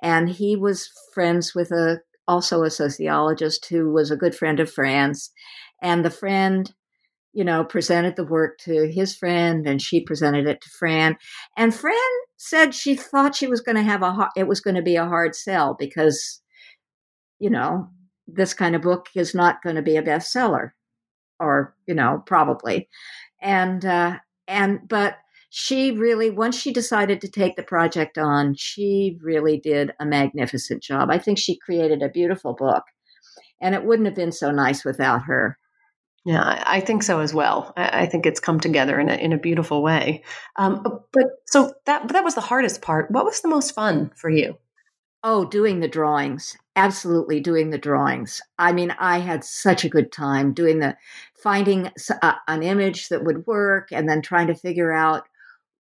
and 0.02 0.30
he 0.30 0.56
was 0.56 0.89
friends 1.14 1.54
with 1.54 1.72
a 1.72 2.00
also 2.32 2.64
a 2.64 2.72
sociologist 2.72 3.68
who 3.70 3.92
was 3.92 4.10
a 4.10 4.16
good 4.16 4.34
friend 4.34 4.62
of 4.62 4.72
Fran's. 4.72 5.32
And 5.82 6.06
the 6.06 6.10
friend, 6.10 6.74
you 7.34 7.44
know, 7.44 7.66
presented 7.66 8.16
the 8.16 8.24
work 8.24 8.58
to 8.60 8.90
his 8.90 9.14
friend 9.16 9.68
and 9.68 9.82
she 9.82 10.02
presented 10.02 10.48
it 10.48 10.62
to 10.62 10.70
Fran. 10.70 11.18
And 11.58 11.76
Fran 11.76 11.98
said 12.38 12.74
she 12.74 12.96
thought 12.96 13.36
she 13.36 13.48
was 13.48 13.60
going 13.60 13.76
to 13.76 13.84
have 13.84 14.02
a, 14.02 14.30
it 14.38 14.48
was 14.48 14.62
going 14.62 14.78
to 14.78 14.82
be 14.82 14.96
a 14.96 15.06
hard 15.06 15.36
sell 15.36 15.76
because, 15.78 16.42
you 17.38 17.50
know, 17.50 17.90
this 18.28 18.54
kind 18.54 18.76
of 18.76 18.82
book 18.82 19.08
is 19.14 19.36
not 19.36 19.62
going 19.62 19.76
to 19.76 19.82
be 19.82 19.98
a 19.98 20.04
bestseller 20.04 20.72
or, 21.40 21.76
you 21.86 21.94
know, 21.94 22.24
probably. 22.26 22.88
And, 23.42 23.84
uh, 23.84 24.20
and, 24.48 24.80
but 24.88 25.18
she 25.54 25.91
really, 25.91 26.30
once 26.30 26.58
she 26.58 26.72
decided 26.72 27.20
to 27.20 27.28
take 27.28 27.58
the 27.58 27.62
project 27.62 28.18
on, 28.18 28.56
she 28.56 29.20
really 29.22 29.58
did 29.58 29.91
a 29.99 30.06
magnificent 30.06 30.82
job. 30.82 31.10
I 31.12 31.18
think 31.18 31.38
she 31.38 31.58
created 31.58 32.02
a 32.02 32.08
beautiful 32.08 32.54
book, 32.54 32.84
and 33.60 33.76
it 33.76 33.84
wouldn't 33.84 34.06
have 34.06 34.16
been 34.16 34.32
so 34.32 34.49
nice 34.49 34.86
without 34.86 35.24
her. 35.24 35.58
Yeah, 36.24 36.64
I 36.66 36.80
think 36.80 37.04
so 37.04 37.20
as 37.20 37.34
well. 37.34 37.74
I 37.76 38.06
think 38.06 38.26
it's 38.26 38.39
come 38.39 38.62
together 38.62 38.97
in 38.97 39.10
a 39.10 39.16
in 39.16 39.34
a 39.34 39.38
beautiful 39.38 39.84
way. 39.84 40.24
Um, 40.56 40.84
but 41.12 41.26
so 41.47 41.74
that 41.86 42.08
that 42.08 42.24
was 42.24 42.36
the 42.36 42.41
hardest 42.41 42.82
part. 42.82 43.12
What 43.12 43.26
was 43.26 43.41
the 43.41 43.49
most 43.49 43.76
fun 43.76 44.10
for 44.16 44.30
you? 44.30 44.58
Oh, 45.22 45.43
doing 45.43 45.82
the 45.82 45.89
drawings. 45.89 46.56
Absolutely 46.78 47.41
doing 47.41 47.72
the 47.72 47.78
drawings. 47.78 48.41
I 48.58 48.72
mean, 48.72 48.95
I 48.99 49.18
had 49.20 49.43
such 49.43 49.84
a 49.84 49.89
good 49.89 50.14
time 50.14 50.54
doing 50.54 50.80
the 50.80 50.95
finding 51.36 51.91
a, 52.22 52.36
an 52.47 52.64
image 52.64 53.10
that 53.10 53.26
would 53.26 53.45
work 53.45 53.89
and 53.91 54.08
then 54.08 54.22
trying 54.22 54.47
to 54.47 54.56
figure 54.56 54.93
out 54.93 55.28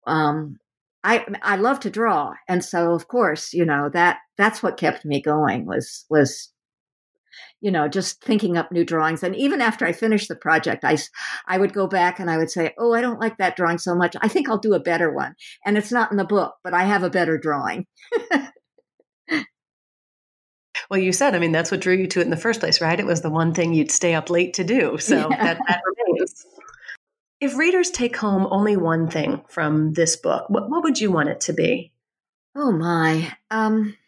um, 0.06 0.58
I 1.02 1.24
I 1.42 1.56
love 1.56 1.80
to 1.80 1.90
draw, 1.90 2.34
and 2.48 2.64
so 2.64 2.92
of 2.92 3.08
course, 3.08 3.52
you 3.52 3.64
know 3.64 3.90
that 3.90 4.18
that's 4.38 4.62
what 4.62 4.78
kept 4.78 5.04
me 5.04 5.20
going 5.20 5.66
was 5.66 6.06
was 6.08 6.50
you 7.60 7.70
know 7.70 7.88
just 7.88 8.22
thinking 8.22 8.56
up 8.56 8.70
new 8.70 8.84
drawings 8.84 9.22
and 9.22 9.34
even 9.34 9.60
after 9.60 9.84
i 9.86 9.92
finished 9.92 10.28
the 10.28 10.36
project 10.36 10.84
i 10.84 10.96
i 11.48 11.58
would 11.58 11.72
go 11.72 11.86
back 11.86 12.20
and 12.20 12.30
i 12.30 12.36
would 12.36 12.50
say 12.50 12.72
oh 12.78 12.92
i 12.92 13.00
don't 13.00 13.20
like 13.20 13.36
that 13.38 13.56
drawing 13.56 13.78
so 13.78 13.94
much. 13.94 14.14
I 14.20 14.28
think 14.28 14.48
i'll 14.48 14.58
do 14.58 14.74
a 14.74 14.80
better 14.80 15.10
one. 15.12 15.34
And 15.64 15.76
it's 15.76 15.90
not 15.90 16.10
in 16.10 16.16
the 16.16 16.24
book 16.24 16.54
but 16.62 16.74
i 16.74 16.84
have 16.84 17.02
a 17.02 17.10
better 17.10 17.38
drawing. 17.38 17.86
Well 20.90 21.00
you 21.00 21.12
said 21.12 21.34
i 21.34 21.38
mean 21.38 21.52
that's 21.52 21.70
what 21.70 21.80
drew 21.80 21.94
you 21.94 22.06
to 22.08 22.20
it 22.20 22.24
in 22.24 22.30
the 22.30 22.36
first 22.36 22.60
place 22.60 22.80
right? 22.80 23.00
It 23.00 23.06
was 23.06 23.22
the 23.22 23.30
one 23.30 23.54
thing 23.54 23.72
you'd 23.72 23.90
stay 23.90 24.14
up 24.14 24.28
late 24.30 24.54
to 24.54 24.64
do 24.64 24.98
so 25.00 25.28
yeah. 25.30 25.44
that, 25.44 25.58
that 25.66 25.80
remains 25.86 26.44
if 27.44 27.56
readers 27.56 27.90
take 27.90 28.16
home 28.16 28.48
only 28.50 28.74
one 28.74 29.06
thing 29.06 29.42
from 29.48 29.92
this 29.92 30.16
book, 30.16 30.48
what, 30.48 30.70
what 30.70 30.82
would 30.82 30.98
you 30.98 31.12
want 31.12 31.28
it 31.28 31.42
to 31.42 31.52
be? 31.52 31.92
Oh 32.56 32.72
my. 32.72 33.36
Um, 33.50 33.98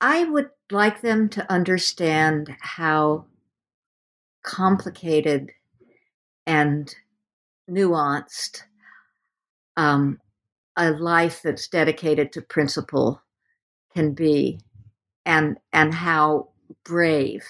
I 0.00 0.24
would 0.24 0.48
like 0.70 1.02
them 1.02 1.28
to 1.30 1.52
understand 1.52 2.56
how 2.58 3.26
complicated 4.42 5.50
and 6.46 6.94
nuanced 7.70 8.62
um, 9.76 10.18
a 10.76 10.92
life 10.92 11.42
that's 11.42 11.68
dedicated 11.68 12.32
to 12.32 12.40
principle 12.40 13.20
can 13.94 14.14
be, 14.14 14.58
and 15.26 15.58
and 15.72 15.92
how 15.92 16.48
brave 16.82 17.44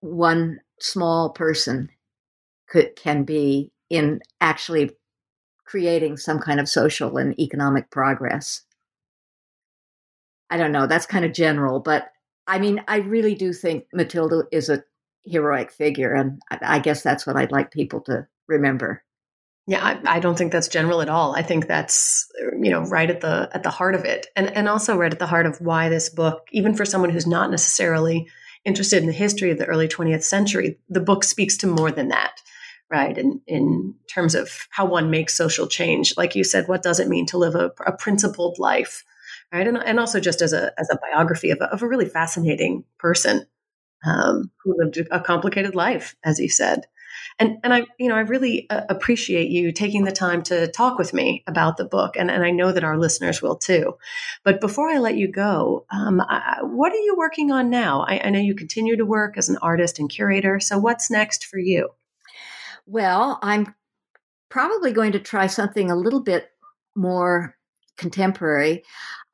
one 0.00 0.60
small 0.80 1.30
person 1.30 1.90
could 2.68 2.96
can 2.96 3.24
be 3.24 3.70
in 3.90 4.20
actually 4.40 4.90
creating 5.64 6.16
some 6.16 6.38
kind 6.38 6.60
of 6.60 6.68
social 6.68 7.16
and 7.16 7.38
economic 7.40 7.90
progress. 7.90 8.62
I 10.50 10.56
don't 10.56 10.72
know, 10.72 10.86
that's 10.86 11.06
kind 11.06 11.24
of 11.24 11.32
general, 11.32 11.80
but 11.80 12.12
I 12.46 12.58
mean, 12.58 12.82
I 12.86 12.98
really 12.98 13.34
do 13.34 13.52
think 13.52 13.86
Matilda 13.92 14.44
is 14.52 14.68
a 14.68 14.84
heroic 15.24 15.72
figure, 15.72 16.14
and 16.14 16.40
I 16.50 16.78
guess 16.78 17.02
that's 17.02 17.26
what 17.26 17.36
I'd 17.36 17.50
like 17.50 17.72
people 17.72 18.00
to 18.02 18.26
remember. 18.46 19.02
Yeah, 19.66 19.84
I, 19.84 20.16
I, 20.16 20.20
don't 20.20 20.38
think 20.38 20.52
that's 20.52 20.68
general 20.68 21.02
at 21.02 21.08
all. 21.08 21.34
I 21.34 21.42
think 21.42 21.66
that's 21.66 22.28
uh, 22.40 22.56
you 22.56 22.70
know 22.70 22.82
right 22.82 23.10
at 23.10 23.20
the 23.20 23.50
at 23.52 23.64
the 23.64 23.70
heart 23.70 23.96
of 23.96 24.04
it, 24.04 24.28
and 24.36 24.48
and 24.56 24.68
also 24.68 24.96
right 24.96 25.12
at 25.12 25.18
the 25.18 25.26
heart 25.26 25.46
of 25.46 25.60
why 25.60 25.88
this 25.88 26.08
book, 26.08 26.46
even 26.52 26.74
for 26.74 26.84
someone 26.84 27.10
who's 27.10 27.26
not 27.26 27.50
necessarily 27.50 28.28
interested 28.64 29.00
in 29.00 29.06
the 29.08 29.12
history 29.12 29.50
of 29.50 29.58
the 29.58 29.66
early 29.66 29.88
20th 29.88 30.22
century, 30.22 30.78
the 30.88 31.00
book 31.00 31.24
speaks 31.24 31.56
to 31.56 31.66
more 31.66 31.90
than 31.90 32.08
that, 32.08 32.42
right? 32.90 33.16
In 33.16 33.40
in 33.46 33.94
terms 34.12 34.34
of 34.34 34.68
how 34.70 34.86
one 34.86 35.10
makes 35.10 35.36
social 35.36 35.66
change, 35.66 36.16
like 36.16 36.34
you 36.34 36.44
said, 36.44 36.68
what 36.68 36.82
does 36.82 37.00
it 37.00 37.08
mean 37.08 37.26
to 37.26 37.38
live 37.38 37.54
a, 37.54 37.72
a 37.86 37.96
principled 37.96 38.58
life, 38.58 39.04
right? 39.52 39.66
And 39.66 39.78
and 39.78 39.98
also 40.00 40.20
just 40.20 40.42
as 40.42 40.52
a 40.52 40.72
as 40.78 40.88
a 40.90 40.98
biography 40.98 41.50
of 41.50 41.58
a, 41.60 41.64
of 41.72 41.82
a 41.82 41.88
really 41.88 42.08
fascinating 42.08 42.84
person 42.98 43.46
um, 44.04 44.50
who 44.62 44.76
lived 44.78 44.98
a 45.10 45.20
complicated 45.20 45.74
life, 45.74 46.16
as 46.24 46.38
you 46.38 46.48
said. 46.48 46.86
And 47.38 47.58
and 47.64 47.74
I 47.74 47.86
you 47.98 48.08
know 48.08 48.14
I 48.14 48.20
really 48.20 48.68
uh, 48.70 48.82
appreciate 48.88 49.50
you 49.50 49.72
taking 49.72 50.04
the 50.04 50.12
time 50.12 50.42
to 50.44 50.68
talk 50.68 50.98
with 50.98 51.12
me 51.12 51.42
about 51.46 51.76
the 51.76 51.84
book, 51.84 52.16
and 52.16 52.30
and 52.30 52.44
I 52.44 52.50
know 52.50 52.72
that 52.72 52.84
our 52.84 52.98
listeners 52.98 53.42
will 53.42 53.56
too. 53.56 53.96
But 54.44 54.60
before 54.60 54.88
I 54.88 54.98
let 54.98 55.16
you 55.16 55.30
go, 55.30 55.86
um, 55.90 56.20
I, 56.20 56.58
what 56.62 56.92
are 56.92 56.96
you 56.96 57.14
working 57.18 57.50
on 57.50 57.68
now? 57.70 58.02
I, 58.02 58.20
I 58.24 58.30
know 58.30 58.38
you 58.38 58.54
continue 58.54 58.96
to 58.96 59.04
work 59.04 59.36
as 59.36 59.48
an 59.48 59.58
artist 59.60 59.98
and 59.98 60.08
curator. 60.08 60.60
So 60.60 60.78
what's 60.78 61.10
next 61.10 61.46
for 61.46 61.58
you? 61.58 61.90
Well, 62.86 63.38
I'm 63.42 63.74
probably 64.48 64.92
going 64.92 65.12
to 65.12 65.18
try 65.20 65.46
something 65.48 65.90
a 65.90 65.96
little 65.96 66.22
bit 66.22 66.50
more 66.94 67.56
contemporary. 67.96 68.82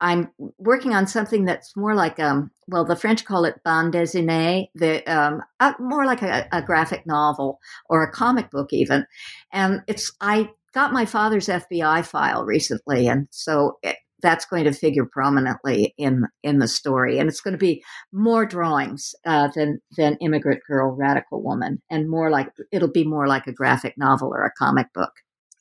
I'm 0.01 0.31
working 0.57 0.93
on 0.93 1.07
something 1.07 1.45
that's 1.45 1.75
more 1.75 1.95
like 1.95 2.19
um 2.19 2.51
well 2.67 2.85
the 2.85 2.95
French 2.95 3.25
call 3.25 3.45
it 3.45 3.63
bande 3.63 3.93
dessinée, 3.93 4.67
the 4.75 5.03
um 5.05 5.41
uh, 5.59 5.73
more 5.79 6.05
like 6.05 6.21
a, 6.21 6.47
a, 6.51 6.61
graphic 6.61 7.05
novel 7.05 7.59
or 7.89 8.03
a 8.03 8.11
comic 8.11 8.49
book 8.51 8.73
even, 8.73 9.05
and 9.51 9.81
it's 9.87 10.11
I 10.21 10.49
got 10.73 10.93
my 10.93 11.05
father's 11.05 11.47
FBI 11.47 12.05
file 12.05 12.43
recently, 12.45 13.07
and 13.07 13.27
so 13.31 13.77
it, 13.83 13.97
that's 14.23 14.45
going 14.45 14.63
to 14.63 14.71
figure 14.71 15.05
prominently 15.05 15.93
in 15.97 16.25
in 16.41 16.57
the 16.57 16.67
story, 16.67 17.19
and 17.19 17.29
it's 17.29 17.41
going 17.41 17.51
to 17.51 17.59
be 17.59 17.83
more 18.11 18.45
drawings 18.45 19.13
uh, 19.25 19.49
than 19.53 19.79
than 19.97 20.17
immigrant 20.21 20.61
girl, 20.67 20.95
radical 20.95 21.43
woman, 21.43 21.81
and 21.91 22.09
more 22.09 22.31
like 22.31 22.47
it'll 22.71 22.91
be 22.91 23.03
more 23.03 23.27
like 23.27 23.45
a 23.45 23.53
graphic 23.53 23.93
novel 23.97 24.29
or 24.29 24.45
a 24.45 24.51
comic 24.57 24.87
book. 24.93 25.11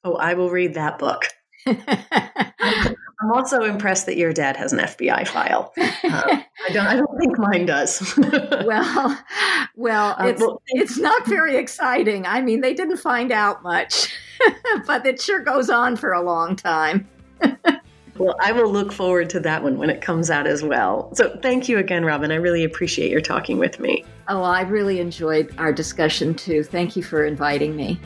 Oh, 0.04 0.14
I 0.14 0.34
will 0.34 0.50
read 0.50 0.74
that 0.74 0.98
book. 0.98 1.26
I'm 3.22 3.30
also 3.32 3.62
impressed 3.62 4.06
that 4.06 4.16
your 4.16 4.32
dad 4.32 4.56
has 4.56 4.72
an 4.72 4.80
FBI 4.80 5.28
file. 5.28 5.72
Uh, 5.78 6.42
I 6.66 6.72
don't. 6.72 6.86
I 6.86 6.96
don't 6.96 7.18
think 7.18 7.38
mine 7.38 7.66
does. 7.66 8.16
well, 8.64 9.18
well, 9.76 10.16
uh, 10.18 10.26
it's 10.26 10.40
well, 10.40 10.60
it's 10.68 10.98
not 10.98 11.26
very 11.26 11.56
exciting. 11.56 12.26
I 12.26 12.40
mean, 12.40 12.60
they 12.62 12.74
didn't 12.74 12.96
find 12.96 13.30
out 13.30 13.62
much, 13.62 14.12
but 14.86 15.06
it 15.06 15.20
sure 15.20 15.40
goes 15.40 15.70
on 15.70 15.96
for 15.96 16.12
a 16.12 16.22
long 16.22 16.56
time. 16.56 17.08
Well, 18.18 18.36
I 18.40 18.52
will 18.52 18.70
look 18.70 18.92
forward 18.92 19.30
to 19.30 19.40
that 19.40 19.62
one 19.62 19.78
when 19.78 19.90
it 19.90 20.00
comes 20.00 20.30
out 20.30 20.46
as 20.46 20.62
well. 20.62 21.14
So, 21.14 21.36
thank 21.42 21.68
you 21.68 21.78
again, 21.78 22.04
Robbin. 22.04 22.30
I 22.30 22.36
really 22.36 22.64
appreciate 22.64 23.10
your 23.10 23.20
talking 23.20 23.58
with 23.58 23.80
me. 23.80 24.04
Oh, 24.28 24.42
I 24.42 24.62
really 24.62 25.00
enjoyed 25.00 25.52
our 25.58 25.72
discussion 25.72 26.34
too. 26.34 26.62
Thank 26.62 26.94
you 26.94 27.02
for 27.02 27.24
inviting 27.24 27.74
me. 27.74 27.98